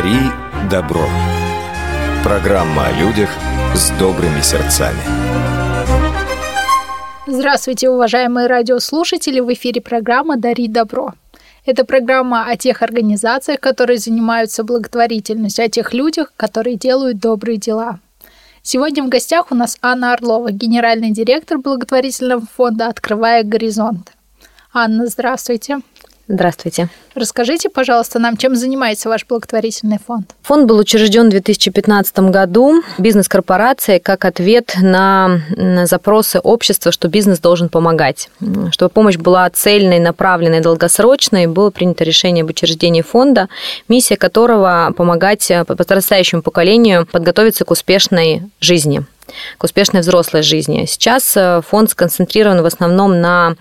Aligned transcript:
Дари 0.00 0.30
добро. 0.70 1.06
Программа 2.24 2.86
о 2.86 2.92
людях 2.92 3.28
с 3.74 3.90
добрыми 3.98 4.40
сердцами. 4.40 4.96
Здравствуйте, 7.26 7.90
уважаемые 7.90 8.46
радиослушатели! 8.46 9.40
В 9.40 9.52
эфире 9.52 9.82
программа 9.82 10.38
«Дари 10.38 10.68
добро». 10.68 11.12
Это 11.66 11.84
программа 11.84 12.46
о 12.46 12.56
тех 12.56 12.80
организациях, 12.80 13.60
которые 13.60 13.98
занимаются 13.98 14.64
благотворительностью, 14.64 15.66
о 15.66 15.68
тех 15.68 15.92
людях, 15.92 16.32
которые 16.34 16.76
делают 16.76 17.18
добрые 17.18 17.58
дела. 17.58 17.98
Сегодня 18.62 19.02
в 19.02 19.10
гостях 19.10 19.52
у 19.52 19.54
нас 19.54 19.76
Анна 19.82 20.14
Орлова, 20.14 20.50
генеральный 20.50 21.10
директор 21.10 21.58
благотворительного 21.58 22.46
фонда 22.56 22.86
«Открывая 22.86 23.42
горизонт». 23.42 24.12
Анна, 24.72 25.08
здравствуйте. 25.08 25.80
Здравствуйте. 26.32 26.88
Расскажите, 27.16 27.68
пожалуйста, 27.68 28.20
нам, 28.20 28.36
чем 28.36 28.54
занимается 28.54 29.08
ваш 29.08 29.26
благотворительный 29.26 29.98
фонд? 29.98 30.30
Фонд 30.42 30.68
был 30.68 30.78
учрежден 30.78 31.26
в 31.26 31.30
2015 31.30 32.20
году 32.30 32.84
бизнес-корпорацией 32.98 33.98
как 33.98 34.24
ответ 34.24 34.76
на, 34.80 35.40
на 35.56 35.86
запросы 35.86 36.38
общества, 36.38 36.92
что 36.92 37.08
бизнес 37.08 37.40
должен 37.40 37.68
помогать. 37.68 38.30
Чтобы 38.70 38.90
помощь 38.90 39.16
была 39.16 39.50
цельной, 39.50 39.98
направленной, 39.98 40.60
долгосрочной, 40.60 41.48
было 41.48 41.70
принято 41.70 42.04
решение 42.04 42.42
об 42.44 42.50
учреждении 42.50 43.02
фонда, 43.02 43.48
миссия 43.88 44.16
которого 44.16 44.94
помогать 44.96 45.50
подрастающему 45.66 46.42
поколению 46.42 47.08
подготовиться 47.10 47.64
к 47.64 47.72
успешной 47.72 48.42
жизни 48.60 49.04
к 49.58 49.64
успешной 49.64 50.00
взрослой 50.00 50.42
жизни. 50.42 50.86
Сейчас 50.86 51.36
э, 51.36 51.60
фонд 51.66 51.90
сконцентрирован 51.90 52.62
в 52.62 52.66
основном 52.66 53.20
на 53.20 53.54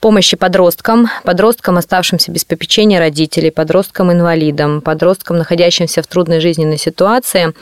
помощи 0.00 0.36
подросткам, 0.36 1.08
подросткам, 1.24 1.78
оставшимся 1.78 2.30
без 2.30 2.44
попечения 2.44 2.98
родителей, 2.98 3.50
подросткам-инвалидам, 3.50 4.80
подросткам, 4.80 5.38
находящимся 5.38 6.02
в 6.02 6.06
трудной 6.06 6.40
жизненной 6.40 6.78
ситуации, 6.78 7.52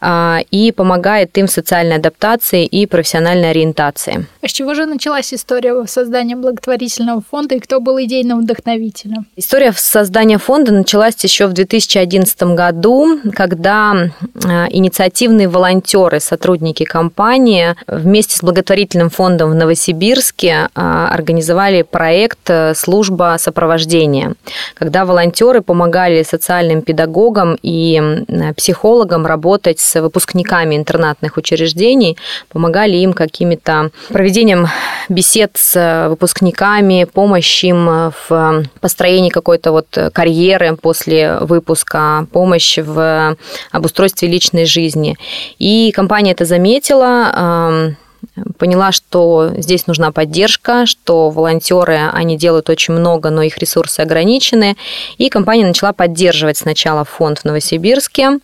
а, 0.00 0.40
и 0.50 0.72
помогает 0.72 1.36
им 1.38 1.46
в 1.46 1.50
социальной 1.50 1.96
адаптации 1.96 2.64
и 2.64 2.86
профессиональной 2.86 3.50
ориентации. 3.50 4.26
А 4.40 4.48
с 4.48 4.52
чего 4.52 4.74
же 4.74 4.86
началась 4.86 5.32
история 5.32 5.86
создания 5.86 6.36
благотворительного 6.36 7.22
фонда 7.30 7.56
и 7.56 7.60
кто 7.60 7.80
был 7.80 8.00
идейным 8.00 8.40
вдохновителем? 8.40 9.26
История 9.36 9.72
создания 9.72 10.38
фонда 10.38 10.72
началась 10.72 11.22
еще 11.22 11.46
в 11.46 11.52
2011 11.52 12.42
году, 12.42 13.20
когда 13.34 14.10
а, 14.44 14.66
инициативные 14.70 15.48
волонтеры, 15.48 16.20
сотрудники 16.20 16.84
компании 16.84 17.74
вместе 17.86 18.36
с 18.36 18.42
благотворительным 18.42 19.10
фондом 19.10 19.50
в 19.50 19.54
Новосибирске 19.54 20.68
а, 20.74 21.08
организовали 21.82 21.92
проект 21.92 22.50
э, 22.50 22.74
«Служба 22.74 23.36
сопровождения», 23.38 24.34
когда 24.74 25.04
волонтеры 25.04 25.60
помогали 25.60 26.22
социальным 26.22 26.82
педагогам 26.82 27.58
и 27.62 28.00
психологам 28.56 29.26
работать 29.26 29.78
с 29.80 30.00
выпускниками 30.00 30.76
интернатных 30.76 31.36
учреждений, 31.36 32.16
помогали 32.48 32.96
им 32.96 33.12
какими-то 33.12 33.90
проведением 34.08 34.66
бесед 35.08 35.52
с 35.54 36.08
выпускниками, 36.08 37.06
помощь 37.12 37.64
им 37.64 38.12
в 38.28 38.64
построении 38.80 39.30
какой-то 39.30 39.72
вот 39.72 39.98
карьеры 40.12 40.76
после 40.76 41.38
выпуска, 41.40 42.26
помощь 42.32 42.78
в 42.78 43.36
обустройстве 43.72 44.28
личной 44.28 44.64
жизни. 44.66 45.16
И 45.58 45.92
компания 45.92 46.32
это 46.32 46.44
заметила, 46.44 47.94
поняла, 48.58 48.92
что 48.92 49.52
здесь 49.56 49.86
нужна 49.86 50.10
поддержка, 50.12 50.86
что 50.86 51.30
волонтеры, 51.30 52.08
они 52.12 52.36
делают 52.36 52.70
очень 52.70 52.94
много, 52.94 53.30
но 53.30 53.42
их 53.42 53.58
ресурсы 53.58 54.00
ограничены. 54.00 54.76
И 55.18 55.28
компания 55.28 55.66
начала 55.66 55.92
поддерживать 55.92 56.58
сначала 56.58 57.04
фонд 57.04 57.40
в 57.40 57.44
Новосибирске, 57.44 58.38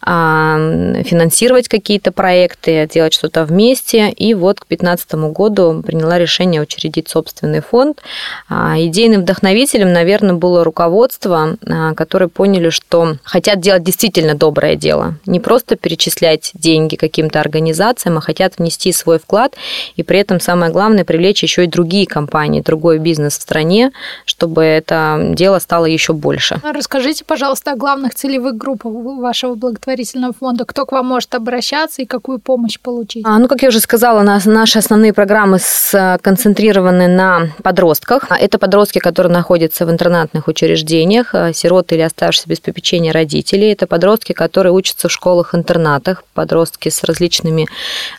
финансировать 0.00 1.68
какие-то 1.68 2.12
проекты, 2.12 2.88
делать 2.92 3.12
что-то 3.12 3.44
вместе. 3.44 4.10
И 4.10 4.32
вот 4.34 4.60
к 4.60 4.68
2015 4.68 5.14
году 5.32 5.82
приняла 5.82 6.18
решение 6.18 6.62
учредить 6.62 7.08
собственный 7.08 7.60
фонд. 7.60 8.00
А, 8.48 8.76
идейным 8.78 9.22
вдохновителем, 9.22 9.92
наверное, 9.92 10.34
было 10.34 10.64
руководство, 10.64 11.56
а, 11.66 11.94
которые 11.94 12.28
поняли, 12.28 12.70
что 12.70 13.16
хотят 13.24 13.60
делать 13.60 13.82
действительно 13.82 14.34
доброе 14.34 14.76
дело. 14.76 15.16
Не 15.26 15.40
просто 15.40 15.76
перечислять 15.76 16.52
деньги 16.54 16.96
каким-то 16.96 17.40
организациям, 17.40 18.18
а 18.18 18.20
хотят 18.20 18.58
внести 18.58 18.92
свой 18.92 19.18
вклад. 19.18 19.54
И 19.96 20.02
при 20.02 20.20
этом 20.20 20.40
самое 20.40 20.72
главное 20.72 21.04
привлечь 21.04 21.42
еще 21.42 21.64
и 21.64 21.66
другие 21.66 22.06
компании, 22.06 22.60
другой 22.60 22.98
бизнес 22.98 23.36
в 23.36 23.42
стране, 23.42 23.92
чтобы 24.24 24.62
это 24.62 25.32
дело 25.34 25.58
стало 25.58 25.86
еще 25.86 26.12
больше. 26.12 26.60
Расскажите, 26.62 27.24
пожалуйста, 27.24 27.72
о 27.72 27.76
главных 27.76 28.14
целевых 28.14 28.56
группах 28.56 28.92
вашего 28.92 29.54
благотворительного 29.54 29.87
благотворительного 29.88 30.32
фонда, 30.32 30.64
кто 30.64 30.84
к 30.84 30.92
вам 30.92 31.06
может 31.06 31.34
обращаться 31.34 32.02
и 32.02 32.06
какую 32.06 32.38
помощь 32.38 32.78
получить? 32.78 33.24
А, 33.26 33.38
ну, 33.38 33.48
как 33.48 33.62
я 33.62 33.68
уже 33.68 33.80
сказала, 33.80 34.22
нас, 34.22 34.44
наши 34.44 34.78
основные 34.78 35.12
программы 35.12 35.58
сконцентрированы 35.58 37.08
на 37.08 37.48
подростках. 37.62 38.24
А, 38.28 38.36
это 38.36 38.58
подростки, 38.58 38.98
которые 38.98 39.32
находятся 39.32 39.86
в 39.86 39.90
интернатных 39.90 40.48
учреждениях, 40.48 41.34
а, 41.34 41.52
сироты 41.52 41.94
или 41.94 42.02
оставшиеся 42.02 42.48
без 42.48 42.60
попечения 42.60 43.12
родителей. 43.12 43.72
Это 43.72 43.86
подростки, 43.86 44.32
которые 44.32 44.72
учатся 44.72 45.08
в 45.08 45.12
школах-интернатах, 45.12 46.22
подростки 46.34 46.90
с 46.90 47.02
различными 47.04 47.66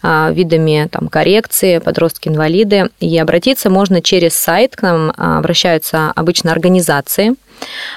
а, 0.02 0.32
видами 0.32 0.90
там, 0.92 1.08
коррекции, 1.08 1.78
подростки-инвалиды. 1.80 2.90
И 3.00 3.18
обратиться 3.18 3.70
можно 3.70 4.02
через 4.02 4.34
сайт, 4.34 4.76
к 4.76 4.82
нам 4.82 5.12
обращаются 5.16 6.12
обычно 6.16 6.52
организации, 6.52 7.36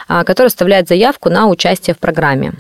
которые 0.08 0.48
оставляют 0.48 0.88
заявку 0.88 1.30
на 1.30 1.48
участие 1.48 1.94
в 1.94 1.98
программе. 1.98 2.52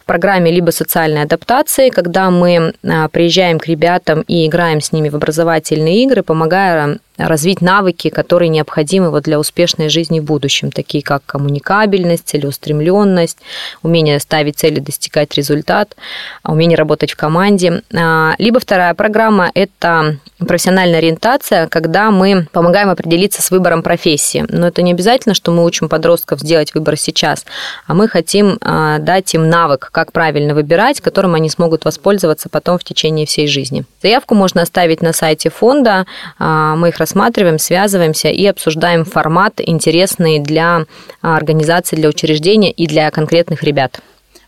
В 0.00 0.04
программе 0.04 0.52
либо 0.52 0.70
социальной 0.70 1.22
адаптации, 1.22 1.88
когда 1.88 2.30
мы 2.30 2.74
а, 2.84 3.08
приезжаем 3.08 3.58
к 3.58 3.66
ребятам 3.66 4.22
и 4.22 4.46
играем 4.46 4.80
с 4.80 4.92
ними 4.92 5.08
в 5.08 5.16
образовательные 5.16 6.04
игры, 6.04 6.22
помогая 6.22 6.98
развить 7.16 7.60
навыки, 7.60 8.08
которые 8.08 8.48
необходимы 8.48 9.10
вот 9.10 9.24
для 9.24 9.38
успешной 9.38 9.88
жизни 9.88 10.20
в 10.20 10.24
будущем, 10.24 10.70
такие 10.70 11.02
как 11.02 11.22
коммуникабельность, 11.26 12.28
целеустремленность, 12.28 13.38
умение 13.82 14.18
ставить 14.18 14.56
цели, 14.56 14.80
достигать 14.80 15.34
результат, 15.34 15.96
умение 16.44 16.76
работать 16.76 17.12
в 17.12 17.16
команде. 17.16 17.82
А, 17.94 18.34
либо 18.38 18.58
вторая 18.60 18.94
программа– 18.94 19.50
это 19.54 20.18
профессиональная 20.38 20.98
ориентация, 20.98 21.68
когда 21.68 22.10
мы 22.10 22.48
помогаем 22.52 22.90
определиться 22.90 23.42
с 23.42 23.50
выбором 23.50 23.82
профессии. 23.82 24.44
Но 24.48 24.68
это 24.68 24.82
не 24.82 24.92
обязательно, 24.92 25.34
что 25.34 25.52
мы 25.52 25.64
учим 25.64 25.88
подростков 25.88 26.40
сделать 26.40 26.74
выбор 26.74 26.96
сейчас, 26.96 27.44
а 27.86 27.94
мы 27.94 28.08
хотим 28.08 28.58
а, 28.60 28.98
дать 28.98 29.32
им 29.34 29.48
навык, 29.48 29.90
как 29.92 30.12
правильно 30.12 30.54
выбирать, 30.54 31.00
которым 31.00 31.34
они 31.34 31.48
смогут 31.48 31.84
воспользоваться 31.84 32.48
потом 32.48 32.78
в 32.78 32.84
течение 32.84 33.26
всей 33.26 33.46
жизни. 33.46 33.84
Заявку 34.02 34.34
можно 34.34 34.62
оставить 34.62 35.00
на 35.02 35.12
сайте 35.12 35.50
фонда, 35.50 36.06
а, 36.38 36.74
мы 36.76 36.88
их 36.88 36.98
рассматриваем, 37.04 37.58
связываемся 37.58 38.28
и 38.28 38.46
обсуждаем 38.46 39.04
формат, 39.04 39.60
интересный 39.60 40.38
для 40.38 40.86
организации, 41.20 41.96
для 41.96 42.08
учреждения 42.08 42.72
и 42.72 42.86
для 42.86 43.10
конкретных 43.10 43.62
ребят. 43.62 44.00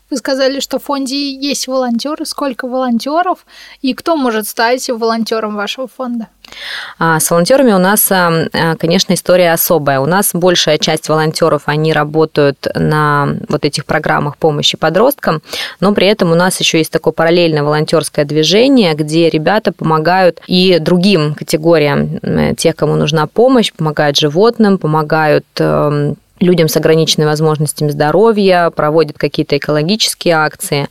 Вы 0.09 0.19
сказали, 0.19 0.61
что 0.61 0.78
в 0.78 0.84
фонде 0.84 1.33
есть 1.33 1.67
волонтеры. 1.67 2.25
Сколько 2.27 2.69
волонтеров? 2.69 3.44
И 3.83 3.93
кто 3.93 4.17
может 4.17 4.47
стать 4.47 4.89
волонтером 4.89 5.56
вашего 5.56 5.89
фонда? 5.89 6.28
А, 6.99 7.19
с 7.19 7.28
волонтерами 7.28 7.72
у 7.72 7.78
нас, 7.78 8.11
а, 8.12 8.47
а, 8.53 8.77
конечно, 8.77 9.15
история 9.15 9.53
особая. 9.53 9.99
У 9.99 10.06
нас 10.06 10.31
большая 10.33 10.78
часть 10.78 11.09
волонтеров, 11.09 11.62
они 11.66 11.93
работают 11.93 12.69
на 12.77 13.37
вот 13.49 13.65
этих 13.65 13.84
программах 13.84 14.37
помощи 14.37 14.77
подросткам, 14.77 15.43
но 15.81 15.93
при 15.93 16.06
этом 16.06 16.31
у 16.31 16.37
нас 16.37 16.61
еще 16.61 16.78
есть 16.78 16.93
такое 16.93 17.12
параллельное 17.12 17.65
волонтерское 17.65 18.25
движение, 18.25 18.95
где 18.95 19.28
ребята 19.28 19.72
помогают 19.72 20.41
и 20.47 20.78
другим 20.78 21.34
категориям 21.34 22.21
тех, 22.56 22.77
кому 22.77 22.95
нужна 22.95 23.27
помощь, 23.27 23.72
помогают 23.72 24.16
животным, 24.16 24.78
помогают 24.78 25.47
эм, 25.59 26.16
людям 26.41 26.68
с 26.68 26.77
ограниченными 26.77 27.28
возможностями 27.28 27.91
здоровья, 27.91 28.71
проводят 28.71 29.18
какие-то 29.18 29.56
экологические 29.56 30.34
акции. 30.34 30.88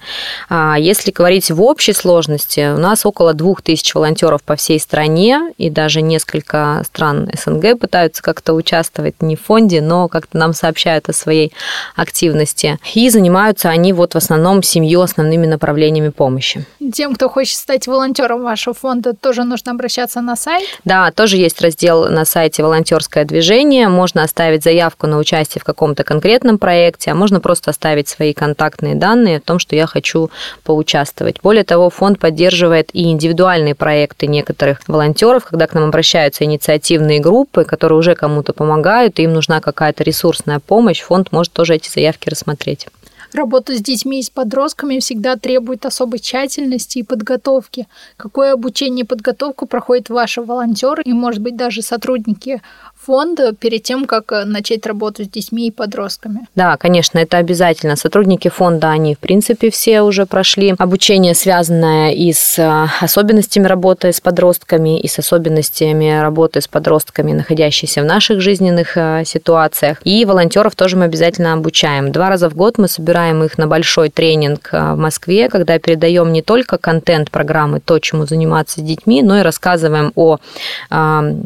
А 0.50 0.76
если 0.80 1.12
говорить 1.12 1.52
в 1.52 1.62
общей 1.62 1.94
сложности, 1.94 2.74
у 2.74 2.78
нас 2.78 3.06
около 3.06 3.34
двух 3.34 3.62
тысяч 3.62 3.94
волонтеров 3.94 4.44
по 4.44 4.56
всей 4.56 4.80
стране, 4.80 5.54
и 5.58 5.70
даже 5.70 6.02
несколько 6.02 6.82
стран 6.86 7.30
СНГ 7.34 7.80
пытаются 7.80 8.24
как-то 8.24 8.54
участвовать 8.54 9.22
не 9.22 9.36
в 9.36 9.42
фонде, 9.42 9.82
но 9.82 10.08
как-то 10.08 10.38
нам 10.38 10.54
сообщают 10.54 11.10
о 11.10 11.14
своей 11.14 11.54
активности. 11.96 12.80
И 12.94 13.10
занимаются 13.10 13.70
они 13.70 13.94
вот 13.94 14.14
в 14.14 14.18
основном 14.18 14.64
семью 14.64 15.02
основными 15.02 15.46
направлениями 15.46 16.10
помощи. 16.10 16.66
Тем, 16.94 17.16
кто 17.16 17.30
хочет 17.30 17.58
стать 17.58 17.88
волонтером 17.88 18.44
вашего 18.44 18.74
фонда, 18.74 19.14
тоже 19.14 19.44
нужно 19.44 19.74
обращаться 19.74 20.22
на 20.22 20.36
сайт? 20.36 20.68
Да, 20.86 21.12
тоже 21.12 21.38
есть 21.38 21.62
раздел 21.62 22.10
на 22.10 22.26
сайте 22.26 22.64
«Волонтерское 22.64 23.26
движение». 23.26 23.90
Можно 23.90 24.24
оставить 24.24 24.64
заявку 24.64 25.08
на 25.08 25.18
участие 25.18 25.35
участие 25.36 25.62
в 25.62 25.66
каком-то 25.66 26.04
конкретном 26.04 26.58
проекте, 26.58 27.12
а 27.12 27.16
можно 27.16 27.40
просто 27.40 27.72
оставить 27.72 28.08
свои 28.08 28.34
контактные 28.34 28.96
данные 28.96 29.38
о 29.38 29.42
том, 29.42 29.60
что 29.60 29.76
я 29.76 29.86
хочу 29.86 30.30
поучаствовать. 30.64 31.42
Более 31.44 31.64
того, 31.64 31.90
фонд 31.90 32.20
поддерживает 32.20 32.90
и 32.94 33.12
индивидуальные 33.12 33.76
проекты 33.76 34.28
некоторых 34.28 34.80
волонтеров, 34.88 35.46
когда 35.46 35.68
к 35.68 35.74
нам 35.74 35.86
обращаются 35.86 36.46
инициативные 36.46 37.20
группы, 37.20 37.66
которые 37.66 38.00
уже 38.00 38.16
кому-то 38.16 38.54
помогают, 38.54 39.20
и 39.20 39.24
им 39.24 39.34
нужна 39.34 39.60
какая-то 39.60 40.04
ресурсная 40.04 40.60
помощь, 40.60 41.02
фонд 41.02 41.32
может 41.32 41.52
тоже 41.52 41.76
эти 41.76 41.90
заявки 41.90 42.30
рассмотреть. 42.30 42.88
Работа 43.36 43.76
с 43.76 43.82
детьми 43.82 44.20
и 44.20 44.24
с 44.24 44.30
подростками 44.30 45.00
всегда 45.00 45.36
требует 45.36 45.86
особой 45.86 46.20
тщательности 46.20 47.00
и 47.00 47.04
подготовки. 47.04 47.86
Какое 48.16 48.54
обучение 48.54 49.04
и 49.04 49.08
подготовку 49.08 49.66
проходят 49.66 50.08
ваши 50.10 50.42
волонтеры 50.42 51.04
и, 51.04 51.12
может 51.12 51.42
быть, 51.42 51.58
даже 51.58 51.82
сотрудники 51.82 52.62
фонда 53.06 53.54
перед 53.54 53.84
тем, 53.84 54.06
как 54.06 54.32
э, 54.32 54.46
начать 54.46 54.86
работу 54.86 55.24
с 55.24 55.28
детьми 55.28 55.68
и 55.68 55.72
подростками? 55.72 56.48
Да, 56.56 56.78
конечно, 56.78 57.20
это 57.20 57.38
обязательно. 57.38 57.96
Сотрудники 57.96 58.48
фонда, 58.50 58.90
они, 58.90 59.16
в 59.16 59.20
принципе, 59.20 59.70
все 59.70 60.02
уже 60.02 60.26
прошли 60.26 60.74
обучение, 60.78 61.36
связанное 61.36 62.12
и 62.12 62.34
с 62.34 62.58
э, 62.58 62.88
особенностями 63.02 63.68
работы 63.68 64.12
с 64.12 64.22
подростками, 64.22 65.00
и 65.00 65.08
с 65.08 65.20
особенностями 65.20 66.20
работы 66.20 66.62
с 66.62 66.68
подростками, 66.68 67.34
находящимися 67.34 68.02
в 68.02 68.06
наших 68.06 68.42
жизненных 68.42 68.98
э, 68.98 69.24
ситуациях. 69.26 70.00
И 70.04 70.26
волонтеров 70.26 70.76
тоже 70.76 70.98
мы 70.98 71.06
обязательно 71.06 71.54
обучаем. 71.54 72.12
Два 72.12 72.30
раза 72.30 72.50
в 72.50 72.56
год 72.56 72.78
мы 72.78 72.88
собираем 72.88 73.44
их 73.44 73.58
на 73.58 73.68
большой 73.68 74.10
тренинг 74.10 74.70
в 74.72 74.96
Москве, 74.96 75.50
когда 75.50 75.78
передаем 75.78 76.34
не 76.34 76.42
только 76.42 76.78
контент 76.78 77.30
программы, 77.30 77.80
то, 77.80 78.00
чему 78.00 78.26
заниматься 78.26 78.80
с 78.80 78.84
детьми, 78.84 79.22
но 79.22 79.40
и 79.40 79.42
рассказываем 79.42 80.12
о 80.16 80.38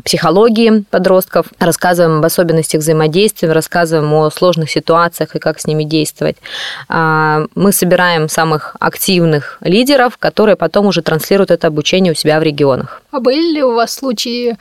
психологии 0.04 0.84
подростков, 0.90 1.49
рассказываем 1.58 2.20
об 2.20 2.26
особенностях 2.26 2.82
взаимодействия, 2.82 3.52
рассказываем 3.52 4.14
о 4.14 4.30
сложных 4.30 4.70
ситуациях 4.70 5.36
и 5.36 5.40
как 5.40 5.60
с 5.60 5.68
ними 5.68 5.84
действовать. 5.84 6.38
А, 6.88 7.46
мы 7.56 7.72
собираем 7.72 8.30
самых 8.30 8.76
активных 8.80 9.58
лидеров, 9.62 10.18
которые 10.18 10.56
потом 10.56 10.86
уже 10.88 11.02
транслируют 11.02 11.52
это 11.52 11.68
обучение 11.68 12.14
у 12.14 12.16
себя 12.16 12.40
в 12.40 12.44
регионах. 12.44 13.02
А 13.12 13.20
были 13.20 13.54
ли 13.54 13.64
у 13.64 13.74
вас 13.74 13.94
случаи, 13.94 14.58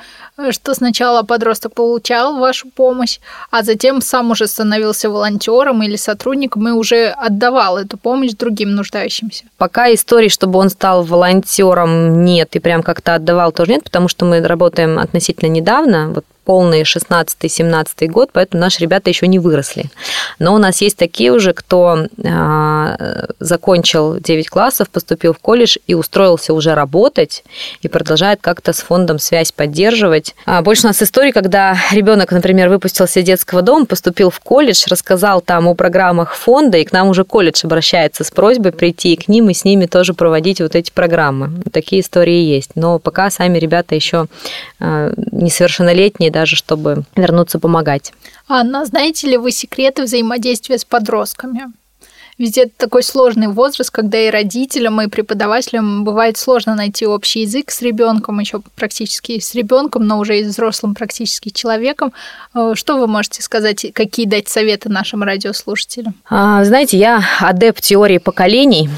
что 0.50 0.75
сначала 0.75 1.23
подросток 1.23 1.75
получал 1.75 2.38
вашу 2.38 2.69
помощь, 2.70 3.19
а 3.50 3.62
затем 3.62 4.00
сам 4.00 4.31
уже 4.31 4.46
становился 4.46 5.11
волонтером 5.11 5.82
или 5.82 5.96
сотрудником 5.96 6.69
и 6.69 6.73
уже 6.73 7.08
отдавал 7.08 7.76
эту 7.76 7.99
помощь 7.99 8.32
другим 8.32 8.75
нуждающимся? 8.75 9.44
Пока 9.58 9.93
истории, 9.93 10.29
чтобы 10.29 10.58
он 10.58 10.70
стал 10.70 11.02
волонтером, 11.02 12.25
нет, 12.25 12.56
и 12.56 12.58
прям 12.58 12.82
как-то 12.82 13.14
отдавал 13.14 13.52
тоже 13.52 13.73
нет, 13.73 13.84
потому 13.84 14.08
что 14.08 14.25
мы 14.25 14.41
работаем 14.41 14.99
относительно 14.99 15.49
недавно, 15.50 16.08
вот 16.08 16.25
полный 16.49 16.81
16-17 16.81 18.06
год, 18.06 18.31
поэтому 18.33 18.62
наши 18.62 18.81
ребята 18.81 19.11
еще 19.11 19.27
не 19.27 19.39
выросли. 19.39 19.91
Но 20.39 20.55
у 20.55 20.59
нас 20.59 20.81
есть 20.81 20.97
такие 20.97 21.31
уже, 21.31 21.53
кто 21.53 22.06
а, 22.25 22.97
закончил 23.39 24.19
9 24.19 24.49
классов, 24.49 24.89
поступил 24.89 25.35
в 25.35 25.41
колледж 25.41 25.77
и 25.87 25.93
устроился 25.93 26.55
уже 26.55 26.75
работать 26.75 27.45
и 27.83 27.89
продолжает 27.89 28.39
как-то 28.41 28.73
с 28.73 28.79
фондом 28.79 29.19
связь 29.19 29.53
поддерживать. 29.53 30.35
А 30.47 30.62
больше 30.62 30.87
у 30.87 30.87
нас 30.87 31.03
истории, 31.03 31.33
когда 31.33 31.77
ребенок, 31.93 32.33
например, 32.33 32.71
выпустился 32.71 33.21
из 33.21 33.27
детского 33.27 33.61
дома, 33.61 33.85
поступил 33.85 34.31
в 34.31 34.41
колледж, 34.41 34.87
рассказал 34.89 35.43
там 35.43 35.69
о 35.69 35.75
программах 35.75 36.35
фонда, 36.35 36.79
и 36.79 36.85
к 36.85 36.93
нам 36.93 37.09
уже 37.09 37.25
колледж 37.25 37.61
обращается 37.65 38.25
с 38.25 38.31
просьбой 38.31 38.73
прийти 38.73 39.17
к 39.17 39.29
ним 39.29 39.51
и 39.51 39.53
с 39.53 39.65
ними 39.65 39.85
тоже 39.85 40.15
проводить 40.15 40.62
вот 40.62 40.75
эти 40.75 40.91
программы. 40.93 41.51
Такие 41.71 42.01
истории 42.01 42.41
есть. 42.41 42.71
Но 42.75 42.99
пока 42.99 43.29
сами 43.29 43.59
ребята 43.59 43.94
еще 43.94 44.29
а, 44.81 45.12
несовершеннолетние, 45.31 46.31
даже, 46.38 46.55
чтобы 46.55 47.02
вернуться 47.17 47.58
помогать. 47.58 48.12
Анна, 48.46 48.85
знаете 48.85 49.26
ли 49.26 49.37
вы 49.37 49.50
секреты 49.50 50.05
взаимодействия 50.05 50.79
с 50.79 50.85
подростками? 50.85 51.73
Ведь 52.38 52.56
это 52.56 52.70
такой 52.76 53.02
сложный 53.02 53.49
возраст, 53.49 53.90
когда 53.90 54.17
и 54.17 54.31
родителям, 54.31 55.00
и 55.00 55.08
преподавателям 55.08 56.05
бывает 56.05 56.37
сложно 56.37 56.76
найти 56.76 57.05
общий 57.05 57.40
язык 57.40 57.73
с 57.73 57.82
ребенком, 57.82 58.38
еще 58.38 58.61
практически 58.76 59.40
с 59.40 59.56
ребенком, 59.56 60.06
но 60.06 60.20
уже 60.20 60.38
и 60.38 60.44
взрослым 60.44 60.94
практически 60.94 61.49
человеком. 61.49 62.12
Э, 62.55 62.75
что 62.76 62.96
вы 62.99 63.08
можете 63.08 63.43
сказать, 63.43 63.87
какие 63.93 64.26
дать 64.26 64.49
советы 64.49 64.88
нашим 64.88 65.25
радиослушателям? 65.25 66.14
А, 66.31 66.64
знаете, 66.64 66.96
я 66.96 67.25
адепт 67.40 67.82
теории 67.82 68.19
поколений 68.19 68.88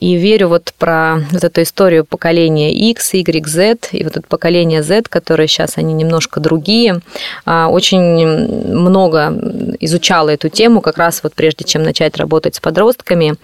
и 0.00 0.16
верю 0.16 0.48
вот 0.48 0.74
про 0.76 1.18
вот 1.30 1.44
эту 1.44 1.62
историю 1.62 2.04
поколения 2.04 2.74
X, 2.90 3.14
Y, 3.14 3.46
Z 3.46 3.76
и 3.92 4.02
вот 4.02 4.16
это 4.16 4.26
поколение 4.26 4.82
Z, 4.82 5.04
которые 5.08 5.46
сейчас 5.46 5.78
они 5.78 5.94
немножко 5.94 6.40
другие. 6.40 7.00
А, 7.44 7.68
очень 7.68 8.26
много 8.74 9.76
изучала 9.78 10.30
эту 10.30 10.48
тему 10.48 10.80
как 10.80 10.98
раз 10.98 11.22
вот 11.22 11.34
прежде 11.34 11.64
чем 11.64 11.84
начать 11.84 12.16
работать 12.16 12.56
с 12.56 12.60
подростками 12.60 12.87
подростками. 12.88 13.36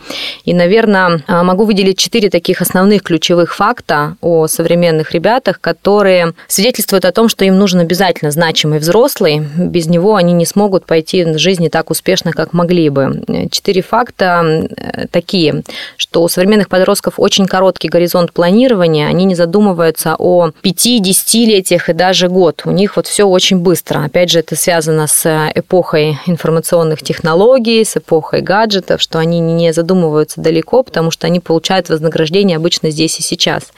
И, 0.44 0.55
наверное, 0.55 1.23
а, 1.26 1.43
могу 1.43 1.64
выделить 1.64 1.99
четыре 1.99 2.31
таких 2.31 2.61
основных 2.61 3.02
ключевых 3.02 3.55
факта 3.55 4.17
о 4.20 4.46
современных 4.46 5.12
ребятах, 5.12 5.61
которые 5.61 6.35
свидетельствуют 6.49 7.05
о 7.05 7.12
том, 7.12 7.29
что 7.29 7.44
им 7.44 7.58
нужен 7.58 7.81
обязательно 7.81 8.31
значимый 8.31 8.79
взрослый. 8.79 9.41
Без 9.56 9.87
него 9.87 10.17
они 10.17 10.32
не 10.32 10.46
смогут 10.46 10.87
пойти 10.87 11.25
в 11.25 11.38
жизни 11.38 11.69
так 11.69 11.91
успешно, 11.91 12.32
как 12.32 12.52
могли 12.52 12.88
бы. 12.88 13.23
Четыре 13.50 13.82
факта 13.82 14.69
такие, 15.11 15.62
что 15.96 16.23
у 16.23 16.29
современных 16.29 16.69
подростков 16.69 17.14
очень 17.19 17.46
короткий 17.46 17.88
горизонт 17.88 18.32
планирования, 18.32 19.08
они 19.08 19.25
не 19.25 19.35
задумываются 19.35 20.17
о 20.19 20.50
5-10-летиях 20.62 21.88
и 21.88 21.93
даже 21.93 22.29
год. 22.29 22.62
У 22.64 22.70
них 22.70 22.96
вот 22.96 23.06
все 23.06 23.25
очень 23.25 23.58
быстро. 23.58 24.05
Опять 24.05 24.31
же, 24.31 24.41
это 24.41 24.56
связано 24.56 25.06
с 25.06 25.50
эпохой 25.55 26.19
информационных 26.26 27.02
технологий, 27.02 27.85
с 27.85 27.96
эпохой 27.96 28.41
гаджетов, 28.41 29.00
что 29.00 29.19
они 29.19 29.33
они 29.38 29.54
не 29.54 29.72
задумываются 29.72 30.40
далеко, 30.40 30.82
потому 30.82 31.10
что 31.10 31.26
они 31.26 31.40
получают 31.40 31.88
вознаграждение 31.88 32.56
обычно 32.56 32.90
здесь 32.90 33.19
и 33.19 33.22
сейчас. 33.22 33.72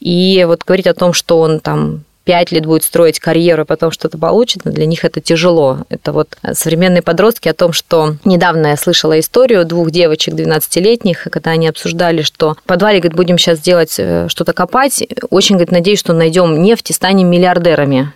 И 0.00 0.44
вот 0.46 0.64
говорить 0.64 0.86
о 0.86 0.94
том, 0.94 1.12
что 1.12 1.38
он 1.40 1.60
там 1.60 2.04
пять 2.28 2.52
лет 2.52 2.66
будет 2.66 2.84
строить 2.84 3.20
карьеру 3.20 3.62
и 3.62 3.64
потом 3.64 3.90
что-то 3.90 4.18
получит, 4.18 4.60
для 4.62 4.84
них 4.84 5.02
это 5.02 5.18
тяжело. 5.18 5.78
Это 5.88 6.12
вот 6.12 6.36
современные 6.52 7.00
подростки 7.00 7.48
о 7.48 7.54
том, 7.54 7.72
что 7.72 8.16
недавно 8.26 8.66
я 8.66 8.76
слышала 8.76 9.18
историю 9.18 9.64
двух 9.64 9.90
девочек 9.90 10.34
12-летних, 10.34 11.26
когда 11.30 11.52
они 11.52 11.66
обсуждали, 11.66 12.20
что 12.20 12.56
в 12.56 12.62
подвале, 12.64 12.98
говорит, 12.98 13.16
будем 13.16 13.38
сейчас 13.38 13.60
делать 13.60 13.94
э, 13.96 14.26
что-то 14.28 14.52
копать, 14.52 15.02
очень, 15.30 15.54
говорит, 15.54 15.72
надеюсь, 15.72 16.00
что 16.00 16.12
найдем 16.12 16.62
нефть 16.62 16.90
и 16.90 16.92
станем 16.92 17.30
миллиардерами. 17.30 18.12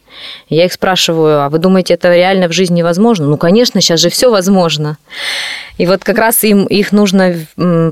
Я 0.50 0.66
их 0.66 0.74
спрашиваю, 0.74 1.44
а 1.44 1.48
вы 1.48 1.56
думаете, 1.56 1.94
это 1.94 2.14
реально 2.14 2.48
в 2.48 2.52
жизни 2.52 2.82
возможно? 2.82 3.26
Ну, 3.26 3.38
конечно, 3.38 3.80
сейчас 3.80 3.98
же 3.98 4.10
все 4.10 4.30
возможно. 4.30 4.98
И 5.78 5.86
вот 5.86 6.04
как 6.04 6.18
раз 6.18 6.44
им 6.44 6.66
их 6.66 6.92
нужно 6.92 7.34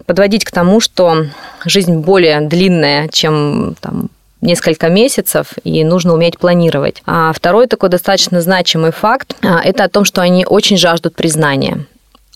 подводить 0.05 0.45
к 0.45 0.51
тому, 0.51 0.81
что 0.81 1.29
жизнь 1.65 1.97
более 1.97 2.43
длинная, 2.43 3.09
чем 3.09 3.75
там, 3.81 4.11
несколько 4.41 4.89
месяцев, 4.89 5.55
и 5.65 5.85
нужно 5.85 6.15
уметь 6.15 6.39
планировать. 6.39 7.03
А 7.07 7.33
второй 7.33 7.67
такой 7.67 7.89
достаточно 7.89 8.41
значимый 8.41 8.93
факт 8.93 9.37
а,– 9.43 9.61
это 9.65 9.85
о 9.85 9.89
том, 9.89 10.05
что 10.05 10.23
они 10.23 10.45
очень 10.47 10.77
жаждут 10.77 11.15
признания. 11.15 11.87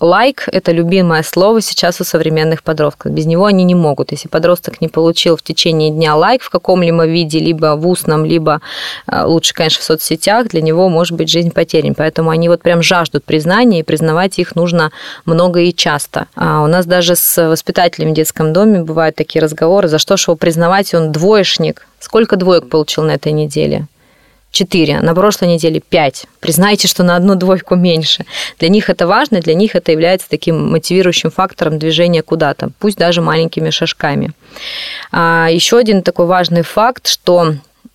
Лайк– 0.01 0.49
это 0.53 0.73
любимое 0.73 1.23
слово 1.23 1.61
сейчас 1.61 2.01
у 2.01 2.05
современных 2.05 2.65
подростков. 2.65 3.13
Без 3.13 3.27
него 3.27 3.45
они 3.45 3.63
не 3.63 3.77
могут. 3.77 4.11
Если 4.11 4.27
подросток 4.27 4.81
не 4.81 4.89
получил 4.89 5.37
в 5.37 5.43
течение 5.43 5.91
дня 5.91 6.17
лайк 6.17 6.43
в 6.43 6.51
каком-либо 6.51 7.07
виде, 7.07 7.39
либо 7.39 7.77
в 7.77 7.87
устном, 7.87 8.25
либо 8.25 8.61
э, 9.07 9.23
лучше, 9.25 9.55
конечно, 9.55 9.81
в 9.81 9.85
соцсетях, 9.85 10.49
для 10.49 10.63
него 10.63 10.89
может 10.89 11.17
быть 11.17 11.29
жизнь 11.29 11.53
потеряна. 11.53 11.95
Поэтому 11.95 12.31
они 12.31 12.49
вот 12.49 12.61
прям 12.61 12.83
жаждут 12.83 13.25
признания, 13.25 13.81
и 13.81 13.83
признавать 13.85 14.41
их 14.41 14.57
нужно 14.57 14.91
много 15.27 15.61
и 15.61 15.73
часто. 15.73 16.27
А 16.35 16.65
у 16.65 16.67
нас 16.67 16.87
даже 16.87 17.15
с 17.15 17.49
воспитателями 17.49 18.11
в 18.11 18.15
детском 18.15 18.53
доме 18.53 18.81
бывают 18.81 19.15
такие 19.15 19.41
разговоры, 19.41 19.87
за 19.87 19.99
что 19.99 20.17
же 20.17 20.25
его 20.25 20.37
признавать, 20.37 20.93
он 20.93 21.13
двоечник. 21.13 21.87
Сколько 22.01 22.35
двоек 22.35 22.69
получил 22.69 23.05
на 23.05 23.13
этой 23.13 23.31
неделе? 23.31 23.87
4, 24.55 25.01
на 25.01 25.15
прошлой 25.15 25.49
неделе 25.49 25.81
5. 25.81 26.27
Признайте, 26.41 26.89
что 26.89 27.03
на 27.03 27.17
одну 27.17 27.35
двойку 27.35 27.75
меньше. 27.75 28.25
Для 28.59 28.69
них 28.69 28.89
это 28.89 29.07
важно, 29.07 29.41
для 29.41 29.55
них 29.55 29.75
это 29.75 29.91
является 29.91 30.31
таким 30.31 30.71
мотивирующим 30.71 31.31
фактором 31.31 31.79
движения 31.79 32.23
куда-то, 32.23 32.71
пусть 32.79 32.97
даже 32.97 33.21
маленькими 33.21 33.71
шажками. 33.71 34.31
А 35.11 35.49
еще 35.51 35.77
один 35.77 36.03
такой 36.03 36.27
важный 36.27 36.63
факт, 36.63 37.09
что 37.09 37.55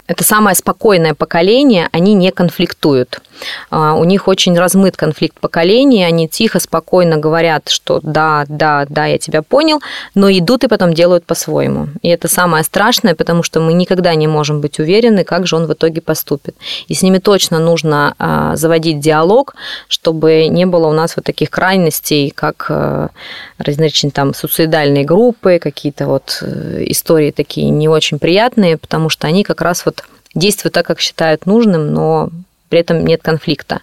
это 0.10 0.24
самое 0.24 0.56
спокойное 0.56 1.14
поколение, 1.14 1.88
они 1.92 2.16
не 2.16 2.32
конфликтуют. 2.32 3.22
А, 3.70 3.94
у 3.94 4.04
них 4.04 4.28
очень 4.28 4.58
размыт 4.58 4.98
конфликт 4.98 5.40
поколений, 5.40 6.04
они 6.04 6.28
тихо, 6.28 6.60
спокойно 6.60 7.18
говорят, 7.18 7.70
что 7.70 8.00
да, 8.02 8.44
да, 8.48 8.88
да, 8.90 9.06
я 9.06 9.20
тебя 9.20 9.44
понял, 9.44 9.82
но 10.16 10.32
идут 10.32 10.64
и 10.64 10.68
потом 10.68 10.96
делают 10.96 11.26
по-своему. 11.26 11.90
И 12.02 12.10
это 12.10 12.28
самое 12.28 12.64
страшное, 12.64 13.14
потому 13.14 13.44
что 13.44 13.60
мы 13.62 13.74
никогда 13.74 14.16
не 14.16 14.28
можем 14.28 14.62
быть 14.62 14.80
уверены, 14.80 15.24
как 15.24 15.46
же 15.46 15.56
он 15.56 15.68
в 15.68 15.74
итоге 15.74 16.02
поступит. 16.02 16.56
И 16.88 16.96
с 16.96 17.04
ними 17.04 17.20
точно 17.20 17.60
нужно 17.60 18.16
а, 18.18 18.56
заводить 18.56 19.00
диалог, 19.00 19.56
чтобы 19.88 20.48
не 20.48 20.66
было 20.66 20.88
у 20.88 20.94
нас 20.94 21.16
вот 21.16 21.26
таких 21.26 21.52
крайностей, 21.52 22.32
как 22.32 22.66
э, 22.70 23.10
различные 23.60 24.12
там 24.12 24.34
суицидальные 24.34 25.06
группы, 25.06 25.60
какие-то 25.62 26.08
вот 26.08 26.40
э, 26.42 26.84
истории 26.88 27.30
такие 27.32 27.70
не 27.70 27.88
очень 27.88 28.18
приятные, 28.18 28.78
потому 28.78 29.10
что 29.10 29.28
они 29.28 29.44
как 29.44 29.62
раз 29.62 29.86
вот 29.86 29.99
действуют 30.36 30.74
так, 30.74 30.86
как 30.86 31.00
считают 31.00 31.46
нужным, 31.46 31.94
но 31.94 32.30
при 32.70 32.80
этом 32.80 33.04
нет 33.06 33.22
конфликта. 33.22 33.82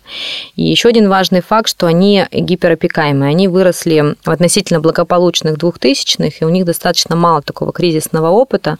И 0.55 0.62
еще 0.62 0.88
один 0.88 1.09
важный 1.09 1.43
факт, 1.43 1.69
что 1.69 1.87
они 1.87 2.25
гиперопекаемые. 2.33 3.31
Они 3.31 3.49
выросли 3.49 4.14
в 4.25 4.31
относительно 4.31 4.81
благополучных 4.81 5.59
двухтысячных, 5.59 6.40
и 6.40 6.45
у 6.45 6.49
них 6.49 6.64
достаточно 6.64 7.16
мало 7.16 7.43
такого 7.43 7.73
кризисного 7.73 8.31
опыта, 8.31 8.78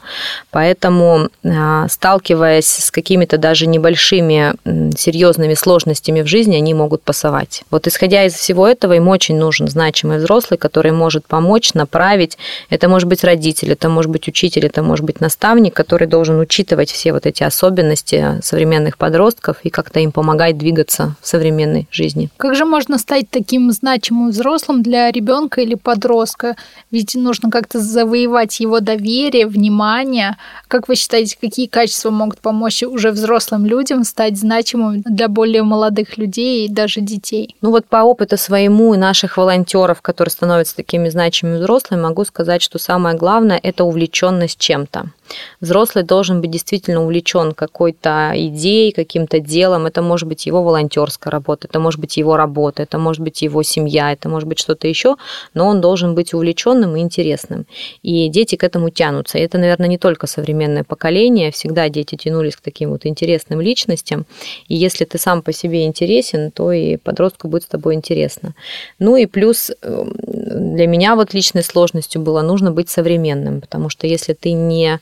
поэтому, 0.51 1.29
а, 1.43 1.87
сталкиваясь 1.89 2.67
с 2.67 2.91
какими-то 2.91 3.37
даже 3.37 3.67
небольшими 3.67 4.53
серьезными 4.97 5.53
сложностями 5.53 6.21
в 6.21 6.27
жизни, 6.27 6.55
они 6.55 6.73
могут 6.73 7.03
пасовать. 7.03 7.63
Вот 7.69 7.87
исходя 7.87 8.25
из 8.25 8.33
всего 8.33 8.67
этого, 8.67 8.93
им 8.93 9.07
очень 9.07 9.37
нужен 9.37 9.67
значимый 9.67 10.17
взрослый, 10.17 10.57
который 10.57 10.91
может 10.91 11.25
помочь, 11.25 11.73
направить. 11.73 12.37
Это 12.69 12.87
может 12.89 13.07
быть 13.07 13.23
родитель, 13.23 13.71
это 13.71 13.89
может 13.89 14.11
быть 14.11 14.27
учитель, 14.27 14.65
это 14.65 14.83
может 14.83 15.05
быть 15.05 15.21
наставник, 15.21 15.73
который 15.73 16.07
должен 16.07 16.39
учитывать 16.39 16.91
все 16.91 17.11
вот 17.13 17.25
эти 17.25 17.43
особенности 17.43 18.39
современных 18.41 18.97
подростков 18.97 19.57
и 19.63 19.69
как-то 19.69 19.96
им 19.99 20.11
помогать 20.11 20.57
двигаться 20.57 21.15
в 21.21 21.27
современной 21.27 21.87
жизни. 21.91 22.29
Как 22.37 22.55
же 22.55 22.65
можно 22.65 22.97
стать 22.97 23.29
таким 23.29 23.71
значимым 23.71 24.29
взрослым 24.29 24.83
для 24.83 25.11
ребенка 25.11 25.61
или 25.61 25.75
подростка? 25.75 26.55
Ведь 26.91 27.15
нужно 27.15 27.49
как-то 27.49 27.79
завоевать 27.79 28.59
его 28.59 28.79
доверие, 28.79 29.47
внимание. 29.47 30.37
Как 30.67 30.87
вы 30.87 30.95
считаете, 30.95 31.37
какие 31.39 31.67
качества 31.67 32.09
могут 32.09 32.39
помочь 32.39 32.83
уже 32.83 33.11
взрослым 33.11 33.65
людям 33.65 34.03
стать 34.03 34.37
значимым 34.37 35.01
для 35.01 35.27
более 35.27 35.63
молодых 35.63 36.17
людей 36.17 36.65
и 36.65 36.69
даже 36.69 37.01
детей? 37.01 37.55
Ну 37.61 37.71
вот 37.71 37.85
по 37.85 37.97
опыту 37.97 38.37
своему 38.37 38.93
и 38.93 38.97
наших 38.97 39.37
волонтеров, 39.37 40.01
которые 40.01 40.31
становятся 40.31 40.75
такими 40.75 41.09
значимыми 41.09 41.57
взрослыми, 41.57 42.01
могу 42.01 42.25
сказать, 42.25 42.61
что 42.61 42.79
самое 42.79 43.15
главное– 43.15 43.59
это 43.63 43.83
увлеченность 43.83 44.59
чем-то. 44.59 45.11
Взрослый 45.59 46.03
должен 46.03 46.41
быть 46.41 46.51
действительно 46.51 47.03
увлечен 47.03 47.53
какой-то 47.53 48.31
идеей, 48.35 48.91
каким-то 48.91 49.39
делом. 49.39 49.86
Это 49.87 50.01
может 50.01 50.27
быть 50.27 50.45
его 50.45 50.63
волонтерская 50.63 51.31
работа, 51.31 51.67
это 51.67 51.79
может 51.79 51.99
быть 51.99 52.17
его 52.17 52.37
работа, 52.37 52.83
это 52.83 52.97
может 52.97 53.23
быть 53.23 53.41
его 53.41 53.63
семья, 53.63 54.11
это 54.11 54.29
может 54.29 54.47
быть 54.47 54.59
что-то 54.59 54.87
еще, 54.87 55.15
но 55.53 55.67
он 55.67 55.81
должен 55.81 56.15
быть 56.15 56.33
увлеченным 56.33 56.95
и 56.95 56.99
интересным. 56.99 57.65
И 58.03 58.29
дети 58.29 58.55
к 58.55 58.63
этому 58.63 58.89
тянутся. 58.89 59.37
И 59.37 59.41
это, 59.41 59.57
наверное, 59.57 59.87
не 59.87 59.97
только 59.97 60.27
современное 60.27 60.83
поколение. 60.83 61.51
Всегда 61.51 61.89
дети 61.89 62.15
тянулись 62.15 62.55
к 62.55 62.61
таким 62.61 62.89
вот 62.89 63.05
интересным 63.05 63.61
личностям. 63.61 64.25
И 64.67 64.75
если 64.75 65.05
ты 65.05 65.17
сам 65.17 65.41
по 65.41 65.53
себе 65.53 65.85
интересен, 65.85 66.51
то 66.51 66.71
и 66.71 66.97
подростку 66.97 67.47
будет 67.47 67.63
с 67.63 67.67
тобой 67.67 67.95
интересно. 67.95 68.53
Ну 68.99 69.15
и 69.15 69.25
плюс 69.25 69.71
эм, 69.81 70.13
для 70.17 70.87
меня 70.87 71.15
вот 71.15 71.33
личной 71.33 71.63
сложностью 71.63 72.21
было 72.21 72.41
нужно 72.41 72.71
быть 72.71 72.89
современным, 72.89 73.61
потому 73.61 73.89
что 73.89 74.07
если 74.07 74.33
ты 74.33 74.51
не 74.51 74.99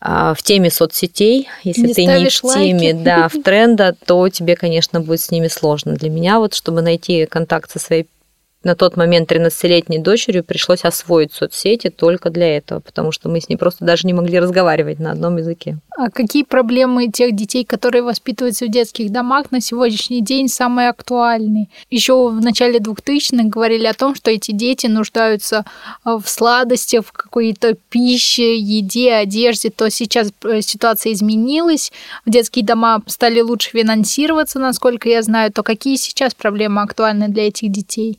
в 0.00 0.38
теме 0.42 0.70
соцсетей, 0.70 1.48
если 1.62 1.88
не 1.88 1.94
ты 1.94 2.04
не 2.06 2.28
в 2.28 2.40
теме, 2.40 2.92
лайки. 2.94 3.04
да, 3.04 3.28
в 3.28 3.42
тренда, 3.44 3.94
то 4.06 4.28
тебе, 4.28 4.56
конечно, 4.56 5.00
будет 5.00 5.20
с 5.20 5.30
ними 5.30 5.48
сложно. 5.48 5.94
Для 5.94 6.08
меня 6.08 6.38
вот, 6.38 6.54
чтобы 6.54 6.80
найти 6.80 7.26
контакт 7.26 7.70
со 7.70 7.78
своей 7.78 8.06
на 8.62 8.74
тот 8.74 8.96
момент 8.96 9.30
13-летней 9.30 9.98
дочерью 9.98 10.44
пришлось 10.44 10.84
освоить 10.84 11.32
соцсети 11.32 11.88
только 11.88 12.30
для 12.30 12.56
этого, 12.56 12.80
потому 12.80 13.10
что 13.10 13.28
мы 13.28 13.40
с 13.40 13.48
ней 13.48 13.56
просто 13.56 13.84
даже 13.84 14.06
не 14.06 14.12
могли 14.12 14.38
разговаривать 14.38 14.98
на 14.98 15.12
одном 15.12 15.38
языке. 15.38 15.78
А 15.96 16.10
какие 16.10 16.44
проблемы 16.44 17.08
тех 17.08 17.34
детей, 17.34 17.64
которые 17.64 18.02
воспитываются 18.02 18.66
в 18.66 18.70
детских 18.70 19.10
домах, 19.10 19.50
на 19.50 19.60
сегодняшний 19.60 20.20
день 20.20 20.48
самые 20.48 20.90
актуальные? 20.90 21.68
Еще 21.90 22.28
в 22.28 22.40
начале 22.40 22.78
2000-х 22.78 23.44
говорили 23.48 23.86
о 23.86 23.94
том, 23.94 24.14
что 24.14 24.30
эти 24.30 24.52
дети 24.52 24.86
нуждаются 24.86 25.64
э, 26.04 26.18
в 26.22 26.28
сладостях, 26.28 27.06
в 27.06 27.12
какой-то 27.12 27.76
пище, 27.88 28.58
еде, 28.58 29.14
одежде. 29.14 29.70
То 29.70 29.90
сейчас 29.90 30.32
э, 30.44 30.60
ситуация 30.60 31.12
изменилась, 31.12 31.92
в 32.26 32.30
детские 32.30 32.64
дома 32.64 33.02
стали 33.06 33.40
лучше 33.40 33.70
финансироваться, 33.70 34.58
насколько 34.58 35.08
я 35.08 35.22
знаю. 35.22 35.52
То 35.52 35.62
какие 35.62 35.96
сейчас 35.96 36.34
проблемы 36.34 36.82
актуальны 36.82 37.28
для 37.28 37.48
этих 37.48 37.72
детей? 37.72 38.18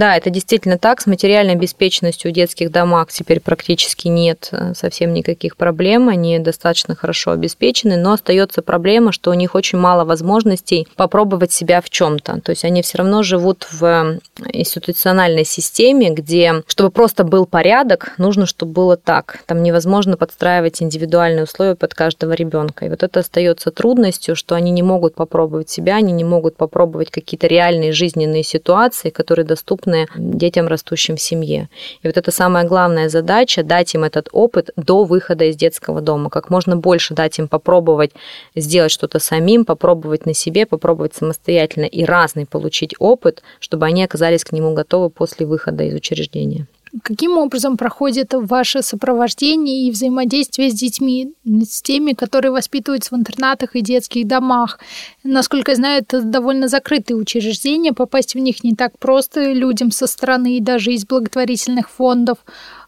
Да, 0.00 0.16
это 0.16 0.30
действительно 0.30 0.78
так. 0.78 1.02
С 1.02 1.06
материальной 1.06 1.52
обеспеченностью 1.52 2.30
в 2.30 2.34
детских 2.34 2.72
домах 2.72 3.12
теперь 3.12 3.38
практически 3.38 4.08
нет 4.08 4.48
э, 4.50 4.72
совсем 4.74 5.12
никаких 5.12 5.58
проблем. 5.58 6.08
Они 6.08 6.38
достаточно 6.38 6.94
хорошо 6.94 7.32
обеспечены, 7.32 7.98
но 7.98 8.12
остается 8.12 8.62
проблема, 8.62 9.12
что 9.12 9.30
у 9.30 9.34
них 9.34 9.54
очень 9.54 9.78
мало 9.78 10.06
возможностей 10.06 10.88
попробовать 10.96 11.52
себя 11.52 11.82
в 11.82 11.90
чем-то. 11.90 12.40
То 12.40 12.48
есть 12.48 12.64
они 12.64 12.80
все 12.80 12.96
равно 12.96 13.22
живут 13.22 13.66
в 13.70 13.84
э, 13.84 14.18
институциональной 14.54 15.44
системе, 15.44 16.08
где, 16.08 16.62
чтобы 16.66 16.90
просто 16.90 17.22
был 17.22 17.44
порядок, 17.44 18.14
нужно, 18.16 18.46
чтобы 18.46 18.72
было 18.72 18.96
так. 18.96 19.40
Там 19.44 19.62
невозможно 19.62 20.16
подстраивать 20.16 20.80
индивидуальные 20.80 21.44
условия 21.44 21.74
под 21.74 21.92
каждого 21.92 22.32
ребенка. 22.32 22.86
И 22.86 22.88
вот 22.88 23.02
это 23.02 23.20
остается 23.20 23.70
трудностью, 23.70 24.34
что 24.34 24.54
они 24.54 24.70
не 24.70 24.82
могут 24.82 25.14
попробовать 25.14 25.68
себя, 25.68 25.96
они 25.96 26.12
не 26.12 26.24
могут 26.24 26.56
попробовать 26.56 27.10
какие-то 27.10 27.48
реальные 27.48 27.92
жизненные 27.92 28.44
ситуации, 28.44 29.10
которые 29.10 29.44
доступны 29.44 29.89
детям, 30.16 30.68
растущим 30.68 31.16
в 31.16 31.20
семье. 31.20 31.68
И 32.02 32.06
вот 32.06 32.16
это 32.16 32.30
самая 32.30 32.64
главная 32.64 33.08
задача– 33.08 33.62
дать 33.64 33.94
им 33.94 34.04
этот 34.04 34.28
опыт 34.32 34.70
до 34.76 35.04
выхода 35.04 35.44
из 35.44 35.56
детского 35.56 36.00
дома, 36.00 36.30
как 36.30 36.50
можно 36.50 36.76
больше 36.76 37.14
дать 37.14 37.38
им 37.38 37.48
попробовать 37.48 38.12
сделать 38.56 38.92
что-то 38.92 39.18
самим, 39.18 39.64
попробовать 39.64 40.26
на 40.26 40.34
себе, 40.34 40.66
попробовать 40.66 41.14
самостоятельно 41.14 41.84
и 41.84 42.04
разный 42.04 42.46
получить 42.46 42.94
опыт, 42.98 43.42
чтобы 43.58 43.86
они 43.86 44.04
оказались 44.04 44.44
к 44.44 44.52
нему 44.52 44.74
готовы 44.74 45.10
после 45.10 45.46
выхода 45.46 45.84
из 45.84 45.94
учреждения. 45.94 46.66
Каким 47.04 47.38
образом 47.38 47.76
проходит 47.76 48.34
ваше 48.34 48.82
сопровождение 48.82 49.86
и 49.86 49.92
взаимодействие 49.92 50.70
с 50.70 50.74
детьми, 50.74 51.32
с 51.44 51.82
теми, 51.82 52.14
которые 52.14 52.50
воспитываются 52.50 53.14
в 53.14 53.18
интернатах 53.18 53.76
и 53.76 53.80
детских 53.80 54.26
домах? 54.26 54.80
Насколько 55.22 55.72
я 55.72 55.76
знаю, 55.76 56.02
это 56.02 56.20
довольно 56.20 56.66
закрытые 56.66 57.16
учреждения, 57.16 57.92
попасть 57.92 58.34
в 58.34 58.38
них 58.38 58.64
не 58.64 58.74
так 58.74 58.98
просто 58.98 59.52
людям 59.52 59.92
со 59.92 60.08
стороны 60.08 60.56
и 60.56 60.60
даже 60.60 60.92
из 60.92 61.06
благотворительных 61.06 61.88
фондов. 61.88 62.38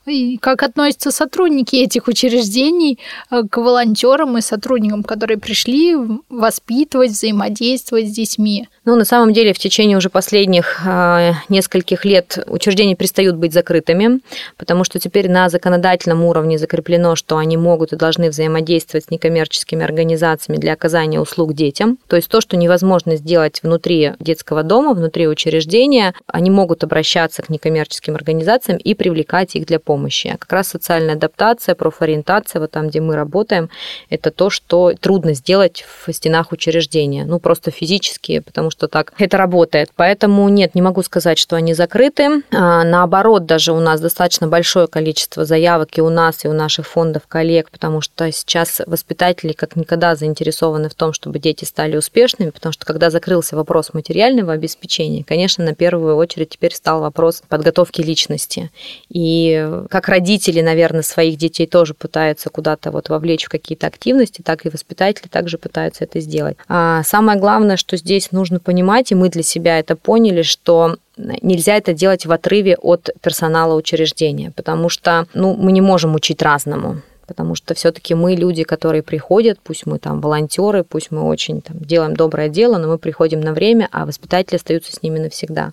И 0.06 0.36
как 0.38 0.62
относятся 0.62 1.10
сотрудники 1.10 1.76
этих 1.76 2.08
учреждений 2.08 2.98
э, 3.30 3.42
к 3.48 3.56
волонтерам 3.56 4.36
и 4.36 4.40
сотрудникам, 4.40 5.04
которые 5.04 5.38
пришли 5.38 5.96
воспитывать, 6.28 7.12
взаимодействовать 7.12 8.08
с 8.08 8.12
детьми? 8.12 8.68
Ну, 8.84 8.96
на 8.96 9.04
самом 9.04 9.32
деле, 9.32 9.52
в 9.52 9.58
течение 9.58 9.96
уже 9.96 10.10
последних 10.10 10.82
э, 10.84 11.32
нескольких 11.48 12.04
лет 12.04 12.38
учреждения 12.48 12.96
перестают 12.96 13.36
быть 13.36 13.52
закрытыми, 13.52 14.20
потому 14.56 14.82
что 14.82 14.98
теперь 14.98 15.30
на 15.30 15.48
законодательном 15.48 16.24
уровне 16.24 16.58
закреплено, 16.58 17.14
что 17.14 17.36
они 17.36 17.56
могут 17.56 17.92
и 17.92 17.96
должны 17.96 18.30
взаимодействовать 18.30 19.04
с 19.04 19.10
некоммерческими 19.10 19.84
организациями 19.84 20.58
для 20.58 20.72
оказания 20.72 21.20
услуг 21.20 21.54
детям. 21.54 21.98
То 22.08 22.16
есть 22.16 22.28
то, 22.28 22.40
что 22.40 22.56
невозможно 22.56 23.16
сделать 23.16 23.62
внутри 23.62 24.14
детского 24.18 24.64
дома, 24.64 24.94
внутри 24.94 25.28
учреждения, 25.28 26.14
они 26.26 26.50
могут 26.50 26.82
обращаться 26.82 27.42
к 27.42 27.50
некоммерческим 27.50 28.16
организациям 28.16 28.78
и 28.78 28.94
привлекать 28.94 29.54
их 29.54 29.66
для 29.66 29.78
помощи. 29.78 29.91
А 30.34 30.38
как 30.38 30.52
раз 30.52 30.68
социальная 30.68 31.14
адаптация, 31.14 31.74
профориентация, 31.74 32.60
вот 32.60 32.70
там, 32.70 32.88
где 32.88 33.00
мы 33.00 33.16
работаем, 33.16 33.70
это 34.10 34.30
то, 34.30 34.50
что 34.50 34.92
трудно 34.98 35.34
сделать 35.34 35.84
в 35.84 36.12
стенах 36.12 36.52
учреждения. 36.52 37.24
Ну, 37.24 37.38
просто 37.38 37.70
физически, 37.70 38.40
потому 38.40 38.70
что 38.70 38.88
так 38.88 39.12
это 39.18 39.36
работает. 39.36 39.90
Поэтому 39.96 40.48
нет, 40.48 40.74
не 40.74 40.82
могу 40.82 41.02
сказать, 41.02 41.38
что 41.38 41.56
они 41.56 41.74
закрыты. 41.74 42.42
А, 42.52 42.84
наоборот, 42.84 43.46
даже 43.46 43.72
у 43.72 43.80
нас 43.80 44.00
достаточно 44.00 44.46
большое 44.46 44.86
количество 44.86 45.44
заявок 45.44 45.96
и 45.98 46.00
у 46.00 46.10
нас, 46.10 46.44
и 46.44 46.48
у 46.48 46.52
наших 46.52 46.86
фондов 46.86 47.22
коллег, 47.28 47.70
потому 47.70 48.00
что 48.00 48.30
сейчас 48.32 48.80
воспитатели 48.86 49.52
как 49.52 49.76
никогда 49.76 50.16
заинтересованы 50.16 50.88
в 50.88 50.94
том, 50.94 51.12
чтобы 51.12 51.38
дети 51.38 51.64
стали 51.64 51.96
успешными, 51.96 52.50
потому 52.50 52.72
что 52.72 52.84
когда 52.86 53.10
закрылся 53.10 53.56
вопрос 53.56 53.92
материального 53.92 54.52
обеспечения, 54.52 55.24
конечно, 55.24 55.64
на 55.64 55.74
первую 55.74 56.16
очередь 56.16 56.50
теперь 56.50 56.74
стал 56.74 57.00
вопрос 57.00 57.42
подготовки 57.48 58.00
личности. 58.00 58.70
И 59.08 59.68
как 59.90 60.08
родители, 60.08 60.60
наверное, 60.60 61.02
своих 61.02 61.36
детей 61.36 61.66
тоже 61.66 61.94
пытаются 61.94 62.50
куда-то 62.50 62.90
вот 62.90 63.08
вовлечь 63.08 63.44
в 63.44 63.48
какие-то 63.48 63.86
активности, 63.86 64.42
так 64.42 64.66
и 64.66 64.68
воспитатели 64.68 65.28
также 65.28 65.58
пытаются 65.58 66.04
это 66.04 66.20
сделать. 66.20 66.56
А 66.68 67.02
самое 67.04 67.38
главное, 67.38 67.76
что 67.76 67.96
здесь 67.96 68.32
нужно 68.32 68.60
понимать, 68.60 69.12
и 69.12 69.14
мы 69.14 69.28
для 69.28 69.42
себя 69.42 69.78
это 69.78 69.96
поняли, 69.96 70.42
что 70.42 70.96
нельзя 71.16 71.76
это 71.76 71.92
делать 71.92 72.26
в 72.26 72.32
отрыве 72.32 72.76
от 72.76 73.10
персонала 73.20 73.74
учреждения, 73.74 74.50
потому 74.54 74.88
что 74.88 75.26
ну, 75.34 75.54
мы 75.54 75.72
не 75.72 75.80
можем 75.80 76.14
учить 76.14 76.42
разному 76.42 77.02
потому 77.26 77.54
что 77.54 77.74
все-таки 77.74 78.14
мы 78.14 78.34
люди, 78.34 78.62
которые 78.62 79.02
приходят, 79.02 79.58
пусть 79.62 79.86
мы 79.86 79.98
там 79.98 80.20
волонтеры, 80.20 80.84
пусть 80.84 81.10
мы 81.10 81.22
очень 81.22 81.60
там, 81.62 81.78
делаем 81.78 82.14
доброе 82.14 82.48
дело, 82.48 82.78
но 82.78 82.88
мы 82.88 82.98
приходим 82.98 83.40
на 83.40 83.52
время, 83.52 83.88
а 83.92 84.06
воспитатели 84.06 84.56
остаются 84.56 84.92
с 84.92 85.02
ними 85.02 85.18
навсегда. 85.18 85.72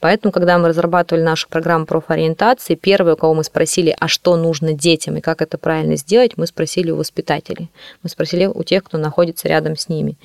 Поэтому, 0.00 0.32
когда 0.32 0.58
мы 0.58 0.68
разрабатывали 0.68 1.22
нашу 1.22 1.48
программу 1.48 1.86
профориентации, 1.86 2.74
первое, 2.74 3.14
у 3.14 3.16
кого 3.16 3.34
мы 3.34 3.44
спросили, 3.44 3.94
а 3.98 4.08
что 4.08 4.36
нужно 4.36 4.72
детям 4.72 5.16
и 5.16 5.20
как 5.20 5.42
это 5.42 5.58
правильно 5.58 5.96
сделать, 5.96 6.36
мы 6.36 6.46
спросили 6.46 6.90
у 6.90 6.96
воспитателей. 6.96 7.70
Мы 8.02 8.10
спросили 8.10 8.46
у 8.46 8.62
тех, 8.62 8.84
кто 8.84 8.98
находится 8.98 9.48
рядом 9.48 9.76
с 9.76 9.88
ними. 9.88 10.16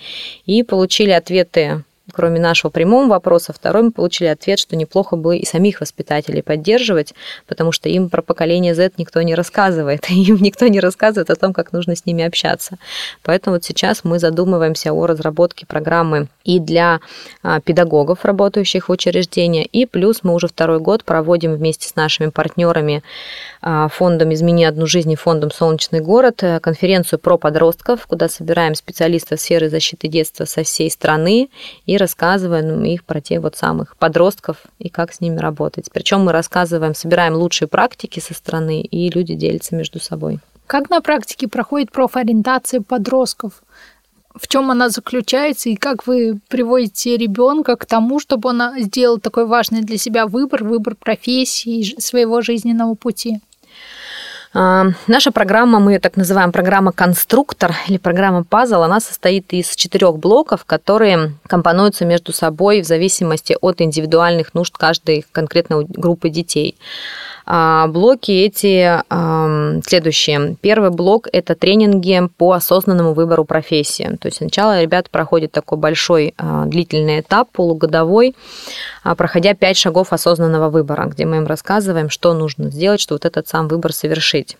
И 0.45 0.63
получили 0.63 1.11
ответы 1.11 1.83
кроме 2.11 2.39
нашего 2.39 2.69
прямого 2.71 3.07
вопроса, 3.07 3.53
второй 3.53 3.83
мы 3.83 3.91
получили 3.91 4.27
ответ, 4.27 4.59
что 4.59 4.75
неплохо 4.75 5.15
бы 5.15 5.37
и 5.37 5.45
самих 5.45 5.81
воспитателей 5.81 6.43
поддерживать, 6.43 7.13
потому 7.47 7.71
что 7.71 7.89
им 7.89 8.09
про 8.09 8.21
поколение 8.21 8.75
Z 8.75 8.91
никто 8.97 9.21
не 9.21 9.33
рассказывает, 9.33 10.05
им 10.09 10.37
никто 10.37 10.67
не 10.67 10.79
рассказывает 10.79 11.29
о 11.29 11.35
том, 11.35 11.53
как 11.53 11.71
нужно 11.73 11.95
с 11.95 12.05
ними 12.05 12.23
общаться. 12.23 12.77
Поэтому 13.23 13.55
вот 13.55 13.63
сейчас 13.63 14.03
мы 14.03 14.19
задумываемся 14.19 14.93
о 14.93 15.07
разработке 15.07 15.65
программы 15.65 16.27
и 16.43 16.59
для 16.59 16.99
а, 17.41 17.59
педагогов, 17.59 18.23
работающих 18.23 18.87
в 18.87 18.91
учреждении, 18.91 19.65
и 19.65 19.85
плюс 19.85 20.19
мы 20.23 20.33
уже 20.33 20.47
второй 20.47 20.79
год 20.79 21.03
проводим 21.03 21.55
вместе 21.55 21.87
с 21.87 21.95
нашими 21.95 22.29
партнерами 22.29 23.01
а, 23.61 23.87
фондом 23.87 24.31
«Измени 24.33 24.65
одну 24.65 24.85
жизнь» 24.85 25.11
и 25.11 25.15
фондом 25.15 25.49
«Солнечный 25.49 26.01
город» 26.01 26.43
конференцию 26.61 27.19
про 27.19 27.37
подростков, 27.37 28.05
куда 28.05 28.29
собираем 28.29 28.75
специалистов 28.75 29.39
сферы 29.39 29.69
защиты 29.69 30.07
детства 30.07 30.45
со 30.45 30.63
всей 30.63 30.91
страны 30.91 31.49
и 31.87 31.94
рассказываем 31.97 32.83
их 32.83 33.03
про 33.03 33.21
те 33.21 33.39
вот 33.39 33.55
самых 33.55 33.97
подростков 33.97 34.57
и 34.79 34.89
как 34.89 35.13
с 35.13 35.21
ними 35.21 35.37
работать. 35.37 35.89
Причем 35.91 36.21
мы 36.21 36.31
рассказываем, 36.31 36.95
собираем 36.95 37.35
лучшие 37.35 37.67
практики 37.67 38.19
со 38.19 38.33
стороны, 38.33 38.81
и 38.81 39.09
люди 39.09 39.35
делятся 39.35 39.75
между 39.75 39.99
собой. 39.99 40.39
Как 40.67 40.89
на 40.89 41.01
практике 41.01 41.47
проходит 41.47 41.91
профориентация 41.91 42.81
подростков? 42.81 43.63
В 44.33 44.47
чем 44.47 44.69
она 44.69 44.89
заключается 44.89 45.69
и 45.69 45.75
как 45.75 46.07
вы 46.07 46.39
приводите 46.49 47.15
ребенка 47.15 47.77
к 47.77 47.85
тому, 47.85 48.19
чтобы 48.19 48.49
он 48.49 48.61
сделал 48.79 49.17
такой 49.17 49.45
важный 49.45 49.81
для 49.81 49.97
себя 49.97 50.27
выбор, 50.27 50.63
выбор 50.63 50.95
профессии, 50.95 51.95
своего 51.99 52.41
жизненного 52.41 52.95
пути? 52.95 53.39
А, 54.57 54.85
наша 55.07 55.33
программа, 55.33 55.79
мы 55.79 55.93
ее 55.93 55.99
так 55.99 56.15
называем 56.15 56.53
программа 56.53 56.93
«Конструктор» 56.93 57.75
или 57.89 57.97
программа 57.97 58.45
«Пазл», 58.45 58.83
она 58.83 59.01
состоит 59.01 59.51
из 59.51 59.75
четырех 59.75 60.17
блоков, 60.17 60.63
которые 60.63 61.33
компонуются 61.45 62.05
между 62.05 62.31
собой 62.31 62.81
в 62.81 62.85
зависимости 62.85 63.57
от 63.59 63.81
индивидуальных 63.81 64.53
нужд 64.53 64.77
каждой 64.77 65.25
конкретной 65.33 65.83
группы 65.83 66.29
детей. 66.29 66.77
А, 67.45 67.87
блоки 67.87 68.31
эти 68.31 69.01
следующие. 69.87 70.55
Первый 70.61 70.89
блок– 70.89 71.27
это 71.31 71.55
тренинги 71.55 72.21
по 72.37 72.53
осознанному 72.53 73.13
выбору 73.13 73.45
профессии. 73.45 74.17
То 74.19 74.27
есть 74.27 74.37
сначала 74.37 74.81
ребята 74.81 75.09
проходят 75.11 75.51
такой 75.51 75.77
большой 75.77 76.33
а, 76.37 76.65
длительный 76.65 77.19
этап, 77.19 77.49
полугодовой, 77.51 78.35
а, 79.03 79.15
проходя 79.15 79.53
пять 79.53 79.77
шагов 79.77 80.13
осознанного 80.13 80.69
выбора, 80.69 81.05
где 81.05 81.25
мы 81.25 81.37
им 81.37 81.45
рассказываем, 81.45 82.09
что 82.09 82.33
нужно 82.33 82.71
сделать, 82.71 83.01
чтобы 83.01 83.19
вот 83.23 83.25
этот 83.25 83.47
сам 83.47 83.67
выбор 83.67 83.93
совершить. 83.93 84.57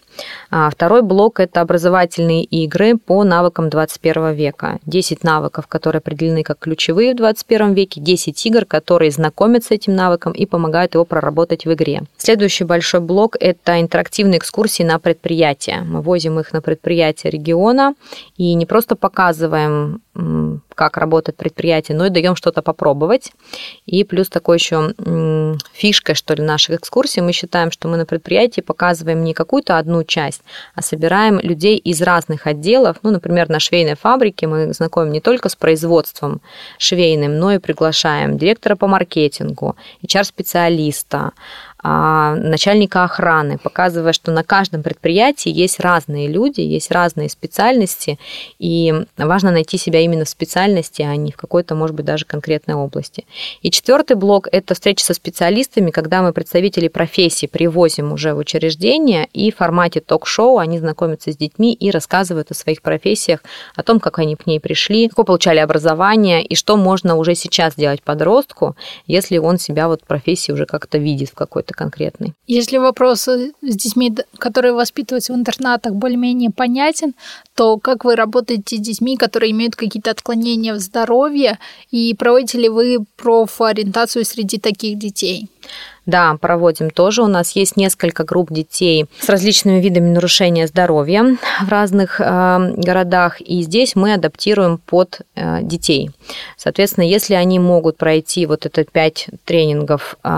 Второй 0.50 1.02
блок– 1.02 1.40
это 1.42 1.62
образовательные 1.62 2.44
игры 2.44 2.98
по 2.98 3.24
навыкам 3.24 3.70
21 3.70 4.34
века. 4.34 4.80
10 4.86 5.24
навыков, 5.24 5.68
которые 5.68 6.00
определены 6.00 6.44
как 6.44 6.60
ключевые 6.60 7.14
в 7.14 7.18
21 7.18 7.74
веке, 7.74 8.00
10 8.00 8.46
игр, 8.46 8.66
которые 8.66 9.12
знакомят 9.12 9.66
с 9.66 9.72
этим 9.72 9.96
навыком 9.96 10.34
и 10.34 10.46
помогают 10.46 10.94
его 10.94 11.06
проработать 11.06 11.66
в 11.66 11.74
игре. 11.74 12.04
Следующий 12.18 12.64
большой 12.64 13.00
блок– 13.00 13.36
это 13.40 13.82
интерактивные 13.82 14.38
экскурсии 14.38 14.84
на 14.84 15.00
предприятия. 15.00 15.82
Мы 15.86 16.02
возим 16.02 16.40
их 16.40 16.54
на 16.54 16.62
предприятия 16.62 17.30
региона 17.30 17.96
и 18.38 18.54
не 18.54 18.66
просто 18.66 18.96
показываем 18.96 20.02
как 20.76 20.98
работает 20.98 21.38
предприятие, 21.38 21.98
но 21.98 22.06
и 22.06 22.10
даем 22.10 22.36
что-то 22.36 22.62
попробовать. 22.62 23.32
И 23.86 24.04
плюс 24.04 24.30
такой 24.30 24.58
еще 24.58 24.94
фишкой, 25.74 26.16
что 26.16 26.34
ли, 26.34 26.44
наших 26.44 26.76
экскурсий, 26.76 27.22
мы 27.22 27.32
считаем, 27.32 27.72
что 27.72 27.88
мы 27.88 27.98
на 27.98 28.06
предприятии 28.06 28.62
показываем 28.62 29.24
не 29.24 29.34
какую-то 29.34 29.78
одну 29.78 30.04
часть, 30.04 30.42
а 30.76 30.82
собираем 30.82 31.40
людей 31.40 31.78
из 31.78 32.02
разных 32.02 32.48
отделов. 32.48 32.98
Ну, 33.04 33.12
например, 33.12 33.50
на 33.50 33.60
швейной 33.60 33.96
фабрике 33.96 34.48
мы 34.48 34.74
знакомим 34.74 35.12
не 35.12 35.22
только 35.22 35.50
с 35.50 35.56
производством 35.56 36.42
швейным, 36.78 37.40
но 37.40 37.54
и 37.54 37.60
приглашаем 37.60 38.38
директора 38.38 38.76
по 38.76 38.88
маркетингу, 38.88 39.76
HR-специалиста, 40.04 41.32
начальника 41.88 43.04
охраны, 43.04 43.58
показывая, 43.58 44.14
что 44.14 44.32
на 44.32 44.44
каждом 44.44 44.82
предприятии 44.82 45.50
есть 45.50 45.80
разные 45.80 46.28
люди, 46.28 46.62
есть 46.62 46.92
разные 46.92 47.30
специальности, 47.30 48.18
и 48.58 49.06
важно 49.18 49.52
найти 49.52 49.78
себя 49.78 50.00
именно 50.00 50.26
в 50.26 50.30
специальности, 50.30 51.04
а 51.04 51.16
не 51.16 51.32
в 51.32 51.38
какой-то, 51.38 51.76
может 51.76 51.96
быть, 51.96 52.06
даже 52.06 52.26
конкретной 52.26 52.74
области. 52.76 53.26
И 53.62 53.70
четвертый 53.70 54.16
блок– 54.16 54.48
это 54.52 54.74
встреча 54.74 55.06
со 55.06 55.14
специалистами, 55.14 55.92
когда 55.92 56.24
мы 56.24 56.34
представителей 56.34 56.90
профессии 56.90 57.46
привозим 57.46 58.14
уже 58.14 58.34
в 58.34 58.40
учреждение, 58.40 59.28
и 59.34 59.52
в 59.52 59.58
формате 59.58 60.00
ток-шоу 60.00 60.58
они 60.58 60.80
знакомятся 60.80 61.32
с 61.32 61.38
детьми 61.38 61.74
и 61.74 61.92
рассказывают 61.92 62.50
о 62.50 62.56
своих 62.56 62.82
профессиях, 62.82 63.42
о 63.76 63.84
том, 63.84 64.00
как 64.00 64.18
они 64.20 64.36
к 64.36 64.48
ней 64.48 64.60
пришли, 64.60 65.08
какое 65.08 65.26
получали 65.26 65.60
образование, 65.60 66.44
и 66.44 66.56
что 66.56 66.78
можно 66.78 67.16
уже 67.16 67.36
сейчас 67.36 67.76
делать 67.76 68.02
подростку, 68.02 68.76
если 69.06 69.38
он 69.38 69.60
себя 69.60 69.88
вот 69.88 70.02
в 70.02 70.06
профессии 70.06 70.52
уже 70.52 70.66
как-то 70.66 70.98
видит 70.98 71.30
в 71.30 71.36
какой-то 71.36 71.75
конкретный. 71.76 72.34
Если 72.48 72.78
вопрос 72.78 73.22
с 73.28 73.52
детьми, 73.62 74.16
которые 74.38 74.74
воспитываются 74.74 75.34
в 75.34 75.36
интернатах, 75.36 75.94
более-менее 75.94 76.52
понятен, 76.52 77.14
то 77.56 77.78
как 77.78 78.06
вы 78.06 78.16
работаете 78.16 78.78
с 78.78 78.80
детьми, 78.80 79.18
которые 79.18 79.52
имеют 79.52 79.76
какие-то 79.76 80.12
отклонения 80.12 80.74
в 80.74 80.80
здоровье, 80.80 81.60
и 81.92 82.14
проводите 82.16 82.60
ли 82.60 82.70
вы 82.70 83.00
профориентацию 83.18 84.26
среди 84.26 84.58
таких 84.58 84.98
детей? 84.98 85.50
Да, 86.06 86.38
проводим 86.40 86.92
тоже. 86.92 87.24
У 87.24 87.28
нас 87.28 87.54
есть 87.54 87.78
несколько 87.78 88.24
групп 88.24 88.52
детей 88.52 89.08
с 89.20 89.28
различными 89.28 89.80
видами 89.80 90.10
нарушения 90.10 90.68
здоровья 90.68 91.38
в 91.64 91.70
разных 91.70 92.22
э, 92.22 92.74
городах, 92.78 93.42
и 93.42 93.64
здесь 93.64 93.96
мы 93.96 94.14
адаптируем 94.14 94.78
под 94.78 95.22
э, 95.36 95.64
детей. 95.64 96.12
Соответственно, 96.58 97.06
если 97.06 97.34
они 97.34 97.58
могут 97.58 97.98
пройти 97.98 98.46
вот 98.46 98.68
это 98.68 98.84
пять 98.84 99.28
тренингов 99.46 100.16
э, 100.24 100.30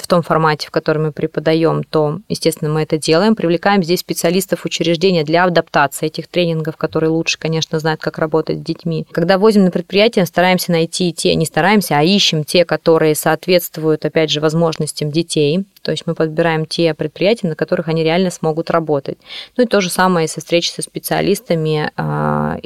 в 0.00 0.06
том 0.06 0.22
формате, 0.22 0.68
в 0.68 0.70
котором 0.70 1.04
мы 1.04 1.12
преподаем, 1.12 1.84
то, 1.84 2.20
естественно, 2.28 2.70
мы 2.70 2.82
это 2.82 2.98
делаем. 2.98 3.34
Привлекаем 3.34 3.82
здесь 3.82 4.00
специалистов 4.00 4.66
учреждения 4.66 5.24
для 5.24 5.44
адаптации 5.44 6.06
этих 6.06 6.28
тренингов, 6.28 6.76
которые 6.76 7.08
лучше, 7.08 7.38
конечно, 7.38 7.78
знают, 7.78 8.02
как 8.02 8.18
работать 8.18 8.58
с 8.58 8.62
детьми. 8.62 9.06
Когда 9.10 9.38
возим 9.38 9.64
на 9.64 9.70
предприятие, 9.70 10.26
стараемся 10.26 10.70
найти 10.70 11.14
те, 11.14 11.34
не 11.34 11.46
стараемся, 11.46 11.96
а 11.98 12.02
ищем 12.02 12.44
те, 12.44 12.66
которые 12.66 13.14
соответствуют, 13.14 14.04
опять 14.04 14.30
же, 14.30 14.40
возможностям 14.40 14.73
детей, 15.10 15.64
то 15.84 15.90
есть 15.90 16.06
мы 16.06 16.14
подбираем 16.14 16.64
те 16.64 16.94
предприятия, 16.94 17.46
на 17.48 17.54
которых 17.54 17.88
они 17.88 18.02
реально 18.02 18.30
смогут 18.30 18.70
работать. 18.70 19.18
Ну 19.56 19.64
и 19.64 19.66
то 19.66 19.82
же 19.82 19.90
самое 19.90 20.26
со 20.28 20.40
встречи 20.40 20.70
со 20.70 20.80
специалистами. 20.80 21.92
А, 21.96 22.58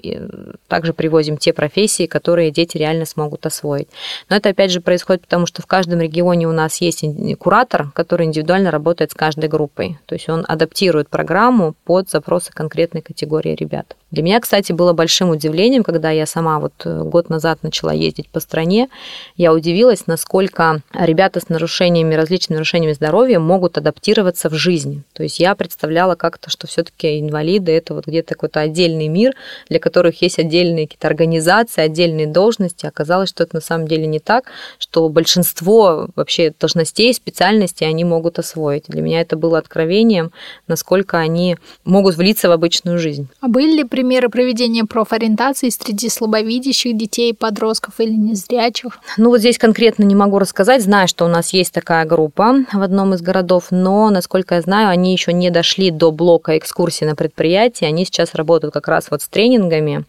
также 0.69 0.93
привозим 0.93 1.37
те 1.37 1.53
профессии, 1.53 2.07
которые 2.07 2.51
дети 2.51 2.77
реально 2.77 3.07
смогут 3.07 3.45
освоить. 3.47 3.89
Но 4.29 4.37
это 4.37 4.51
опять 4.51 4.71
же 4.71 4.81
происходит 4.81 5.23
потому, 5.23 5.47
что 5.47 5.63
в 5.63 5.67
каждом 5.67 6.01
регионе 6.01 6.47
у 6.47 6.53
нас 6.53 6.81
есть 6.81 7.05
куратор, 7.39 7.91
который 7.93 8.27
индивидуально 8.27 8.71
работает 8.71 9.11
с 9.11 9.15
каждой 9.15 9.49
группой. 9.49 9.99
То 10.07 10.15
есть 10.15 10.29
он 10.29 10.45
адаптирует 10.47 11.09
программу 11.09 11.75
под 11.85 12.09
запросы 12.09 12.53
конкретной 12.53 13.01
категории 13.01 13.57
ребят. 13.57 13.97
Для 14.11 14.23
меня, 14.23 14.41
кстати, 14.41 14.73
было 14.73 14.93
большим 14.93 15.31
удивлением, 15.31 15.83
когда 15.83 16.11
я 16.11 16.25
сама 16.25 16.61
вот 16.61 16.73
э, 16.85 17.03
год 17.03 17.29
назад 17.29 17.63
начала 17.63 17.93
ездить 17.93 18.31
по 18.31 18.41
стране, 18.41 18.89
я 19.37 19.53
удивилась, 19.53 20.07
насколько 20.07 20.81
ребята 20.95 21.41
с 21.41 21.51
нарушениями, 21.51 22.15
различными 22.15 22.57
нарушениями 22.57 22.95
здоровья 22.95 23.08
могут 23.39 23.79
адаптироваться 23.79 24.49
в 24.49 24.55
жизни. 24.55 25.03
То 25.13 25.23
есть 25.23 25.41
я 25.41 25.55
представляла 25.55 26.15
как-то, 26.15 26.51
что 26.51 26.67
все-таки 26.67 27.21
инвалиды 27.21 27.73
это 27.73 27.95
вот 27.95 28.07
где-то 28.07 28.35
какой-то 28.35 28.61
отдельный 28.61 29.09
мир, 29.09 29.35
для 29.69 29.79
которых 29.79 30.21
есть 30.23 30.39
отдельные 30.39 30.87
какие-то 30.87 31.07
организации, 31.07 31.83
отдельные 31.83 32.27
должности. 32.27 32.87
Оказалось, 32.87 33.29
что 33.29 33.45
это 33.45 33.57
на 33.57 33.61
самом 33.61 33.87
деле 33.89 34.07
не 34.07 34.19
так, 34.19 34.45
что 34.79 35.09
большинство 35.09 36.09
вообще 36.17 36.53
должностей, 36.59 37.15
специальностей 37.15 37.87
они 37.87 38.05
могут 38.05 38.39
освоить. 38.39 38.85
Для 38.89 39.03
меня 39.03 39.21
это 39.21 39.37
было 39.37 39.59
откровением, 39.59 40.33
насколько 40.67 41.19
они 41.19 41.57
могут 41.85 42.17
влиться 42.17 42.49
в 42.49 42.53
обычную 42.53 42.99
жизнь. 42.99 43.29
А 43.41 43.49
были 43.49 43.77
ли 43.79 43.85
примеры 43.85 44.29
проведения 44.29 44.85
профориентации 44.85 45.69
среди 45.71 46.09
слабовидящих 46.09 46.97
детей, 46.97 47.33
подростков 47.33 48.01
или 48.01 48.13
незрячих? 48.13 48.99
Ну 49.17 49.31
вот 49.31 49.39
здесь 49.39 49.59
конкретно 49.59 50.05
не 50.05 50.15
могу 50.15 50.39
рассказать. 50.39 50.83
Знаю, 50.83 51.09
что 51.09 51.25
у 51.25 51.29
нас 51.29 51.53
есть 51.53 51.73
такая 51.73 52.05
группа 52.05 52.65
в 52.73 52.83
одном 52.83 52.98
из 53.15 53.23
городов, 53.23 53.67
но, 53.71 54.11
насколько 54.11 54.57
я 54.57 54.61
знаю, 54.61 54.89
они 54.89 55.13
еще 55.13 55.33
не 55.33 55.51
дошли 55.51 55.91
до 55.91 56.11
блока 56.11 56.59
экскурсий 56.59 57.07
на 57.07 57.15
предприятии. 57.15 57.85
Они 57.85 58.05
сейчас 58.05 58.35
работают 58.35 58.75
как 58.75 58.89
раз 58.89 59.11
вот 59.11 59.23
с 59.23 59.29
тренингами, 59.29 60.05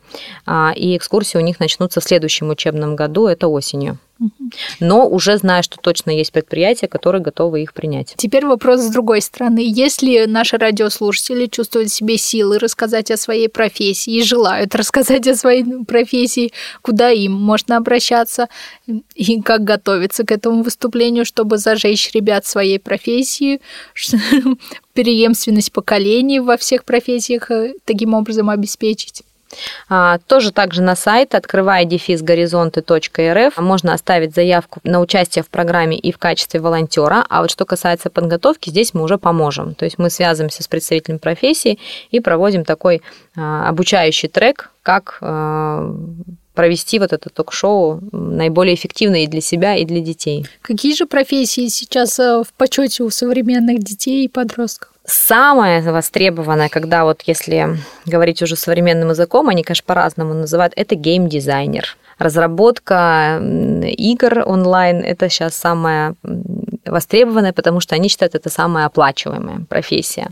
а, 0.45 0.73
и 0.75 0.97
экскурсии 0.97 1.37
у 1.37 1.41
них 1.41 1.59
начнутся 1.59 2.01
в 2.01 2.03
следующем 2.03 2.49
учебном 2.49 2.95
году, 2.95 3.27
это 3.27 3.47
осенью 3.47 3.97
но 4.79 5.07
уже 5.07 5.37
знаю, 5.37 5.63
что 5.63 5.77
точно 5.77 6.11
есть 6.11 6.31
предприятия, 6.31 6.87
которые 6.87 7.21
готовы 7.21 7.61
их 7.63 7.73
принять. 7.73 8.13
Теперь 8.17 8.45
вопрос 8.45 8.81
с 8.81 8.89
другой 8.89 9.21
стороны. 9.21 9.61
Если 9.63 10.25
наши 10.25 10.57
радиослушатели 10.57 11.45
чувствуют 11.45 11.89
в 11.89 11.93
себе 11.93 12.17
силы 12.17 12.59
рассказать 12.59 13.11
о 13.11 13.17
своей 13.17 13.47
профессии 13.47 14.13
и 14.13 14.23
желают 14.23 14.75
рассказать 14.75 15.27
о 15.27 15.35
своей 15.35 15.63
профессии, 15.85 16.51
куда 16.81 17.09
им 17.09 17.33
можно 17.33 17.77
обращаться 17.77 18.49
и 19.15 19.41
как 19.41 19.63
готовиться 19.63 20.25
к 20.25 20.31
этому 20.31 20.63
выступлению, 20.63 21.25
чтобы 21.25 21.57
зажечь 21.57 22.11
ребят 22.13 22.45
своей 22.45 22.79
профессии, 22.79 23.61
преемственность 24.93 25.71
поколений 25.71 26.39
во 26.39 26.57
всех 26.57 26.83
профессиях 26.83 27.51
э, 27.51 27.73
таким 27.85 28.13
образом 28.13 28.49
обеспечить? 28.49 29.23
А, 29.87 30.19
тоже 30.27 30.51
также 30.51 30.81
на 30.81 30.95
сайт 30.95 31.35
открывая 31.35 31.85
дефис 31.85 32.21
горизонты.рф 32.21 33.57
можно 33.57 33.93
оставить 33.93 34.35
заявку 34.35 34.79
на 34.83 34.99
участие 34.99 35.43
в 35.43 35.49
программе 35.49 35.97
и 35.97 36.11
в 36.11 36.17
качестве 36.17 36.59
волонтера. 36.59 37.25
А 37.29 37.41
вот 37.41 37.51
что 37.51 37.65
касается 37.65 38.09
подготовки, 38.09 38.69
здесь 38.69 38.93
мы 38.93 39.03
уже 39.03 39.17
поможем. 39.17 39.73
То 39.73 39.85
есть 39.85 39.97
мы 39.97 40.09
связываемся 40.09 40.63
с 40.63 40.67
представителем 40.67 41.19
профессии 41.19 41.79
и 42.11 42.19
проводим 42.19 42.63
такой 42.63 43.01
а, 43.35 43.67
обучающий 43.69 44.29
трек, 44.29 44.71
как 44.83 45.17
а, 45.21 45.91
провести 46.53 46.99
вот 46.99 47.13
это 47.13 47.29
ток-шоу 47.29 48.01
наиболее 48.11 48.75
эффективно 48.75 49.23
и 49.23 49.27
для 49.27 49.41
себя, 49.41 49.75
и 49.75 49.85
для 49.85 50.01
детей. 50.01 50.45
Какие 50.61 50.93
же 50.93 51.05
профессии 51.05 51.67
сейчас 51.69 52.19
в 52.19 52.47
почете 52.57 53.03
у 53.03 53.09
современных 53.09 53.79
детей 53.79 54.25
и 54.25 54.27
подростков? 54.27 54.89
Самое 55.09 55.81
востребованное, 55.81 56.69
когда 56.69 57.03
вот 57.03 57.23
если 57.25 57.77
говорить 58.05 58.43
уже 58.43 58.55
современным 58.55 59.09
языком, 59.09 59.49
они, 59.49 59.63
конечно, 59.63 59.83
по-разному 59.85 60.35
называют, 60.35 60.73
это 60.75 60.93
гейм-дизайнер. 60.95 61.97
Разработка 62.19 63.39
игр 63.41 64.43
онлайн– 64.45 65.03
это 65.05 65.29
сейчас 65.29 65.55
самое 65.55 66.13
востребованная, 66.85 67.53
потому 67.53 67.79
что 67.79 67.95
они 67.95 68.09
считают 68.09 68.35
это 68.35 68.49
самая 68.49 68.85
оплачиваемая 68.85 69.65
профессия. 69.67 70.29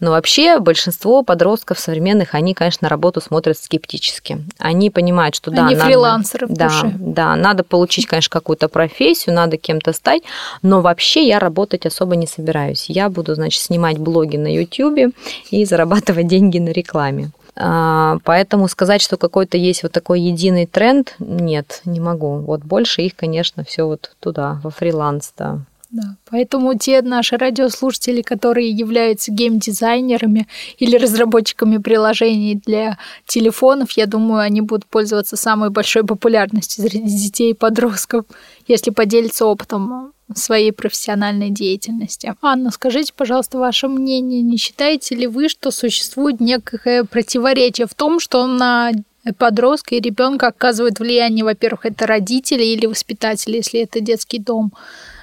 Но 0.00 0.10
вообще 0.10 0.58
большинство 0.58 1.22
подростков 1.22 1.78
современных, 1.78 2.34
они, 2.34 2.54
конечно, 2.54 2.88
работу 2.88 3.20
смотрят 3.20 3.58
скептически. 3.58 4.44
Они 4.58 4.90
понимают, 4.90 5.34
что 5.34 5.50
да, 5.50 5.66
они 5.66 5.74
надо, 5.74 5.86
фрилансеры 5.86 6.46
в 6.46 6.52
да, 6.52 6.68
душе. 6.68 6.92
да, 6.98 7.36
надо 7.36 7.64
получить, 7.64 8.06
конечно, 8.06 8.30
какую-то 8.30 8.68
профессию, 8.68 9.34
надо 9.34 9.56
кем-то 9.56 9.92
стать, 9.92 10.22
но 10.62 10.80
вообще 10.80 11.26
я 11.26 11.38
работать 11.38 11.86
особо 11.86 12.16
не 12.16 12.26
собираюсь. 12.26 12.86
Я 12.88 13.08
буду, 13.08 13.34
значит, 13.34 13.62
снимать 13.62 13.98
блоги 13.98 14.36
на 14.36 14.52
YouTube 14.52 15.14
и 15.50 15.64
зарабатывать 15.64 16.26
деньги 16.26 16.58
на 16.58 16.70
рекламе. 16.70 17.30
А, 17.60 18.18
поэтому 18.22 18.68
сказать, 18.68 19.02
что 19.02 19.16
какой-то 19.16 19.56
есть 19.56 19.82
вот 19.82 19.90
такой 19.90 20.20
единый 20.20 20.66
тренд, 20.66 21.16
нет, 21.18 21.80
не 21.84 21.98
могу. 21.98 22.38
Вот 22.38 22.62
больше 22.62 23.02
их, 23.02 23.16
конечно, 23.16 23.64
все 23.64 23.84
вот 23.84 24.12
туда, 24.20 24.60
во 24.62 24.70
фриланс, 24.70 25.32
да. 25.36 25.58
Да, 25.90 26.16
поэтому 26.30 26.76
те 26.76 27.00
наши 27.00 27.38
радиослушатели, 27.38 28.20
которые 28.20 28.70
являются 28.70 29.32
геймдизайнерами 29.32 30.46
или 30.78 30.96
разработчиками 30.96 31.78
приложений 31.78 32.60
для 32.66 32.98
телефонов, 33.26 33.92
я 33.92 34.04
думаю, 34.04 34.42
они 34.42 34.60
будут 34.60 34.84
пользоваться 34.84 35.36
самой 35.36 35.70
большой 35.70 36.04
популярностью 36.04 36.84
среди 36.84 37.08
детей 37.08 37.52
и 37.52 37.54
подростков, 37.54 38.26
если 38.66 38.90
поделиться 38.90 39.46
опытом 39.46 40.12
своей 40.34 40.72
профессиональной 40.72 41.48
деятельности. 41.48 42.34
Анна, 42.42 42.70
скажите, 42.70 43.14
пожалуйста, 43.16 43.58
ваше 43.58 43.88
мнение. 43.88 44.42
Не 44.42 44.58
считаете 44.58 45.14
ли 45.14 45.26
вы, 45.26 45.48
что 45.48 45.70
существует 45.70 46.38
некое 46.38 47.04
противоречие 47.04 47.86
в 47.86 47.94
том, 47.94 48.20
что 48.20 48.46
на 48.46 48.92
подростка 49.38 49.94
и 49.94 50.00
ребенка 50.00 50.48
оказывает 50.48 51.00
влияние, 51.00 51.46
во-первых, 51.46 51.86
это 51.86 52.06
родители 52.06 52.62
или 52.62 52.84
воспитатели, 52.84 53.56
если 53.56 53.80
это 53.80 54.00
детский 54.00 54.38
дом, 54.38 54.72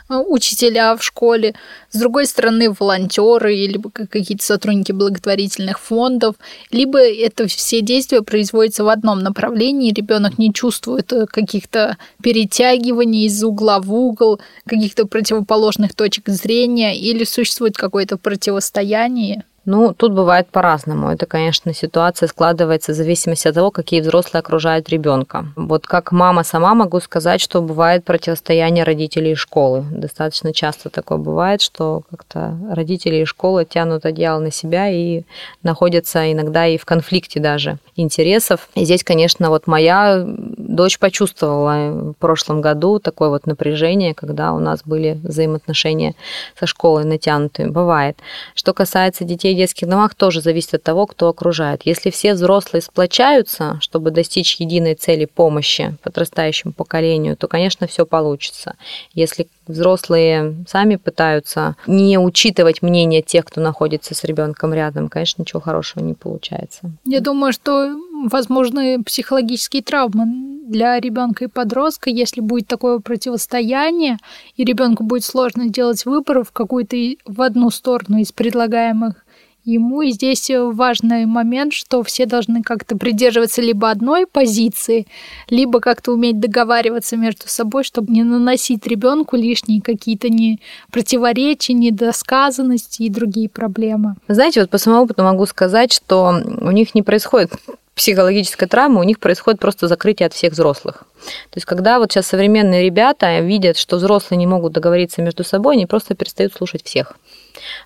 учителя 0.09 0.95
в 0.95 1.03
школе, 1.03 1.55
с 1.89 1.97
другой 1.97 2.27
стороны 2.27 2.71
волонтеры 2.71 3.55
или 3.55 3.81
какие-то 3.93 4.43
сотрудники 4.43 4.91
благотворительных 4.91 5.79
фондов, 5.79 6.35
либо 6.71 6.99
это 6.99 7.47
все 7.47 7.81
действия 7.81 8.21
производятся 8.21 8.83
в 8.83 8.89
одном 8.89 9.19
направлении, 9.19 9.93
ребенок 9.93 10.37
не 10.37 10.53
чувствует 10.53 11.11
э, 11.13 11.25
каких-то 11.25 11.97
перетягиваний 12.21 13.25
из 13.25 13.43
угла 13.43 13.79
в 13.79 13.93
угол, 13.93 14.39
каких-то 14.65 15.07
противоположных 15.07 15.95
точек 15.95 16.29
зрения, 16.29 16.97
или 16.97 17.23
существует 17.23 17.75
какое-то 17.75 18.17
противостояние. 18.17 19.43
Ну, 19.65 19.93
тут 19.93 20.13
бывает 20.13 20.47
по-разному. 20.51 21.09
Это, 21.09 21.25
конечно, 21.25 21.73
ситуация 21.73 22.27
складывается 22.27 22.91
в 22.91 22.95
зависимости 22.95 23.47
от 23.47 23.55
того, 23.55 23.71
какие 23.71 24.01
взрослые 24.01 24.41
окружают 24.41 24.89
ребенка. 24.89 25.47
Вот 25.55 25.87
как 25.87 26.11
мама 26.11 26.43
сама 26.43 26.75
могу 26.75 26.99
сказать, 26.99 27.41
что 27.41 27.61
бывает 27.61 28.05
противостояние 28.05 28.83
родителей 28.83 29.31
и 29.31 29.35
школы. 29.35 29.83
Достаточно 29.89 30.53
часто 30.53 30.89
такое 30.89 31.17
бывает, 31.17 31.61
что 31.61 32.03
как-то 32.11 32.57
родители 32.71 33.15
и 33.15 33.25
школа 33.25 33.65
тянут 33.65 34.05
одеяло 34.05 34.39
на 34.39 34.51
себя 34.51 34.89
и 34.89 35.23
находятся 35.63 36.31
иногда 36.31 36.67
и 36.67 36.77
в 36.77 36.85
конфликте 36.85 37.39
даже 37.39 37.79
интересов. 37.95 38.69
И 38.75 38.85
здесь, 38.85 39.03
конечно, 39.03 39.49
вот 39.49 39.65
моя 39.65 40.23
дочь 40.25 40.99
почувствовала 40.99 42.11
в 42.11 42.13
прошлом 42.13 42.61
году 42.61 42.99
такое 42.99 43.29
вот 43.29 43.47
напряжение, 43.47 44.13
когда 44.13 44.53
у 44.53 44.59
нас 44.59 44.81
были 44.85 45.19
взаимоотношения 45.23 46.13
со 46.59 46.67
школой 46.67 47.05
натянутые. 47.05 47.69
Бывает. 47.69 48.17
Что 48.53 48.73
касается 48.73 49.23
детей 49.23 49.54
в 49.55 49.57
детских 49.57 49.87
домах 49.87 50.13
тоже 50.13 50.41
зависит 50.41 50.75
от 50.75 50.83
того, 50.83 51.07
кто 51.07 51.27
окружает. 51.27 51.81
Если 51.85 52.09
все 52.09 52.33
взрослые 52.33 52.81
сплочаются, 52.81 53.77
чтобы 53.81 54.11
достичь 54.11 54.57
единой 54.57 54.95
цели 54.95 55.25
помощи 55.25 55.97
подрастающему 56.03 56.73
поколению, 56.73 57.35
то, 57.37 57.47
конечно, 57.47 57.87
все 57.87 58.05
получится. 58.05 58.75
Если 59.13 59.47
взрослые 59.67 60.65
сами 60.67 60.97
пытаются 60.97 61.75
не 61.87 62.19
учитывать 62.19 62.81
мнение 62.81 63.21
тех, 63.21 63.45
кто 63.45 63.61
находится 63.61 64.13
с 64.13 64.23
ребенком 64.23 64.73
рядом, 64.73 65.07
конечно, 65.07 65.41
ничего 65.41 65.61
хорошего 65.61 66.03
не 66.03 66.13
получается. 66.13 66.91
Я 67.05 67.21
думаю, 67.21 67.53
что 67.53 67.95
возможны 68.29 69.01
психологические 69.03 69.81
травмы 69.81 70.25
для 70.67 70.99
ребенка 70.99 71.45
и 71.45 71.47
подростка, 71.47 72.09
если 72.09 72.41
будет 72.41 72.67
такое 72.67 72.99
противостояние, 72.99 74.17
и 74.55 74.63
ребенку 74.63 75.03
будет 75.03 75.23
сложно 75.23 75.69
делать 75.69 76.05
выбор 76.05 76.43
в 76.43 76.51
какую-то 76.51 76.95
в 77.25 77.41
одну 77.41 77.69
сторону 77.69 78.19
из 78.19 78.31
предлагаемых 78.31 79.24
ему. 79.65 80.01
И 80.01 80.11
здесь 80.11 80.49
важный 80.49 81.25
момент, 81.25 81.73
что 81.73 82.03
все 82.03 82.25
должны 82.25 82.61
как-то 82.61 82.97
придерживаться 82.97 83.61
либо 83.61 83.89
одной 83.89 84.27
позиции, 84.27 85.07
либо 85.49 85.79
как-то 85.79 86.13
уметь 86.13 86.39
договариваться 86.39 87.17
между 87.17 87.47
собой, 87.47 87.83
чтобы 87.83 88.13
не 88.13 88.23
наносить 88.23 88.85
ребенку 88.87 89.35
лишние 89.35 89.81
какие-то 89.81 90.29
не 90.29 90.59
противоречия, 90.91 91.73
недосказанности 91.73 93.03
и 93.03 93.09
другие 93.09 93.49
проблемы. 93.49 94.15
Знаете, 94.27 94.61
вот 94.61 94.69
по 94.69 94.77
своему 94.77 95.03
опыту 95.03 95.23
могу 95.23 95.45
сказать, 95.45 95.91
что 95.91 96.41
у 96.61 96.71
них 96.71 96.95
не 96.95 97.01
происходит 97.01 97.51
психологическая 97.95 98.67
травма, 98.67 98.99
у 98.99 99.03
них 99.03 99.19
происходит 99.19 99.59
просто 99.59 99.87
закрытие 99.87 100.27
от 100.27 100.33
всех 100.33 100.51
взрослых. 100.53 101.05
То 101.49 101.55
есть, 101.55 101.65
когда 101.65 101.97
вот 101.97 102.11
сейчас 102.11 102.27
современные 102.27 102.83
ребята 102.83 103.39
видят, 103.39 103.77
что 103.77 103.95
взрослые 103.95 104.37
не 104.37 104.45
могут 104.45 104.73
договориться 104.73 105.21
между 105.21 105.45
собой, 105.45 105.75
они 105.75 105.85
просто 105.85 106.13
перестают 106.13 106.53
слушать 106.53 106.83
всех 106.83 107.17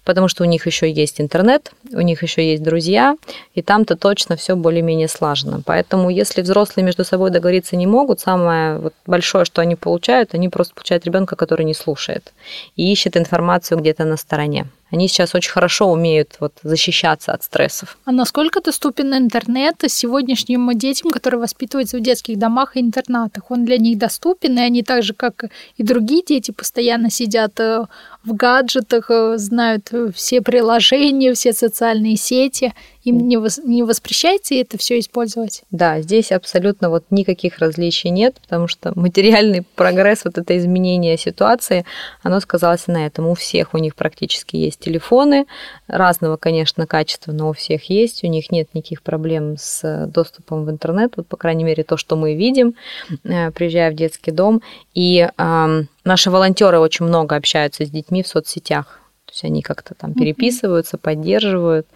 потому 0.03 0.27
что 0.27 0.43
у 0.43 0.45
них 0.45 0.65
еще 0.65 0.91
есть 0.91 1.21
интернет, 1.21 1.71
у 1.91 2.01
них 2.01 2.23
еще 2.23 2.51
есть 2.51 2.63
друзья, 2.63 3.15
и 3.53 3.62
там-то 3.62 3.95
точно 3.95 4.36
все 4.36 4.55
более-менее 4.55 5.08
слажено. 5.08 5.62
Поэтому 5.65 6.10
если 6.10 6.41
взрослые 6.41 6.86
между 6.86 7.03
собой 7.03 7.32
договориться 7.32 7.75
не 7.75 7.88
могут, 7.88 8.19
самое 8.19 8.79
вот 8.79 8.93
большое, 9.05 9.45
что 9.45 9.62
они 9.62 9.75
получают, 9.75 10.34
они 10.34 10.49
просто 10.49 10.73
получают 10.73 11.05
ребенка, 11.05 11.36
который 11.36 11.65
не 11.65 11.73
слушает 11.73 12.34
и 12.75 12.91
ищет 12.91 13.17
информацию 13.17 13.79
где-то 13.79 14.05
на 14.05 14.17
стороне. 14.17 14.65
Они 14.91 15.08
сейчас 15.08 15.36
очень 15.36 15.52
хорошо 15.52 15.91
умеют 15.91 16.38
вот 16.39 16.54
защищаться 16.63 17.32
от 17.32 17.43
стрессов. 17.43 17.97
А 18.06 18.12
насколько 18.12 18.62
доступен 18.62 19.13
интернет 19.13 19.75
сегодняшним 19.88 20.78
детям, 20.78 21.12
которые 21.12 21.39
воспитываются 21.39 21.97
в 21.97 22.02
детских 22.02 22.38
домах 22.39 22.75
и 22.75 22.82
интернатах? 22.82 23.52
Он 23.52 23.65
для 23.65 23.78
них 23.78 23.97
доступен, 23.97 24.58
и 24.58 24.62
они 24.62 24.84
так 24.84 25.04
же, 25.04 25.13
как 25.13 25.45
и 25.78 25.84
другие 25.84 26.23
дети, 26.25 26.52
постоянно 26.52 27.10
сидят 27.10 27.60
э, 27.60 27.86
в 28.23 28.34
гаджетах, 28.34 29.12
э, 29.12 29.38
знают 29.38 29.91
все 30.15 30.41
приложения, 30.41 31.34
все 31.34 31.54
социальные 31.54 32.17
сети 32.17 32.73
им 33.04 33.28
не, 33.28 33.38
вос, 33.38 33.60
не 33.60 33.84
воспрещается 33.84 34.56
это 34.56 34.78
все 34.78 35.00
использовать? 35.00 35.64
Да, 35.72 36.02
здесь 36.02 36.32
абсолютно 36.32 36.90
вот 36.90 37.06
никаких 37.10 37.60
различий 37.60 38.10
нет, 38.10 38.36
потому 38.42 38.68
что 38.68 38.92
материальный 38.96 39.64
прогресс, 39.76 40.26
вот 40.26 40.38
это 40.38 40.58
изменение 40.58 41.18
ситуации, 41.18 41.86
оно 42.24 42.40
сказалось 42.40 42.88
на 42.88 43.06
этом. 43.06 43.28
У 43.28 43.36
всех 43.36 43.74
у 43.74 43.78
них 43.78 43.96
практически 43.96 44.58
есть 44.58 44.80
телефоны, 44.80 45.46
разного, 45.88 46.38
конечно, 46.38 46.86
качества, 46.88 47.32
но 47.32 47.50
у 47.50 47.54
всех 47.54 47.90
есть, 47.90 48.24
у 48.24 48.28
них 48.28 48.52
нет 48.52 48.70
никаких 48.74 49.02
проблем 49.02 49.56
с 49.58 50.08
доступом 50.08 50.66
в 50.66 50.70
интернет, 50.70 51.14
вот, 51.16 51.28
по 51.28 51.38
крайней 51.38 51.64
мере, 51.64 51.84
то, 51.84 51.98
что 51.98 52.16
мы 52.16 52.36
видим, 52.36 52.76
э, 53.24 53.52
приезжая 53.52 53.92
в 53.92 53.96
детский 53.96 54.32
дом. 54.32 54.62
И 54.94 55.28
э, 55.36 55.84
наши 56.04 56.32
волонтеры 56.32 56.80
очень 56.80 57.06
много 57.06 57.36
общаются 57.36 57.86
с 57.86 57.90
детьми 57.90 58.24
в 58.24 58.28
соцсетях. 58.28 59.00
То 59.26 59.34
есть 59.34 59.44
они 59.44 59.62
как-то 59.62 59.94
там 59.94 60.16
переписываются, 60.16 60.98
поддерживают. 60.98 61.88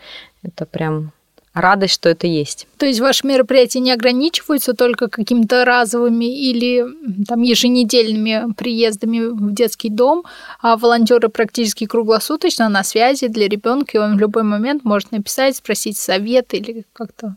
Это 0.44 0.66
прям 0.66 1.12
радость, 1.54 1.94
что 1.94 2.10
это 2.10 2.28
есть. 2.28 2.68
То 2.78 2.86
есть 2.86 3.00
ваши 3.00 3.26
мероприятия 3.26 3.80
не 3.80 3.92
ограничиваются 3.92 4.74
только 4.74 5.08
какими-то 5.08 5.66
разовыми 5.66 6.26
или 6.26 6.86
там 7.28 7.42
еженедельными 7.42 8.54
приездами 8.54 9.20
в 9.28 9.54
детский 9.54 9.90
дом, 9.90 10.24
а 10.62 10.78
волонтеры 10.78 11.30
практически 11.30 11.86
круглосуточно 11.86 12.70
на 12.70 12.84
связи 12.84 13.28
для 13.28 13.48
ребенка, 13.48 13.98
и 13.98 14.02
он 14.02 14.18
в 14.18 14.20
любой 14.20 14.44
момент 14.44 14.84
может 14.84 15.12
написать, 15.12 15.56
спросить 15.56 15.98
совет 15.98 16.54
или 16.54 16.86
как-то 16.94 17.36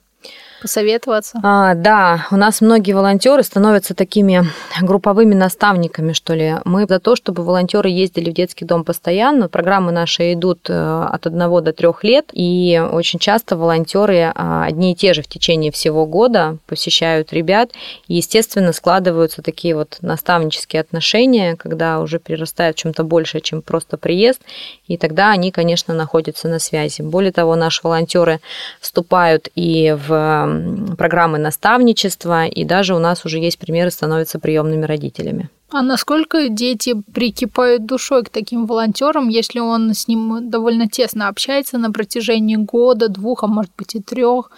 посоветоваться? 0.67 1.39
А, 1.45 1.75
да, 1.75 2.27
у 2.33 2.37
нас 2.37 2.61
многие 2.61 2.93
волонтеры 2.93 3.45
становятся 3.45 3.95
такими 3.95 4.45
групповыми 4.83 5.33
наставниками, 5.33 6.13
что 6.13 6.35
ли. 6.35 6.55
Мы 6.65 6.87
за 6.89 6.99
то, 6.99 7.15
чтобы 7.15 7.45
волонтеры 7.45 7.89
ездили 7.89 8.31
в 8.31 8.35
детский 8.35 8.65
дом 8.65 8.83
постоянно. 8.83 9.49
Программы 9.49 9.93
наши 9.93 10.33
идут 10.33 10.69
э, 10.69 11.09
от 11.13 11.25
одного 11.29 11.61
до 11.61 11.73
трех 11.73 12.03
лет, 12.03 12.31
и 12.33 12.85
очень 12.93 13.21
часто 13.21 13.57
волонтеры 13.57 14.33
а, 14.35 14.65
одни 14.65 14.91
и 14.93 14.97
те 14.97 15.15
же 15.15 15.23
в 15.23 15.29
течение 15.29 15.71
всего 15.71 16.05
года 16.05 16.59
посещают 16.67 17.33
ребят, 17.33 17.71
и, 18.09 18.15
естественно, 18.15 18.73
складываются 18.73 19.43
такие 19.43 19.77
вот 19.77 19.99
наставнические 20.01 20.81
отношения, 20.81 21.55
когда 21.55 22.01
уже 22.01 22.19
перерастают 22.19 22.77
в 22.77 22.81
чем-то 22.81 23.05
большее, 23.05 23.41
чем 23.41 23.63
просто 23.63 23.99
приезд, 23.99 24.41
и 24.89 24.97
тогда 24.97 25.31
они, 25.31 25.53
конечно, 25.53 25.95
находятся 25.95 26.49
на 26.49 26.59
связи. 26.59 27.03
Более 27.03 27.31
того, 27.31 27.55
наши 27.55 27.83
волонтеры 27.85 28.41
вступают 28.81 29.49
и 29.55 29.97
в 30.09 30.56
программы 30.97 31.39
наставничества, 31.39 32.47
и 32.47 32.65
даже 32.65 32.95
у 32.95 32.99
нас 32.99 33.25
уже 33.25 33.39
есть 33.39 33.59
примеры, 33.59 33.91
становятся 33.91 34.39
приемными 34.39 34.85
родителями. 34.85 35.51
А 35.71 35.83
насколько 35.83 36.49
дети 36.49 36.95
прикипают 37.13 37.87
душой 37.87 38.23
к 38.23 38.29
таким 38.29 38.67
волонтерам, 38.67 39.29
если 39.29 39.59
он 39.59 39.95
с 39.95 40.07
ним 40.07 40.49
довольно 40.49 40.89
тесно 40.89 41.29
общается 41.29 41.77
на 41.79 41.91
протяжении 41.91 42.57
года, 42.57 43.09
двух, 43.09 43.43
а 43.43 43.49
может 43.49 43.73
быть 43.77 43.97
и 43.97 44.01
трех, 44.01 44.51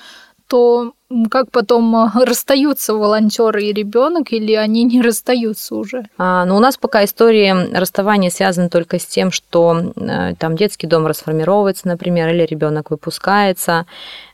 то 0.48 0.92
как 1.30 1.50
потом 1.50 1.94
э, 1.96 2.10
расстаются 2.24 2.94
волонтеры 2.94 3.64
и 3.64 3.72
ребенок, 3.72 4.32
или 4.32 4.54
они 4.54 4.84
не 4.84 5.00
расстаются 5.00 5.74
уже? 5.74 6.04
А, 6.18 6.44
ну, 6.44 6.56
у 6.56 6.60
нас 6.60 6.76
пока 6.76 7.04
истории 7.04 7.74
расставания 7.74 8.30
связаны 8.30 8.68
только 8.68 8.98
с 8.98 9.06
тем, 9.06 9.30
что 9.30 9.92
э, 9.96 10.34
там 10.38 10.56
детский 10.56 10.86
дом 10.86 11.06
расформировывается, 11.06 11.88
например, 11.88 12.30
или 12.30 12.44
ребенок 12.44 12.90
выпускается. 12.90 13.86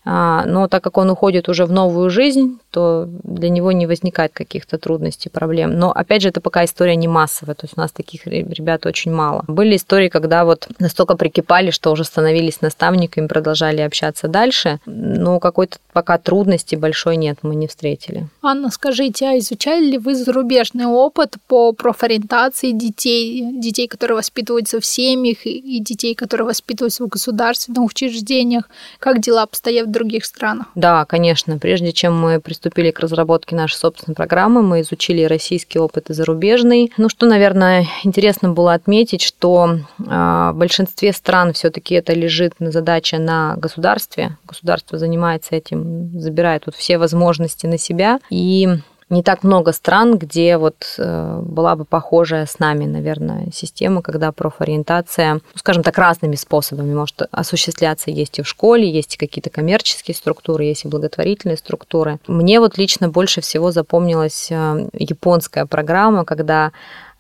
А, 0.05 0.45
но 0.47 0.69
так 0.69 0.85
как 0.85 0.99
он 0.99 1.11
уходит 1.11 1.49
уже 1.49 1.64
в 1.64 1.73
новую 1.73 2.11
жизнь, 2.11 2.59
то 2.71 3.09
для 3.23 3.49
него 3.49 3.73
не 3.73 3.87
возникает 3.87 4.33
каких-то 4.33 4.79
трудностей, 4.79 5.31
проблем. 5.31 5.79
Но 5.79 5.93
опять 5.93 6.23
же, 6.23 6.29
это 6.29 6.40
пока 6.40 6.64
история 6.64 6.97
не 6.97 7.09
массовая, 7.09 7.55
то 7.55 7.64
есть 7.64 7.75
у 7.77 7.81
нас 7.81 7.90
таких 7.90 8.27
ребят 8.27 8.85
очень 8.87 9.12
мало. 9.12 9.45
Были 9.49 9.77
истории, 9.77 10.09
когда 10.09 10.45
вот 10.45 10.69
настолько 10.79 11.17
прикипали, 11.17 11.71
что 11.71 11.90
уже 11.90 12.05
становились 12.05 12.61
наставниками, 12.61 13.27
продолжали 13.27 13.81
общаться 13.81 14.29
дальше, 14.29 14.79
но 14.87 15.40
какой-то 15.40 15.79
пока 15.93 16.19
трудности 16.19 16.75
большой 16.75 17.17
нет, 17.17 17.38
мы 17.43 17.55
не 17.55 17.67
встретили. 17.67 18.29
Анна, 18.43 18.71
скажите, 18.71 19.27
а 19.27 19.38
изучали 19.38 19.85
ли 19.93 19.99
вы 19.99 20.14
зарубежный 20.14 20.87
опыт 20.87 21.37
по 21.47 21.73
профориентации 21.73 22.73
детей, 22.73 23.43
детей, 23.59 23.88
которые 23.88 24.17
воспитываются 24.17 24.81
в 24.81 24.85
семьях, 24.85 25.47
и 25.47 25.81
детей, 25.81 26.14
которые 26.14 26.47
воспитываются 26.47 27.05
в 27.05 27.09
государственных 27.09 27.85
учреждениях? 27.85 28.69
Как 28.99 29.21
дела 29.21 29.45
обстоят 29.45 29.90
других 29.94 30.24
странах? 30.24 30.66
Да, 30.74 31.04
конечно. 31.07 31.59
Прежде 31.59 31.92
чем 31.92 32.18
мы 32.18 32.40
приступили 32.40 32.90
к 32.90 33.00
разработке 33.00 33.57
нашей 33.57 33.76
собственной 33.76 34.14
программы, 34.14 34.62
мы 34.62 34.83
изучили 34.83 35.22
российский 35.24 35.78
опыт 35.78 36.11
и 36.11 36.14
зарубежный. 36.14 36.92
Ну, 36.96 37.09
что, 37.09 37.26
наверное, 37.26 37.87
интересно 38.04 38.50
было 38.50 38.74
отметить, 38.74 39.22
что 39.22 39.78
а, 40.07 40.52
в 40.52 40.57
большинстве 40.57 41.12
стран 41.12 41.52
все-таки 41.52 41.94
это 41.94 42.12
лежит 42.12 42.61
на 42.61 42.70
задача 42.70 43.18
на 43.18 43.57
государстве. 43.57 44.37
Государство 44.46 44.98
занимается 44.98 45.54
этим, 45.54 46.20
забирает 46.20 46.64
вот 46.66 46.74
все 46.74 46.98
возможности 46.98 47.66
на 47.66 47.78
себя. 47.78 48.18
И 48.30 48.68
не 49.11 49.23
так 49.23 49.45
много 49.45 49.73
стран, 49.73 50.17
где 50.17 50.57
вот 50.57 50.95
э, 50.99 51.40
была 51.43 51.77
бы 51.77 51.85
похожая 51.85 52.47
с 52.47 52.59
нами, 52.59 52.87
наверное, 52.87 53.49
система, 53.53 54.03
когда 54.03 54.33
профориентация, 54.33 55.35
ну, 55.35 55.40
скажем 55.57 55.83
так, 55.83 55.99
разными 55.99 56.37
способами 56.37 56.95
может 56.95 57.23
осуществляться. 57.31 58.11
Есть 58.11 58.38
и 58.38 58.43
в 58.43 58.49
школе, 58.49 58.90
есть 58.90 59.14
и 59.14 59.19
какие-то 59.19 59.51
коммерческие 59.51 60.14
структуры, 60.14 60.64
есть 60.64 60.85
и 60.85 60.88
благотворительные 60.88 61.57
структуры. 61.57 62.19
Мне 62.27 62.61
вот 62.61 62.79
лично 62.79 63.09
больше 63.09 63.40
всего 63.40 63.71
запомнилась 63.71 64.49
э, 64.51 64.88
японская 64.95 65.67
программа, 65.67 66.25
когда 66.25 66.73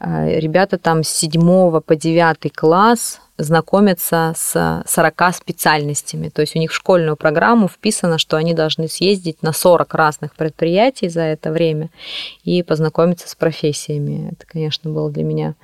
ребята 0.04 0.78
там 0.78 1.02
с 1.02 1.08
7 1.08 1.80
по 1.80 1.96
9 1.96 2.52
класс 2.54 3.20
знакомятся 3.36 4.32
с 4.36 4.84
40 4.86 5.34
специальностями. 5.34 6.28
То 6.28 6.42
есть 6.42 6.54
у 6.54 6.58
них 6.58 6.70
в 6.70 6.74
школьную 6.74 7.16
программу 7.16 7.68
вписано, 7.68 8.18
что 8.18 8.36
они 8.36 8.54
должны 8.54 8.88
съездить 8.88 9.42
на 9.42 9.52
40 9.52 9.94
разных 9.94 10.34
предприятий 10.34 11.08
за 11.08 11.22
это 11.22 11.50
время 11.50 11.90
и 12.44 12.62
познакомиться 12.62 13.28
с 13.28 13.34
профессиями. 13.34 14.30
Это, 14.32 14.46
конечно, 14.46 14.90
было 14.90 15.10
для 15.10 15.24
меня 15.24 15.54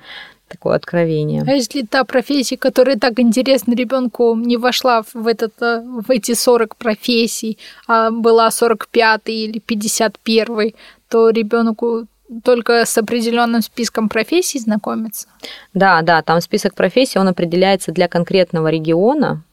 такое 0.51 0.75
откровение. 0.75 1.43
А 1.47 1.51
если 1.51 1.83
та 1.83 2.03
профессия, 2.03 2.57
которая 2.57 2.97
так 2.97 3.19
интересна 3.19 3.73
ребенку, 3.73 4.35
не 4.35 4.57
вошла 4.57 5.03
в, 5.13 5.27
этот, 5.27 5.53
э, 5.61 5.81
в 5.81 6.11
эти 6.11 6.33
40 6.33 6.75
профессий, 6.75 7.57
а 7.87 8.11
была 8.11 8.51
45 8.51 9.21
или 9.25 9.59
51, 9.59 10.73
то 11.07 11.29
ребенку 11.29 12.05
только 12.43 12.85
с 12.85 12.97
определенным 12.97 13.61
списком 13.61 14.09
профессий 14.09 14.59
знакомиться? 14.59 15.27
Да, 15.73 16.01
да, 16.01 16.21
там 16.21 16.39
список 16.41 16.75
профессий, 16.75 17.19
он 17.19 17.27
определяется 17.27 17.91
для 17.91 18.07
конкретного 18.07 18.69
региона. 18.69 19.43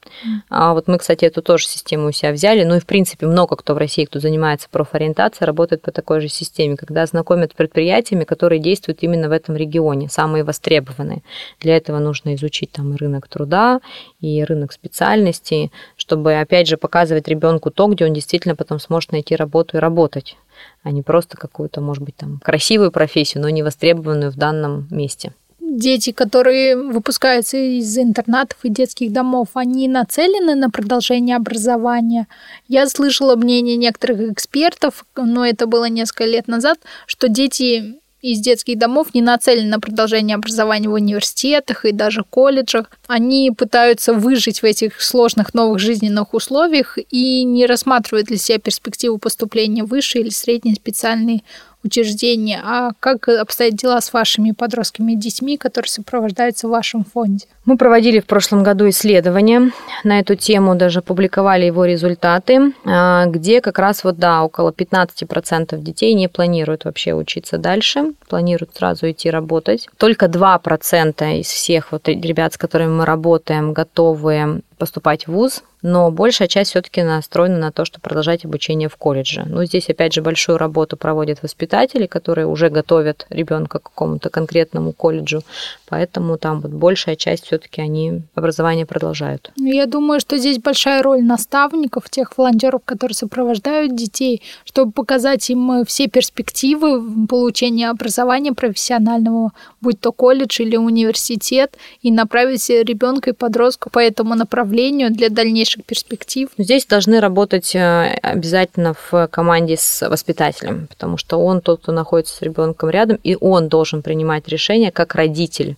А 0.48 0.72
вот 0.72 0.88
мы, 0.88 0.98
кстати, 0.98 1.24
эту 1.24 1.42
тоже 1.42 1.66
систему 1.66 2.08
у 2.08 2.12
себя 2.12 2.32
взяли. 2.32 2.64
Ну 2.64 2.76
и, 2.76 2.80
в 2.80 2.86
принципе, 2.86 3.26
много 3.26 3.56
кто 3.56 3.74
в 3.74 3.78
России, 3.78 4.04
кто 4.04 4.20
занимается 4.20 4.68
профориентацией, 4.70 5.46
работает 5.46 5.82
по 5.82 5.92
такой 5.92 6.20
же 6.20 6.28
системе, 6.28 6.76
когда 6.76 7.04
знакомят 7.04 7.54
предприятиями, 7.54 8.24
которые 8.24 8.58
действуют 8.58 9.02
именно 9.02 9.28
в 9.28 9.32
этом 9.32 9.56
регионе, 9.56 10.08
самые 10.08 10.44
востребованные. 10.44 11.22
Для 11.60 11.76
этого 11.76 11.98
нужно 11.98 12.34
изучить 12.36 12.72
там 12.72 12.94
и 12.94 12.96
рынок 12.96 13.28
труда, 13.28 13.80
и 14.20 14.42
рынок 14.44 14.72
специальностей, 14.72 15.72
чтобы, 15.96 16.40
опять 16.40 16.68
же, 16.68 16.76
показывать 16.76 17.28
ребенку 17.28 17.70
то, 17.70 17.86
где 17.86 18.06
он 18.06 18.14
действительно 18.14 18.56
потом 18.56 18.78
сможет 18.78 19.12
найти 19.12 19.36
работу 19.36 19.76
и 19.76 19.80
работать 19.80 20.36
а 20.82 20.90
не 20.90 21.02
просто 21.02 21.36
какую-то, 21.36 21.80
может 21.80 22.02
быть, 22.02 22.16
там 22.16 22.40
красивую 22.42 22.92
профессию, 22.92 23.42
но 23.42 23.48
не 23.50 23.62
востребованную 23.62 24.30
в 24.30 24.36
данном 24.36 24.86
месте. 24.90 25.32
Дети, 25.60 26.12
которые 26.12 26.76
выпускаются 26.76 27.58
из 27.58 27.98
интернатов 27.98 28.56
и 28.62 28.70
детских 28.70 29.12
домов, 29.12 29.48
они 29.54 29.86
нацелены 29.86 30.54
на 30.54 30.70
продолжение 30.70 31.36
образования. 31.36 32.26
Я 32.68 32.88
слышала 32.88 33.36
мнение 33.36 33.76
некоторых 33.76 34.32
экспертов, 34.32 35.04
но 35.14 35.44
это 35.44 35.66
было 35.66 35.84
несколько 35.84 36.24
лет 36.24 36.48
назад, 36.48 36.78
что 37.06 37.28
дети 37.28 38.00
из 38.22 38.40
детских 38.40 38.78
домов 38.78 39.14
не 39.14 39.20
нацелены 39.20 39.68
на 39.68 39.80
продолжение 39.80 40.36
образования 40.36 40.88
в 40.88 40.94
университетах 40.94 41.84
и 41.84 41.92
даже 41.92 42.24
колледжах. 42.24 42.90
Они 43.08 43.50
пытаются 43.50 44.12
выжить 44.12 44.60
в 44.60 44.64
этих 44.64 45.00
сложных 45.00 45.54
новых 45.54 45.78
жизненных 45.78 46.34
условиях 46.34 46.98
и 47.10 47.42
не 47.42 47.64
рассматривают 47.64 48.26
для 48.26 48.36
себя 48.36 48.58
перспективу 48.58 49.16
поступления 49.16 49.82
в 49.82 49.88
высшие 49.88 50.22
или 50.22 50.30
средние 50.30 50.76
специальные 50.76 51.40
учреждения. 51.84 52.60
А 52.64 52.90
как 53.00 53.28
обстоят 53.28 53.74
дела 53.74 54.00
с 54.00 54.12
вашими 54.12 54.50
подростками 54.50 55.12
и 55.12 55.16
детьми, 55.16 55.56
которые 55.56 55.88
сопровождаются 55.88 56.66
в 56.66 56.70
вашем 56.70 57.04
фонде? 57.04 57.46
Мы 57.64 57.76
проводили 57.76 58.20
в 58.20 58.26
прошлом 58.26 58.62
году 58.62 58.88
исследование 58.88 59.72
на 60.02 60.20
эту 60.20 60.34
тему, 60.34 60.74
даже 60.74 61.02
публиковали 61.02 61.66
его 61.66 61.84
результаты, 61.84 62.72
а, 62.84 63.26
где 63.26 63.60
как 63.60 63.78
раз 63.78 64.04
вот, 64.04 64.16
да, 64.16 64.42
около 64.42 64.72
15% 64.72 65.78
детей 65.80 66.14
не 66.14 66.28
планируют 66.28 66.84
вообще 66.84 67.14
учиться 67.14 67.58
дальше, 67.58 68.12
планируют 68.28 68.74
сразу 68.74 69.10
идти 69.10 69.30
работать. 69.30 69.88
Только 69.98 70.26
2% 70.26 71.40
из 71.40 71.46
всех 71.46 71.92
вот 71.92 72.08
ребят, 72.08 72.54
с 72.54 72.56
которыми 72.56 72.97
мы 72.98 73.04
работаем, 73.04 73.72
готовы 73.72 74.62
поступать 74.76 75.28
в 75.28 75.32
ВУЗ, 75.32 75.62
но 75.82 76.10
большая 76.10 76.48
часть 76.48 76.70
все-таки 76.70 77.02
настроена 77.02 77.58
на 77.58 77.72
то, 77.72 77.84
чтобы 77.84 78.02
продолжать 78.02 78.44
обучение 78.44 78.88
в 78.88 78.96
колледже. 78.96 79.44
Ну, 79.46 79.64
здесь, 79.64 79.88
опять 79.88 80.12
же, 80.12 80.22
большую 80.22 80.58
работу 80.58 80.96
проводят 80.96 81.42
воспитатели, 81.42 82.06
которые 82.06 82.46
уже 82.46 82.68
готовят 82.68 83.26
ребенка 83.30 83.78
к 83.78 83.84
какому-то 83.84 84.30
конкретному 84.30 84.92
колледжу, 84.92 85.42
поэтому 85.88 86.36
там 86.36 86.60
вот 86.60 86.72
большая 86.72 87.16
часть 87.16 87.46
все-таки 87.46 87.80
они 87.80 88.22
образование 88.34 88.86
продолжают. 88.86 89.52
Ну, 89.56 89.72
я 89.72 89.86
думаю, 89.86 90.20
что 90.20 90.36
здесь 90.38 90.58
большая 90.58 91.02
роль 91.02 91.22
наставников, 91.22 92.10
тех 92.10 92.36
волонтеров, 92.36 92.82
которые 92.84 93.14
сопровождают 93.14 93.94
детей, 93.94 94.42
чтобы 94.64 94.92
показать 94.92 95.48
им 95.50 95.84
все 95.86 96.08
перспективы 96.08 97.26
получения 97.26 97.90
образования 97.90 98.52
профессионального, 98.52 99.52
будь 99.80 100.00
то 100.00 100.12
колледж 100.12 100.60
или 100.60 100.76
университет, 100.76 101.76
и 102.02 102.10
направить 102.10 102.68
ребенка 102.68 103.30
и 103.30 103.32
подростка 103.32 103.90
по 103.90 103.98
этому 103.98 104.34
направлению 104.34 105.10
для 105.10 105.28
дальнейшего 105.28 105.67
дальнейших 105.68 105.84
перспектив? 105.84 106.48
Здесь 106.58 106.86
должны 106.86 107.20
работать 107.20 107.74
э, 107.74 108.18
обязательно 108.22 108.94
в 109.10 109.28
команде 109.28 109.76
с 109.76 110.08
воспитателем, 110.08 110.86
потому 110.88 111.16
что 111.16 111.38
он 111.38 111.60
тот, 111.60 111.82
кто 111.82 111.92
находится 111.92 112.36
с 112.36 112.42
ребенком 112.42 112.90
рядом, 112.90 113.18
и 113.22 113.36
он 113.40 113.68
должен 113.68 114.02
принимать 114.02 114.48
решение 114.48 114.90
как 114.90 115.14
родитель 115.14 115.76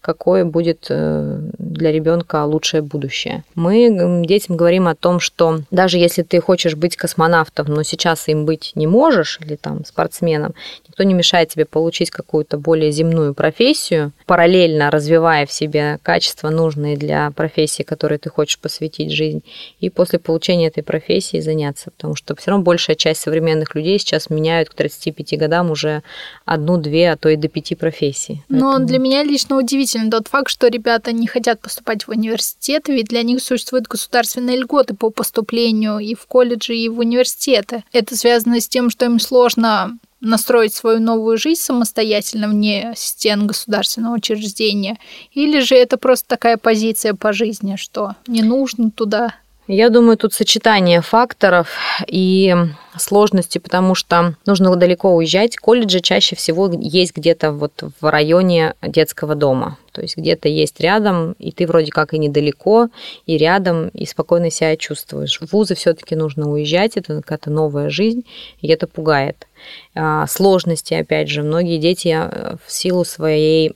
какое 0.00 0.44
будет 0.44 0.86
э, 0.88 1.38
для 1.58 1.92
ребенка 1.92 2.44
лучшее 2.44 2.82
будущее. 2.82 3.44
Мы 3.54 4.24
детям 4.26 4.56
говорим 4.56 4.88
о 4.88 4.94
том, 4.94 5.20
что 5.20 5.60
даже 5.70 5.98
если 5.98 6.22
ты 6.22 6.40
хочешь 6.40 6.74
быть 6.74 6.96
космонавтом, 6.96 7.66
но 7.66 7.82
сейчас 7.82 8.26
им 8.28 8.46
быть 8.46 8.72
не 8.74 8.86
можешь, 8.86 9.38
или 9.44 9.56
там 9.56 9.84
спортсменом, 9.84 10.54
никто 11.00 11.08
не 11.08 11.14
мешает 11.14 11.48
тебе 11.48 11.64
получить 11.64 12.10
какую-то 12.10 12.58
более 12.58 12.90
земную 12.92 13.32
профессию, 13.32 14.12
параллельно 14.26 14.90
развивая 14.90 15.46
в 15.46 15.52
себе 15.52 15.98
качества, 16.02 16.50
нужные 16.50 16.96
для 16.96 17.30
профессии, 17.30 17.82
которой 17.82 18.18
ты 18.18 18.28
хочешь 18.28 18.58
посвятить 18.58 19.10
жизнь, 19.10 19.42
и 19.80 19.88
после 19.88 20.18
получения 20.18 20.66
этой 20.66 20.82
профессии 20.82 21.40
заняться, 21.40 21.90
потому 21.90 22.16
что 22.16 22.36
все 22.36 22.50
равно 22.50 22.64
большая 22.64 22.96
часть 22.96 23.22
современных 23.22 23.74
людей 23.74 23.98
сейчас 23.98 24.28
меняют 24.28 24.68
к 24.68 24.74
35 24.74 25.38
годам 25.38 25.70
уже 25.70 26.02
одну-две, 26.44 27.12
а 27.12 27.16
то 27.16 27.30
и 27.30 27.36
до 27.36 27.48
пяти 27.48 27.74
профессий. 27.74 28.42
Но 28.50 28.72
Поэтому... 28.72 28.86
для 28.86 28.98
меня 28.98 29.22
лично 29.22 29.56
удивительно 29.56 30.10
тот 30.10 30.28
факт, 30.28 30.50
что 30.50 30.68
ребята 30.68 31.12
не 31.12 31.26
хотят 31.26 31.60
поступать 31.60 32.06
в 32.06 32.10
университет, 32.10 32.88
ведь 32.88 33.06
для 33.06 33.22
них 33.22 33.40
существуют 33.40 33.86
государственные 33.86 34.58
льготы 34.58 34.94
по 34.94 35.08
поступлению 35.10 35.98
и 35.98 36.14
в 36.14 36.26
колледжи, 36.26 36.76
и 36.76 36.88
в 36.90 36.98
университеты. 36.98 37.84
Это 37.92 38.16
связано 38.16 38.60
с 38.60 38.68
тем, 38.68 38.90
что 38.90 39.06
им 39.06 39.18
сложно 39.18 39.96
настроить 40.20 40.74
свою 40.74 41.00
новую 41.00 41.36
жизнь 41.36 41.60
самостоятельно 41.60 42.48
вне 42.48 42.92
стен 42.96 43.46
государственного 43.46 44.14
учреждения? 44.14 44.98
Или 45.32 45.60
же 45.60 45.74
это 45.74 45.96
просто 45.96 46.28
такая 46.28 46.56
позиция 46.56 47.14
по 47.14 47.32
жизни, 47.32 47.76
что 47.76 48.16
не 48.26 48.42
нужно 48.42 48.90
туда 48.90 49.34
я 49.72 49.88
думаю, 49.88 50.16
тут 50.16 50.32
сочетание 50.32 51.00
факторов 51.00 51.68
и 52.08 52.52
сложности, 52.98 53.58
потому 53.58 53.94
что 53.94 54.34
нужно 54.44 54.74
далеко 54.74 55.14
уезжать. 55.14 55.56
Колледжи 55.56 56.00
чаще 56.00 56.34
всего 56.34 56.68
есть 56.72 57.14
где-то 57.16 57.52
вот 57.52 57.84
в 58.00 58.10
районе 58.10 58.74
детского 58.82 59.36
дома. 59.36 59.78
То 60.00 60.04
есть 60.04 60.16
где-то 60.16 60.48
есть 60.48 60.80
рядом, 60.80 61.32
и 61.38 61.52
ты 61.52 61.66
вроде 61.66 61.90
как 61.90 62.14
и 62.14 62.18
недалеко, 62.18 62.88
и 63.26 63.36
рядом, 63.36 63.88
и 63.88 64.06
спокойно 64.06 64.50
себя 64.50 64.74
чувствуешь. 64.78 65.38
В 65.38 65.52
вузы 65.52 65.74
все-таки 65.74 66.16
нужно 66.16 66.50
уезжать, 66.50 66.96
это 66.96 67.16
какая-то 67.16 67.50
новая 67.50 67.90
жизнь, 67.90 68.24
и 68.62 68.68
это 68.68 68.86
пугает. 68.86 69.46
А, 69.94 70.26
сложности, 70.26 70.94
опять 70.94 71.28
же, 71.28 71.42
многие 71.42 71.76
дети 71.76 72.16
э, 72.18 72.56
в 72.64 72.72
силу 72.72 73.04
своей 73.04 73.74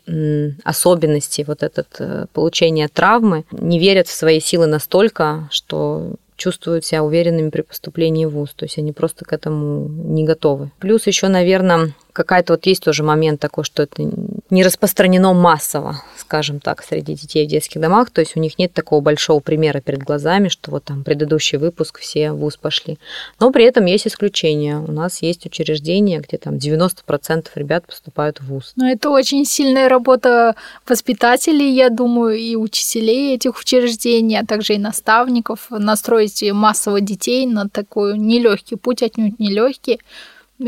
особенности 0.64 1.44
вот 1.46 1.62
этот 1.62 1.88
э, 1.98 2.24
получения 2.32 2.88
травмы 2.88 3.44
не 3.50 3.78
верят 3.78 4.08
в 4.08 4.12
свои 4.12 4.40
силы 4.40 4.64
настолько, 4.64 5.46
что 5.50 6.14
чувствуют 6.36 6.86
себя 6.86 7.04
уверенными 7.04 7.50
при 7.50 7.60
поступлении 7.60 8.24
в 8.24 8.30
ВУЗ, 8.30 8.54
то 8.56 8.64
есть 8.64 8.78
они 8.78 8.92
просто 8.92 9.26
к 9.26 9.34
этому 9.34 9.88
не 9.88 10.24
готовы. 10.24 10.70
Плюс 10.78 11.06
еще, 11.06 11.28
наверное, 11.28 11.92
какая-то 12.14 12.54
вот 12.54 12.64
есть 12.64 12.82
тоже 12.82 13.02
момент 13.02 13.40
такой, 13.40 13.64
что 13.64 13.82
это 13.82 14.08
не 14.50 14.62
распространено 14.62 15.34
массово, 15.34 16.00
скажем 16.16 16.60
так, 16.60 16.82
среди 16.82 17.14
детей 17.14 17.44
в 17.44 17.50
детских 17.50 17.80
домах, 17.80 18.10
то 18.10 18.20
есть 18.20 18.36
у 18.36 18.40
них 18.40 18.58
нет 18.58 18.72
такого 18.72 19.00
большого 19.00 19.40
примера 19.40 19.80
перед 19.80 20.02
глазами, 20.02 20.48
что 20.48 20.70
вот 20.70 20.84
там 20.84 21.02
предыдущий 21.02 21.58
выпуск 21.58 21.98
все 21.98 22.32
в 22.32 22.36
ВУЗ 22.36 22.56
пошли. 22.56 22.98
Но 23.40 23.50
при 23.50 23.64
этом 23.64 23.84
есть 23.86 24.06
исключения. 24.06 24.78
У 24.78 24.92
нас 24.92 25.22
есть 25.22 25.44
учреждения, 25.44 26.20
где 26.20 26.38
там 26.38 26.54
90% 26.54 27.48
ребят 27.56 27.86
поступают 27.86 28.40
в 28.40 28.46
ВУЗ. 28.46 28.72
Но 28.76 28.88
это 28.88 29.10
очень 29.10 29.44
сильная 29.44 29.88
работа 29.88 30.54
воспитателей, 30.86 31.74
я 31.74 31.90
думаю, 31.90 32.38
и 32.38 32.54
учителей 32.54 33.34
этих 33.34 33.58
учреждений, 33.58 34.38
а 34.38 34.46
также 34.46 34.74
и 34.74 34.78
наставников, 34.78 35.66
настроить 35.70 36.42
массово 36.52 37.00
детей 37.00 37.46
на 37.46 37.68
такой 37.68 38.16
нелегкий 38.16 38.76
путь, 38.76 39.02
отнюдь 39.02 39.40
нелегкий. 39.40 39.98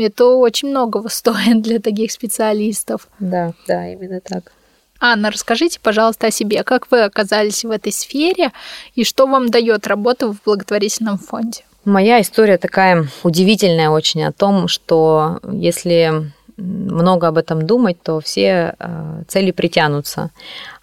Это 0.05 0.25
очень 0.25 0.69
многого 0.69 1.09
стоит 1.09 1.61
для 1.61 1.79
таких 1.79 2.11
специалистов. 2.11 3.07
Да, 3.19 3.53
да, 3.67 3.91
именно 3.91 4.21
так. 4.21 4.51
Анна, 4.99 5.29
расскажите, 5.29 5.79
пожалуйста, 5.81 6.27
о 6.27 6.31
себе. 6.31 6.63
Как 6.63 6.89
вы 6.89 7.03
оказались 7.03 7.63
в 7.63 7.69
этой 7.69 7.91
сфере 7.91 8.51
и 8.95 9.03
что 9.03 9.27
вам 9.27 9.49
дает 9.49 9.85
работа 9.85 10.33
в 10.33 10.41
благотворительном 10.43 11.19
фонде? 11.19 11.63
Моя 11.85 12.19
история 12.19 12.57
такая 12.57 13.07
удивительная 13.23 13.89
очень 13.89 14.23
о 14.25 14.31
том, 14.31 14.67
что 14.67 15.39
если 15.51 16.31
много 16.57 17.27
об 17.27 17.37
этом 17.37 17.65
думать, 17.65 18.01
то 18.01 18.19
все 18.19 18.75
э, 18.77 19.23
цели 19.27 19.51
притянутся. 19.51 20.31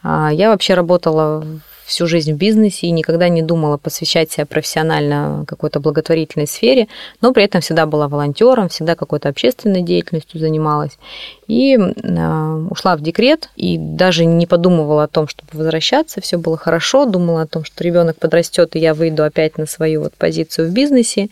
А, 0.02 0.30
я 0.32 0.50
вообще 0.50 0.74
работала 0.74 1.44
всю 1.84 2.06
жизнь 2.06 2.32
в 2.32 2.36
бизнесе 2.36 2.86
и 2.86 2.90
никогда 2.90 3.28
не 3.28 3.42
думала 3.42 3.76
посвящать 3.76 4.32
себя 4.32 4.46
профессионально 4.46 5.44
какой-то 5.46 5.80
благотворительной 5.80 6.46
сфере, 6.46 6.88
но 7.20 7.32
при 7.32 7.44
этом 7.44 7.60
всегда 7.60 7.86
была 7.86 8.08
волонтером, 8.08 8.68
всегда 8.68 8.94
какой-то 8.94 9.28
общественной 9.28 9.82
деятельностью 9.82 10.40
занималась. 10.40 10.98
И 11.46 11.76
э, 11.76 12.66
ушла 12.70 12.96
в 12.96 13.02
декрет 13.02 13.50
и 13.56 13.76
даже 13.78 14.24
не 14.24 14.46
подумывала 14.46 15.04
о 15.04 15.08
том, 15.08 15.28
чтобы 15.28 15.48
возвращаться. 15.52 16.20
Все 16.20 16.38
было 16.38 16.56
хорошо, 16.56 17.04
думала 17.04 17.42
о 17.42 17.46
том, 17.46 17.64
что 17.64 17.84
ребенок 17.84 18.16
подрастет, 18.18 18.76
и 18.76 18.78
я 18.78 18.94
выйду 18.94 19.24
опять 19.24 19.58
на 19.58 19.66
свою 19.66 20.02
вот 20.02 20.14
позицию 20.14 20.68
в 20.68 20.72
бизнесе. 20.72 21.28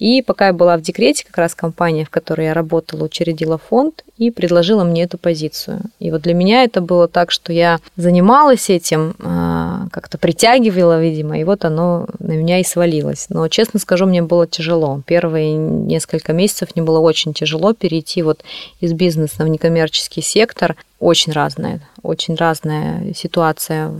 И 0.00 0.22
пока 0.22 0.46
я 0.46 0.52
была 0.54 0.78
в 0.78 0.80
декрете, 0.80 1.26
как 1.26 1.36
раз 1.36 1.54
компания, 1.54 2.06
в 2.06 2.10
которой 2.10 2.46
я 2.46 2.54
работала, 2.54 3.04
учредила 3.04 3.58
фонд 3.58 4.02
и 4.16 4.30
предложила 4.30 4.82
мне 4.82 5.02
эту 5.02 5.18
позицию. 5.18 5.82
И 5.98 6.10
вот 6.10 6.22
для 6.22 6.32
меня 6.32 6.64
это 6.64 6.80
было 6.80 7.06
так, 7.06 7.30
что 7.30 7.52
я 7.52 7.80
занималась 7.96 8.70
этим, 8.70 9.14
а, 9.18 9.88
как-то 9.92 10.16
притягивала, 10.16 10.98
видимо, 10.98 11.38
и 11.38 11.44
вот 11.44 11.66
оно 11.66 12.06
на 12.18 12.32
меня 12.32 12.60
и 12.60 12.64
свалилось. 12.64 13.26
Но, 13.28 13.46
честно 13.48 13.78
скажу, 13.78 14.06
мне 14.06 14.22
было 14.22 14.46
тяжело. 14.46 15.02
Первые 15.04 15.52
несколько 15.52 16.32
месяцев 16.32 16.70
мне 16.74 16.82
было 16.82 17.00
очень 17.00 17.34
тяжело 17.34 17.74
перейти 17.74 18.22
вот 18.22 18.42
из 18.80 18.94
бизнеса 18.94 19.44
в 19.44 19.48
некоммерческий 19.50 20.22
сектор. 20.22 20.76
Очень 20.98 21.32
разная, 21.32 21.80
очень 22.02 22.34
разная 22.34 23.14
ситуация 23.14 23.92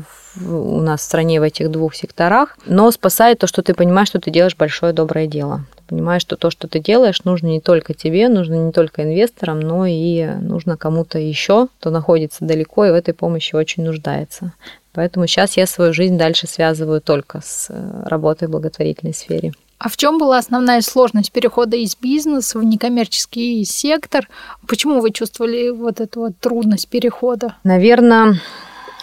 у 0.47 0.81
нас 0.81 1.01
в 1.01 1.05
стране 1.05 1.41
в 1.41 1.43
этих 1.43 1.71
двух 1.71 1.95
секторах, 1.95 2.57
но 2.67 2.91
спасает 2.91 3.39
то, 3.39 3.47
что 3.47 3.63
ты 3.63 3.75
понимаешь, 3.75 4.09
что 4.09 4.21
ты 4.21 4.31
делаешь 4.31 4.57
большое 4.57 4.93
доброе 4.93 5.27
дело 5.27 5.65
понимаешь, 5.91 6.23
что 6.23 6.37
то, 6.37 6.51
что 6.51 6.69
ты 6.69 6.79
делаешь, 6.79 7.25
нужно 7.25 7.49
не 7.49 7.61
только 7.61 7.95
тебе, 7.95 8.29
нужно 8.29 8.55
не 8.55 8.71
только 8.71 9.03
инвесторам, 9.03 9.59
но 9.59 9.87
и 9.87 10.25
нужно 10.41 10.77
кому-то 10.77 11.19
еще, 11.19 11.67
кто 11.81 11.91
находится 11.91 12.45
далеко 12.45 12.87
и 12.87 12.93
в 12.93 12.95
этой 12.95 13.13
помощи 13.13 13.57
очень 13.57 13.83
нуждается. 13.83 14.53
Поэтому 14.93 15.27
сейчас 15.27 15.57
я 15.57 15.67
свою 15.67 15.93
жизнь 15.93 16.17
дальше 16.17 16.47
связываю 16.47 17.01
только 17.01 17.41
с 17.45 17.67
э, 17.71 18.03
работой 18.07 18.49
в 18.49 18.53
благотворительной 18.53 19.15
сфере. 19.15 19.53
А 19.81 19.88
в 19.88 19.97
чем 19.97 20.19
была 20.19 20.37
основная 20.37 20.83
сложность 20.83 21.33
перехода 21.33 21.75
из 21.75 21.97
бизнеса 21.97 22.59
в 22.59 22.64
некоммерческий 22.64 23.64
сектор? 23.64 24.29
Почему 24.69 25.01
вы 25.01 25.11
чувствовали 25.11 25.71
вот 25.71 26.01
эту 26.03 26.21
вот 26.21 26.33
трудность 26.38 26.87
перехода? 26.87 27.55
Наверное, 27.64 28.38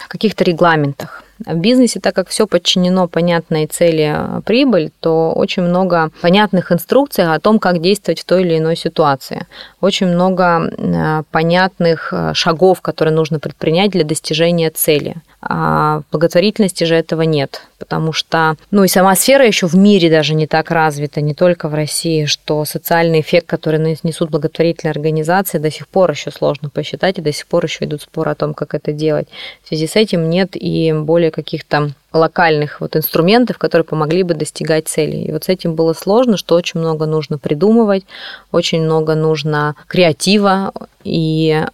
в 0.05 0.07
каких-то 0.07 0.43
регламентах. 0.43 1.23
В 1.39 1.55
бизнесе, 1.55 1.99
так 1.99 2.13
как 2.13 2.29
все 2.29 2.45
подчинено 2.45 3.07
понятной 3.07 3.65
цели 3.65 4.13
а, 4.15 4.41
прибыль, 4.41 4.91
то 4.99 5.33
очень 5.33 5.63
много 5.63 6.11
понятных 6.21 6.71
инструкций 6.71 7.25
о 7.25 7.39
том, 7.39 7.57
как 7.57 7.81
действовать 7.81 8.21
в 8.21 8.25
той 8.25 8.43
или 8.43 8.57
иной 8.57 8.75
ситуации. 8.75 9.47
Очень 9.81 10.07
много 10.07 10.43
а, 10.45 11.23
понятных 11.31 12.13
а, 12.13 12.33
шагов, 12.35 12.81
которые 12.81 13.13
нужно 13.13 13.39
предпринять 13.39 13.91
для 13.91 14.03
достижения 14.03 14.69
цели. 14.69 15.15
А 15.49 16.01
в 16.01 16.11
благотворительности 16.11 16.83
же 16.83 16.95
этого 16.95 17.21
нет, 17.21 17.61
потому 17.79 18.11
что, 18.11 18.57
ну 18.69 18.83
и 18.83 18.89
сама 18.89 19.15
сфера 19.15 19.47
еще 19.47 19.67
в 19.67 19.75
мире 19.75 20.09
даже 20.09 20.33
не 20.33 20.45
так 20.45 20.71
развита, 20.71 21.21
не 21.21 21.33
только 21.33 21.69
в 21.69 21.73
России, 21.73 22.25
что 22.25 22.65
социальный 22.65 23.21
эффект, 23.21 23.47
который 23.47 23.79
несут 24.03 24.29
благотворительные 24.29 24.91
организации, 24.91 25.57
до 25.57 25.71
сих 25.71 25.87
пор 25.87 26.11
еще 26.11 26.31
сложно 26.31 26.69
посчитать, 26.69 27.17
и 27.17 27.21
до 27.21 27.31
сих 27.31 27.47
пор 27.47 27.63
еще 27.63 27.85
идут 27.85 28.01
споры 28.01 28.31
о 28.31 28.35
том, 28.35 28.53
как 28.53 28.73
это 28.73 28.91
делать. 28.91 29.29
В 29.63 29.69
связи 29.69 29.87
с 29.87 29.95
этим 29.95 30.29
нет 30.29 30.49
и 30.53 30.91
более 30.91 31.31
каких-то 31.31 31.91
локальных 32.11 32.81
вот 32.81 32.95
инструментов, 32.97 33.57
которые 33.57 33.85
помогли 33.85 34.23
бы 34.23 34.33
достигать 34.33 34.87
целей. 34.87 35.25
И 35.25 35.31
вот 35.31 35.45
с 35.45 35.49
этим 35.49 35.75
было 35.75 35.93
сложно, 35.93 36.35
что 36.35 36.55
очень 36.55 36.79
много 36.79 37.05
нужно 37.05 37.37
придумывать, 37.37 38.05
очень 38.51 38.81
много 38.81 39.15
нужно 39.15 39.75
креатива, 39.87 40.73
и 41.07 41.65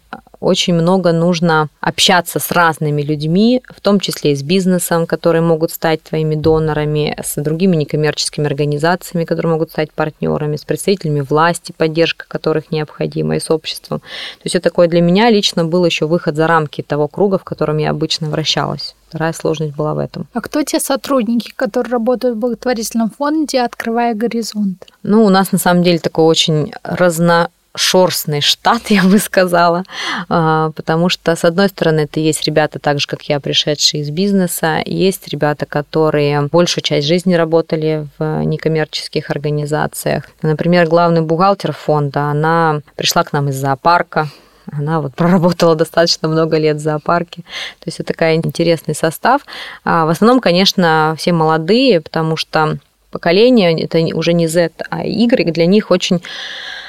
очень 0.43 0.73
много 0.73 1.13
нужно 1.13 1.69
общаться 1.79 2.37
с 2.37 2.51
разными 2.51 3.01
людьми, 3.01 3.61
в 3.69 3.79
том 3.79 4.01
числе 4.01 4.33
и 4.33 4.35
с 4.35 4.43
бизнесом, 4.43 5.05
которые 5.05 5.41
могут 5.41 5.71
стать 5.71 6.03
твоими 6.03 6.35
донорами, 6.35 7.15
с 7.23 7.41
другими 7.41 7.77
некоммерческими 7.77 8.45
организациями, 8.45 9.23
которые 9.23 9.53
могут 9.53 9.71
стать 9.71 9.93
партнерами, 9.93 10.57
с 10.57 10.65
представителями 10.65 11.21
власти, 11.21 11.73
поддержка 11.75 12.25
которых 12.27 12.71
необходима, 12.71 13.37
и 13.37 13.39
с 13.39 13.49
обществом. 13.49 13.99
То 13.99 14.43
есть 14.43 14.55
это 14.55 14.69
такое 14.69 14.89
для 14.89 14.99
меня 14.99 15.29
лично 15.29 15.63
был 15.63 15.85
еще 15.85 16.07
выход 16.07 16.35
за 16.35 16.45
рамки 16.45 16.81
того 16.81 17.07
круга, 17.07 17.37
в 17.37 17.45
котором 17.45 17.77
я 17.77 17.91
обычно 17.91 18.29
вращалась. 18.29 18.95
Вторая 19.07 19.31
сложность 19.31 19.75
была 19.75 19.93
в 19.93 19.99
этом. 19.99 20.27
А 20.33 20.41
кто 20.41 20.63
те 20.63 20.81
сотрудники, 20.81 21.53
которые 21.55 21.91
работают 21.91 22.35
в 22.35 22.39
благотворительном 22.39 23.11
фонде, 23.11 23.61
открывая 23.61 24.13
горизонт? 24.13 24.87
Ну, 25.03 25.23
у 25.23 25.29
нас 25.29 25.53
на 25.53 25.57
самом 25.57 25.83
деле 25.83 25.99
такой 25.99 26.25
очень 26.25 26.73
разно 26.83 27.49
шорстный 27.75 28.41
штат, 28.41 28.83
я 28.89 29.03
бы 29.03 29.19
сказала, 29.19 29.83
а, 30.29 30.71
потому 30.71 31.09
что, 31.09 31.35
с 31.35 31.43
одной 31.43 31.69
стороны, 31.69 32.01
это 32.01 32.19
есть 32.19 32.43
ребята, 32.45 32.79
так 32.79 32.99
же, 32.99 33.07
как 33.07 33.23
я, 33.23 33.39
пришедшие 33.39 34.01
из 34.01 34.09
бизнеса, 34.09 34.81
есть 34.85 35.27
ребята, 35.27 35.65
которые 35.65 36.43
большую 36.51 36.83
часть 36.83 37.07
жизни 37.07 37.33
работали 37.33 38.07
в 38.17 38.43
некоммерческих 38.43 39.29
организациях. 39.29 40.29
Например, 40.41 40.87
главный 40.87 41.21
бухгалтер 41.21 41.73
фонда, 41.73 42.25
она 42.25 42.81
пришла 42.95 43.23
к 43.23 43.33
нам 43.33 43.49
из 43.49 43.55
зоопарка, 43.55 44.27
Она 44.71 45.01
вот 45.01 45.15
проработала 45.15 45.75
достаточно 45.75 46.27
много 46.27 46.57
лет 46.57 46.77
в 46.77 46.79
зоопарке. 46.79 47.41
То 47.79 47.87
есть 47.87 47.99
это 47.99 48.13
такой 48.13 48.35
интересный 48.35 48.95
состав. 48.95 49.41
А 49.83 50.05
в 50.05 50.09
основном, 50.09 50.39
конечно, 50.39 51.15
все 51.17 51.33
молодые, 51.33 51.99
потому 51.99 52.37
что 52.37 52.77
поколение, 53.13 53.81
это 53.83 53.99
уже 54.17 54.33
не 54.33 54.47
Z, 54.47 54.71
а 54.89 55.05
Y, 55.05 55.53
для 55.53 55.65
них 55.65 55.91
очень 55.91 56.21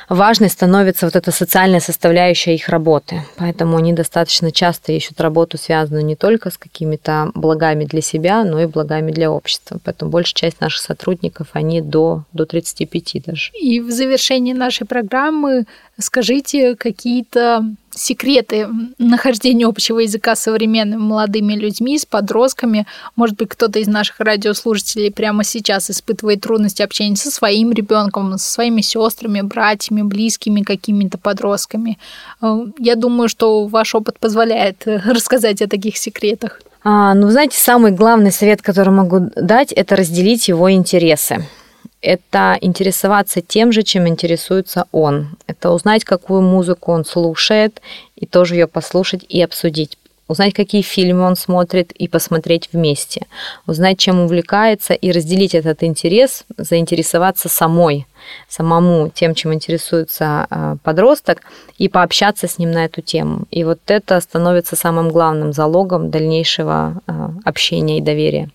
важной 0.08 0.48
становится 0.50 1.06
вот 1.06 1.16
эта 1.16 1.30
социальная 1.30 1.80
составляющая 1.80 2.54
их 2.54 2.68
работы. 2.68 3.22
Поэтому 3.36 3.76
они 3.76 3.92
достаточно 3.92 4.50
часто 4.50 4.92
ищут 4.92 5.20
работу, 5.20 5.58
связанную 5.58 6.04
не 6.04 6.16
только 6.16 6.50
с 6.50 6.58
какими-то 6.58 7.30
благами 7.34 7.84
для 7.84 8.00
себя, 8.00 8.44
но 8.44 8.60
и 8.60 8.66
благами 8.66 9.12
для 9.12 9.30
общества. 9.30 9.78
Поэтому 9.84 10.10
большая 10.10 10.34
часть 10.34 10.60
наших 10.60 10.82
сотрудников, 10.82 11.48
они 11.52 11.80
до, 11.80 12.24
до 12.32 12.46
35 12.46 13.22
даже. 13.26 13.50
И 13.60 13.80
в 13.80 13.90
завершении 13.90 14.52
нашей 14.52 14.86
программы 14.86 15.64
скажите 15.98 16.76
какие-то 16.76 17.64
секреты 17.94 18.68
нахождения 18.98 19.66
общего 19.66 20.00
языка 20.00 20.36
с 20.36 20.42
современными 20.42 21.00
молодыми 21.00 21.54
людьми, 21.54 21.98
с 21.98 22.06
подростками. 22.06 22.86
Может 23.16 23.36
быть, 23.36 23.48
кто-то 23.48 23.78
из 23.78 23.86
наших 23.86 24.20
радиослушателей 24.20 25.10
прямо 25.10 25.44
сейчас 25.44 25.90
испытывает 25.90 26.40
трудности 26.40 26.82
общения 26.82 27.16
со 27.16 27.30
своим 27.30 27.72
ребенком, 27.72 28.36
со 28.38 28.50
своими 28.50 28.80
сестрами, 28.80 29.40
братьями, 29.40 30.02
близкими 30.02 30.62
какими-то 30.62 31.18
подростками. 31.18 31.98
Э, 32.42 32.66
я 32.78 32.96
думаю, 32.96 33.28
что 33.28 33.66
ваш 33.66 33.94
опыт 33.94 34.18
позволяет 34.18 34.82
рассказать 34.86 35.62
о 35.62 35.68
таких 35.68 35.96
секретах. 35.96 36.60
А, 36.82 37.14
ну, 37.14 37.30
знаете, 37.30 37.58
самый 37.58 37.92
главный 37.92 38.30
совет, 38.30 38.60
который 38.60 38.90
могу 38.90 39.30
дать, 39.36 39.72
это 39.72 39.96
разделить 39.96 40.48
его 40.48 40.70
интересы 40.70 41.46
это 42.04 42.58
интересоваться 42.60 43.40
тем 43.40 43.72
же, 43.72 43.82
чем 43.82 44.06
интересуется 44.06 44.86
он. 44.92 45.36
Это 45.46 45.70
узнать, 45.70 46.04
какую 46.04 46.42
музыку 46.42 46.92
он 46.92 47.04
слушает, 47.04 47.80
и 48.14 48.26
тоже 48.26 48.54
ее 48.54 48.66
послушать 48.66 49.24
и 49.28 49.42
обсудить. 49.42 49.96
Узнать, 50.26 50.54
какие 50.54 50.80
фильмы 50.80 51.24
он 51.24 51.36
смотрит, 51.36 51.92
и 51.92 52.08
посмотреть 52.08 52.70
вместе. 52.72 53.26
Узнать, 53.66 53.98
чем 53.98 54.20
увлекается, 54.20 54.94
и 54.94 55.12
разделить 55.12 55.54
этот 55.54 55.82
интерес, 55.82 56.44
заинтересоваться 56.56 57.50
самой, 57.50 58.06
самому 58.48 59.10
тем, 59.10 59.34
чем 59.34 59.52
интересуется 59.52 60.46
а, 60.48 60.76
подросток, 60.82 61.42
и 61.76 61.88
пообщаться 61.88 62.48
с 62.48 62.58
ним 62.58 62.70
на 62.70 62.86
эту 62.86 63.02
тему. 63.02 63.44
И 63.50 63.64
вот 63.64 63.80
это 63.86 64.18
становится 64.20 64.76
самым 64.76 65.10
главным 65.10 65.52
залогом 65.52 66.10
дальнейшего 66.10 67.02
а, 67.06 67.30
общения 67.44 67.98
и 67.98 68.02
доверия. 68.02 68.50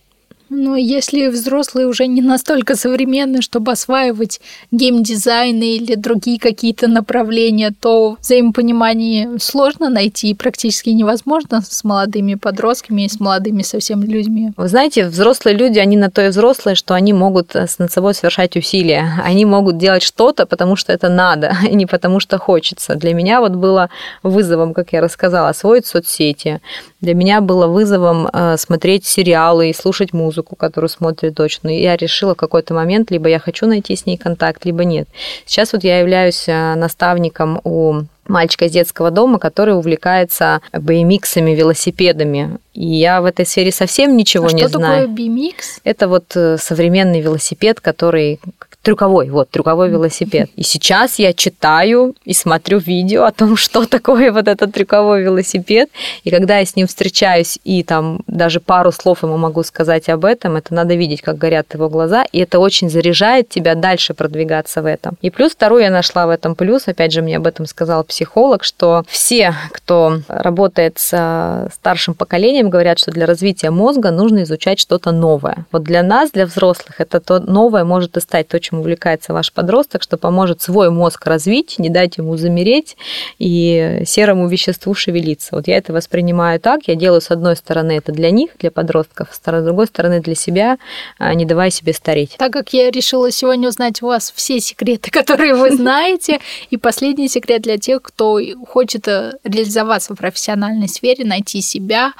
Но 0.49 0.75
если 0.75 1.27
взрослые 1.27 1.87
уже 1.87 2.07
не 2.07 2.21
настолько 2.21 2.75
современны, 2.75 3.41
чтобы 3.41 3.71
осваивать 3.71 4.41
геймдизайн 4.71 5.61
или 5.61 5.95
другие 5.95 6.39
какие-то 6.39 6.87
направления, 6.87 7.71
то 7.79 8.17
взаимопонимание 8.19 9.37
сложно 9.39 9.89
найти 9.89 10.31
и 10.31 10.33
практически 10.33 10.89
невозможно 10.89 11.61
с 11.61 11.83
молодыми 11.83 12.35
подростками 12.35 13.03
и 13.03 13.09
с 13.09 13.19
молодыми 13.19 13.61
совсем 13.61 14.03
людьми. 14.03 14.51
Вы 14.57 14.67
знаете, 14.67 15.07
взрослые 15.07 15.55
люди, 15.55 15.79
они 15.79 15.97
на 15.97 16.09
то 16.09 16.25
и 16.25 16.29
взрослые, 16.29 16.75
что 16.75 16.95
они 16.95 17.13
могут 17.13 17.53
над 17.53 17.91
собой 17.91 18.13
совершать 18.13 18.57
усилия. 18.57 19.21
Они 19.23 19.45
могут 19.45 19.77
делать 19.77 20.03
что-то, 20.03 20.45
потому 20.45 20.75
что 20.75 20.91
это 20.91 21.09
надо, 21.09 21.55
и 21.69 21.75
не 21.79 21.85
потому 21.85 22.19
что 22.19 22.37
хочется. 22.37 22.95
Для 22.95 23.13
меня 23.13 23.39
вот 23.39 23.51
было 23.51 23.89
вызовом, 24.23 24.73
как 24.73 24.93
я 24.93 25.01
рассказала, 25.01 25.49
освоить 25.49 25.85
соцсети. 25.85 26.61
Для 27.01 27.13
меня 27.13 27.39
было 27.39 27.67
вызовом 27.67 28.27
э, 28.27 28.57
смотреть 28.57 29.05
сериалы 29.05 29.69
и 29.69 29.73
слушать 29.73 30.11
музыку 30.13 30.38
музыку, 30.39 30.55
которую 30.55 30.89
смотрит 30.89 31.33
дочь. 31.33 31.59
Но 31.63 31.69
я 31.69 31.95
решила 31.97 32.33
в 32.33 32.37
какой-то 32.37 32.73
момент, 32.73 33.11
либо 33.11 33.27
я 33.29 33.39
хочу 33.39 33.67
найти 33.67 33.95
с 33.95 34.05
ней 34.05 34.17
контакт, 34.17 34.65
либо 34.65 34.83
нет. 34.83 35.07
Сейчас 35.45 35.73
вот 35.73 35.83
я 35.83 35.99
являюсь 35.99 36.47
э, 36.47 36.75
наставником 36.75 37.59
у 37.63 38.01
мальчика 38.27 38.65
из 38.65 38.71
детского 38.71 39.11
дома, 39.11 39.39
который 39.39 39.75
увлекается 39.75 40.61
BMX-ами, 40.71 41.55
велосипедами. 41.55 42.57
И 42.73 42.85
я 42.85 43.21
в 43.21 43.25
этой 43.25 43.45
сфере 43.45 43.71
совсем 43.71 44.15
ничего 44.15 44.47
а 44.47 44.51
не 44.51 44.67
что 44.67 44.77
знаю. 44.77 45.01
Что 45.03 45.09
такое 45.09 45.27
BMX? 45.27 45.53
Это 45.83 46.07
вот 46.07 46.35
э, 46.35 46.57
современный 46.57 47.21
велосипед, 47.21 47.81
который 47.81 48.39
Трюковой, 48.81 49.29
вот, 49.29 49.49
трюковой 49.49 49.89
велосипед. 49.89 50.49
И 50.55 50.63
сейчас 50.63 51.19
я 51.19 51.33
читаю 51.33 52.15
и 52.23 52.33
смотрю 52.33 52.79
видео 52.79 53.25
о 53.25 53.31
том, 53.31 53.57
что 53.57 53.85
такое 53.85 54.31
вот 54.31 54.47
этот 54.47 54.73
трюковой 54.73 55.21
велосипед. 55.23 55.89
И 56.23 56.31
когда 56.31 56.59
я 56.59 56.65
с 56.65 56.75
ним 56.75 56.87
встречаюсь 56.87 57.59
и 57.63 57.83
там 57.83 58.21
даже 58.27 58.59
пару 58.59 58.91
слов 58.91 59.23
ему 59.23 59.37
могу 59.37 59.63
сказать 59.63 60.07
об 60.07 60.23
этом, 60.23 60.55
это 60.55 60.73
надо 60.73 60.95
видеть, 60.95 61.21
как 61.21 61.37
горят 61.37 61.73
его 61.73 61.89
глаза, 61.89 62.23
и 62.31 62.39
это 62.39 62.59
очень 62.59 62.89
заряжает 62.89 63.49
тебя 63.49 63.75
дальше 63.75 64.13
продвигаться 64.13 64.81
в 64.81 64.85
этом. 64.85 65.17
И 65.21 65.29
плюс 65.29 65.51
второй 65.51 65.83
я 65.83 65.89
нашла 65.89 66.25
в 66.25 66.29
этом 66.29 66.55
плюс, 66.55 66.87
опять 66.87 67.11
же, 67.11 67.21
мне 67.21 67.37
об 67.37 67.47
этом 67.47 67.65
сказал 67.65 68.03
психолог, 68.05 68.63
что 68.63 69.03
все, 69.07 69.53
кто 69.71 70.21
работает 70.27 70.99
с 70.99 71.69
старшим 71.73 72.13
поколением, 72.13 72.69
говорят, 72.69 72.99
что 72.99 73.11
для 73.11 73.25
развития 73.25 73.71
мозга 73.71 74.11
нужно 74.11 74.43
изучать 74.43 74.79
что-то 74.79 75.11
новое. 75.11 75.65
Вот 75.71 75.83
для 75.83 76.01
нас, 76.01 76.31
для 76.31 76.45
взрослых, 76.45 77.01
это 77.01 77.19
то 77.19 77.39
новое 77.39 77.83
может 77.83 78.15
и 78.15 78.21
стать 78.21 78.47
то, 78.47 78.59
чем 78.69 78.79
увлекается 78.79 79.33
ваш 79.33 79.51
подросток, 79.51 80.03
что 80.03 80.17
поможет 80.17 80.61
свой 80.61 80.89
мозг 80.89 81.25
развить, 81.25 81.79
не 81.79 81.89
дать 81.89 82.17
ему 82.17 82.37
замереть 82.37 82.97
и 83.37 84.03
серому 84.05 84.47
веществу 84.47 84.93
шевелиться. 84.93 85.55
Вот 85.55 85.67
я 85.67 85.77
это 85.77 85.93
воспринимаю 85.93 86.59
так, 86.59 86.81
я 86.87 86.95
делаю 86.95 87.21
с 87.21 87.31
одной 87.31 87.55
стороны 87.55 87.93
это 87.93 88.11
для 88.11 88.31
них, 88.31 88.51
для 88.59 88.71
подростков, 88.71 89.29
с 89.33 89.63
другой 89.63 89.87
стороны 89.87 90.21
для 90.21 90.35
себя, 90.35 90.77
а, 91.17 91.33
не 91.33 91.45
давая 91.45 91.69
себе 91.69 91.93
стареть. 91.93 92.35
Так 92.37 92.53
как 92.53 92.73
я 92.73 92.91
решила 92.91 93.31
сегодня 93.31 93.69
узнать 93.69 94.01
у 94.01 94.07
вас 94.07 94.31
все 94.35 94.59
секреты, 94.59 95.11
которые 95.11 95.55
вы 95.55 95.75
знаете, 95.75 96.39
и 96.69 96.77
последний 96.77 97.27
секрет 97.27 97.61
для 97.61 97.77
тех, 97.77 98.01
кто 98.01 98.39
хочет 98.67 99.07
э, 99.07 99.33
реализоваться 99.43 100.13
в 100.13 100.17
профессиональной 100.17 100.87
сфере, 100.87 101.25
найти 101.25 101.61
себя, 101.61 102.13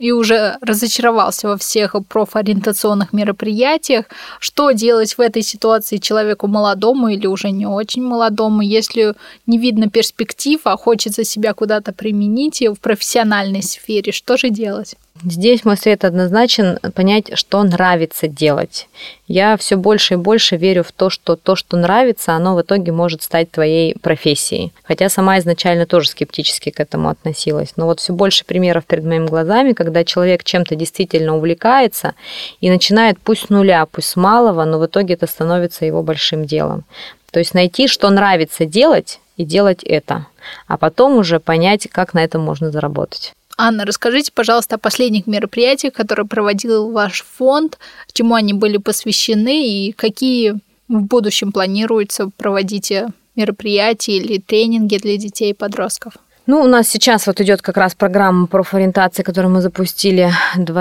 и 0.00 0.12
уже 0.12 0.56
разочаровался 0.62 1.48
во 1.48 1.56
всех 1.58 1.94
профориентационных 2.08 3.12
мероприятиях, 3.12 4.06
что 4.40 4.72
делать 4.72 5.18
в 5.18 5.20
этой 5.20 5.42
ситуации 5.42 5.98
человеку 5.98 6.46
молодому 6.46 7.08
или 7.08 7.26
уже 7.26 7.50
не 7.50 7.66
очень 7.66 8.02
молодому, 8.02 8.62
если 8.62 9.14
не 9.46 9.58
видно 9.58 9.90
перспектив, 9.90 10.58
а 10.64 10.76
хочется 10.78 11.22
себя 11.22 11.52
куда-то 11.52 11.92
применить 11.92 12.62
в 12.62 12.76
профессиональной 12.76 13.62
сфере, 13.62 14.10
что 14.10 14.38
же 14.38 14.48
делать? 14.48 14.96
Здесь 15.22 15.64
мой 15.64 15.76
совет 15.76 16.04
однозначен 16.04 16.78
понять, 16.94 17.36
что 17.36 17.62
нравится 17.62 18.26
делать. 18.26 18.88
Я 19.26 19.56
все 19.56 19.76
больше 19.76 20.14
и 20.14 20.16
больше 20.16 20.56
верю 20.56 20.82
в 20.82 20.92
то, 20.92 21.10
что 21.10 21.36
то, 21.36 21.56
что 21.56 21.76
нравится, 21.76 22.32
оно 22.32 22.54
в 22.54 22.62
итоге 22.62 22.92
может 22.92 23.22
стать 23.22 23.50
твоей 23.50 23.94
профессией. 24.00 24.72
Хотя 24.82 25.08
сама 25.08 25.38
изначально 25.38 25.84
тоже 25.84 26.08
скептически 26.08 26.70
к 26.70 26.80
этому 26.80 27.10
относилась. 27.10 27.74
Но 27.76 27.86
вот 27.86 28.00
все 28.00 28.12
больше 28.12 28.44
примеров 28.44 28.86
перед 28.86 29.04
моими 29.04 29.26
глазами, 29.26 29.72
когда 29.72 30.04
человек 30.04 30.42
чем-то 30.42 30.74
действительно 30.74 31.36
увлекается 31.36 32.14
и 32.60 32.70
начинает 32.70 33.18
пусть 33.20 33.46
с 33.46 33.48
нуля, 33.50 33.84
пусть 33.86 34.08
с 34.08 34.16
малого, 34.16 34.64
но 34.64 34.78
в 34.78 34.86
итоге 34.86 35.14
это 35.14 35.26
становится 35.26 35.84
его 35.84 36.02
большим 36.02 36.46
делом. 36.46 36.84
То 37.30 37.38
есть 37.38 37.54
найти, 37.54 37.88
что 37.88 38.08
нравится 38.10 38.64
делать, 38.64 39.20
и 39.36 39.44
делать 39.44 39.82
это, 39.84 40.26
а 40.66 40.76
потом 40.76 41.16
уже 41.16 41.40
понять, 41.40 41.88
как 41.90 42.12
на 42.12 42.22
этом 42.22 42.42
можно 42.42 42.70
заработать. 42.70 43.32
Анна, 43.62 43.84
расскажите, 43.84 44.32
пожалуйста, 44.32 44.76
о 44.76 44.78
последних 44.78 45.26
мероприятиях, 45.26 45.92
которые 45.92 46.26
проводил 46.26 46.90
ваш 46.92 47.22
фонд, 47.36 47.78
чему 48.10 48.34
они 48.34 48.54
были 48.54 48.78
посвящены 48.78 49.68
и 49.68 49.92
какие 49.92 50.52
в 50.88 51.02
будущем 51.02 51.52
планируется 51.52 52.30
проводить 52.38 52.90
мероприятия 53.36 54.16
или 54.16 54.38
тренинги 54.40 54.96
для 54.96 55.18
детей 55.18 55.50
и 55.50 55.54
подростков. 55.54 56.14
Ну, 56.46 56.62
у 56.62 56.66
нас 56.66 56.88
сейчас 56.88 57.26
вот 57.26 57.38
идет 57.42 57.60
как 57.60 57.76
раз 57.76 57.94
программа 57.94 58.46
профориентации, 58.46 59.22
которую 59.22 59.52
мы 59.52 59.60
запустили 59.60 60.32
в 60.56 60.78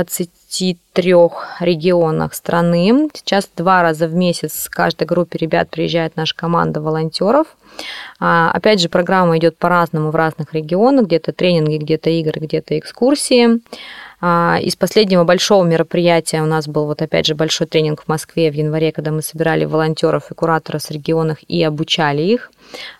23 0.50 1.14
регионах 1.60 2.34
страны. 2.34 3.10
Сейчас 3.14 3.48
два 3.56 3.84
раза 3.84 4.08
в 4.08 4.16
месяц 4.16 4.66
в 4.66 4.70
каждой 4.72 5.06
группе 5.06 5.38
ребят 5.38 5.70
приезжает 5.70 6.16
наша 6.16 6.36
команда 6.36 6.82
волонтеров. 6.82 7.56
А, 8.20 8.52
опять 8.52 8.82
же, 8.82 8.90
программа 8.90 9.38
идет 9.38 9.58
по-разному 9.58 10.10
в 10.10 10.16
разных 10.16 10.54
регионах, 10.54 11.06
где-то 11.06 11.34
тренинги, 11.34 11.78
где-то 11.78 12.10
игры, 12.10 12.42
где-то 12.42 12.80
экскурсии. 12.80 13.62
А, 14.22 14.58
из 14.60 14.76
последнего 14.76 15.24
большого 15.24 15.64
мероприятия 15.64 16.42
у 16.42 16.48
нас 16.48 16.68
был 16.68 16.86
вот 16.88 17.04
опять 17.04 17.28
же 17.28 17.36
большой 17.36 17.68
тренинг 17.68 18.04
в 18.04 18.08
Москве 18.08 18.50
в 18.50 18.56
январе, 18.56 18.92
когда 18.92 19.12
мы 19.12 19.22
собирали 19.22 19.66
волонтеров 19.66 20.32
и 20.32 20.34
кураторов 20.34 20.82
с 20.82 20.90
регионов 20.90 21.38
и 21.48 21.62
обучали 21.64 22.24
их 22.24 22.52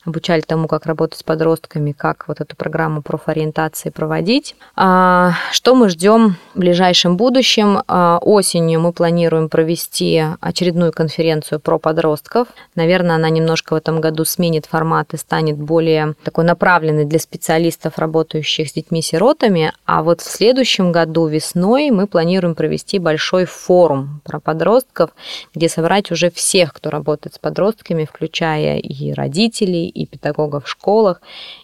обучали 0.06 0.42
тому, 0.42 0.68
как 0.68 0.86
работать 0.86 1.20
с 1.20 1.24
подростками, 1.24 1.92
как 1.92 2.28
вот 2.28 2.42
эту 2.42 2.56
программу 2.56 3.02
профориентации 3.02 3.90
проводить. 3.90 4.56
А, 4.76 5.34
что 5.52 5.76
мы 5.76 5.90
ждем 5.90 6.36
в 6.54 6.60
ближайшем 6.60 7.18
будущем? 7.18 7.82
А, 7.88 8.20
осенью 8.22 8.82
мы 8.82 8.94
планируем 8.94 9.50
провести 9.50 10.24
очередную 10.42 10.92
конференцию 10.92 11.60
про 11.60 11.80
подростков. 11.80 12.48
Наверное, 12.76 13.16
она 13.16 13.30
немножко 13.30 13.74
в 13.74 13.78
этом 13.78 14.02
году 14.02 14.26
сменит 14.26 14.66
формат 14.66 15.14
и 15.14 15.18
станет 15.18 15.58
более 15.58 16.16
такой 16.24 16.44
направленной 16.44 17.06
для 17.06 17.20
специалистов, 17.20 17.98
работающих 17.98 18.70
с 18.70 18.74
детьми-сиротами. 18.74 19.74
А 19.86 20.04
вот 20.04 20.22
в 20.22 20.30
следующем 20.30 20.92
году 20.92 21.28
весной 21.28 21.92
мы 21.92 22.08
планируем 22.08 22.56
провести 22.56 23.00
большой 23.00 23.46
форум 23.46 24.22
про 24.24 24.40
подростков, 24.40 25.12
где 25.54 25.70
собрать 25.70 26.12
уже 26.12 26.30
всех, 26.32 26.74
кто 26.74 26.90
работает 26.90 27.36
с 27.36 27.40
подростками, 27.40 28.06
включая 28.06 28.78
и 28.78 29.12
родителей, 29.14 29.59
родителей 29.60 29.88
и 29.88 30.06
педагогов 30.06 30.66
в 30.66 30.70
школах, 30.70 31.22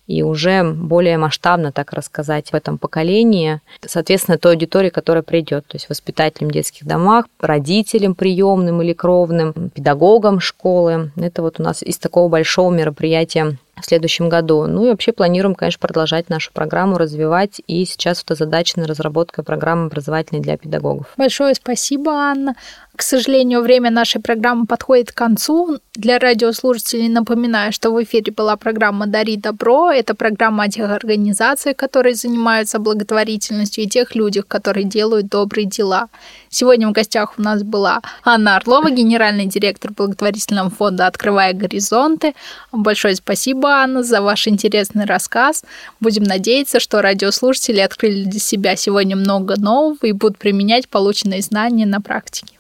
и 0.08 0.24
уже 0.24 0.64
более 0.64 1.18
масштабно 1.18 1.72
так 1.72 1.94
рассказать 1.94 2.52
в 2.52 2.56
этом 2.56 2.78
поколении, 2.78 3.62
соответственно, 3.86 4.38
той 4.38 4.54
аудитории, 4.54 4.90
которая 4.90 5.24
придет, 5.24 5.66
то 5.68 5.76
есть 5.76 5.90
воспитателям 5.90 6.52
детских 6.52 6.86
домах, 6.86 7.26
родителям 7.40 8.16
приемным 8.16 8.82
или 8.82 8.94
кровным, 8.94 9.54
педагогам 9.74 10.40
школы. 10.40 11.12
Это 11.16 11.42
вот 11.42 11.60
у 11.60 11.64
нас 11.64 11.82
из 11.84 11.98
такого 11.98 12.30
большого 12.30 12.72
мероприятия 12.72 13.58
в 13.82 13.86
следующем 13.86 14.30
году. 14.30 14.68
Ну 14.68 14.86
и 14.86 14.90
вообще 14.90 15.12
планируем, 15.12 15.56
конечно, 15.56 15.80
продолжать 15.80 16.30
нашу 16.30 16.54
программу, 16.54 16.98
развивать. 16.98 17.62
И 17.68 17.84
сейчас 17.86 18.24
это 18.24 18.36
задачная 18.36 18.88
разработка 18.88 19.44
программы 19.44 19.88
образовательной 19.88 20.42
для 20.42 20.58
педагогов. 20.58 21.08
Большое 21.18 21.56
спасибо, 21.56 22.12
Анна. 22.12 22.56
К 22.96 23.02
сожалению, 23.02 23.62
время 23.62 23.92
нашей 23.92 24.22
программы 24.22 24.66
подходит 24.66 25.12
к 25.12 25.16
концу. 25.16 25.80
Для 25.96 26.18
радиослушателей 26.18 27.10
напоминаю, 27.10 27.74
что 27.74 27.92
в 27.92 28.02
эфире 28.02 28.32
была 28.32 28.56
программа 28.56 29.06
«Дари 29.06 29.36
добро». 29.36 29.92
Это 29.92 30.16
программа 30.16 30.64
о 30.64 30.70
тех 30.70 30.90
организациях, 30.90 31.76
которые 31.76 32.16
занимаются 32.16 32.80
благотворительностью, 32.80 33.84
и 33.84 33.88
тех 33.88 34.16
людях, 34.16 34.48
которые 34.48 34.86
делают 34.86 35.28
добрые 35.28 35.66
дела. 35.66 36.08
Сегодня 36.50 36.88
в 36.88 36.94
гостях 36.94 37.34
у 37.38 37.42
нас 37.42 37.64
была 37.64 38.02
Анна 38.24 38.56
Орлова, 38.56 38.90
генеральный 38.90 39.46
директор 39.46 39.92
благотворительного 39.92 40.70
фонда 40.70 41.08
«Открывая 41.08 41.52
горизонты». 41.52 42.34
Большое 42.72 43.16
спасибо, 43.16 43.70
Анна, 43.70 44.04
за 44.04 44.22
ваш 44.22 44.48
интересный 44.48 45.06
рассказ. 45.06 45.66
Будем 46.00 46.24
надеяться, 46.24 46.80
что 46.80 47.02
радиослушатели 47.02 47.80
открыли 47.80 48.24
для 48.24 48.40
себя 48.40 48.78
сегодня 48.78 49.18
много 49.18 49.60
нового 49.60 49.98
и 50.04 50.14
будут 50.14 50.38
применять 50.38 50.88
полученные 50.88 51.42
знания 51.42 51.86
на 51.86 52.00
практике. 52.00 52.56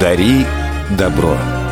Дари 0.00 0.46
добро. 0.90 1.63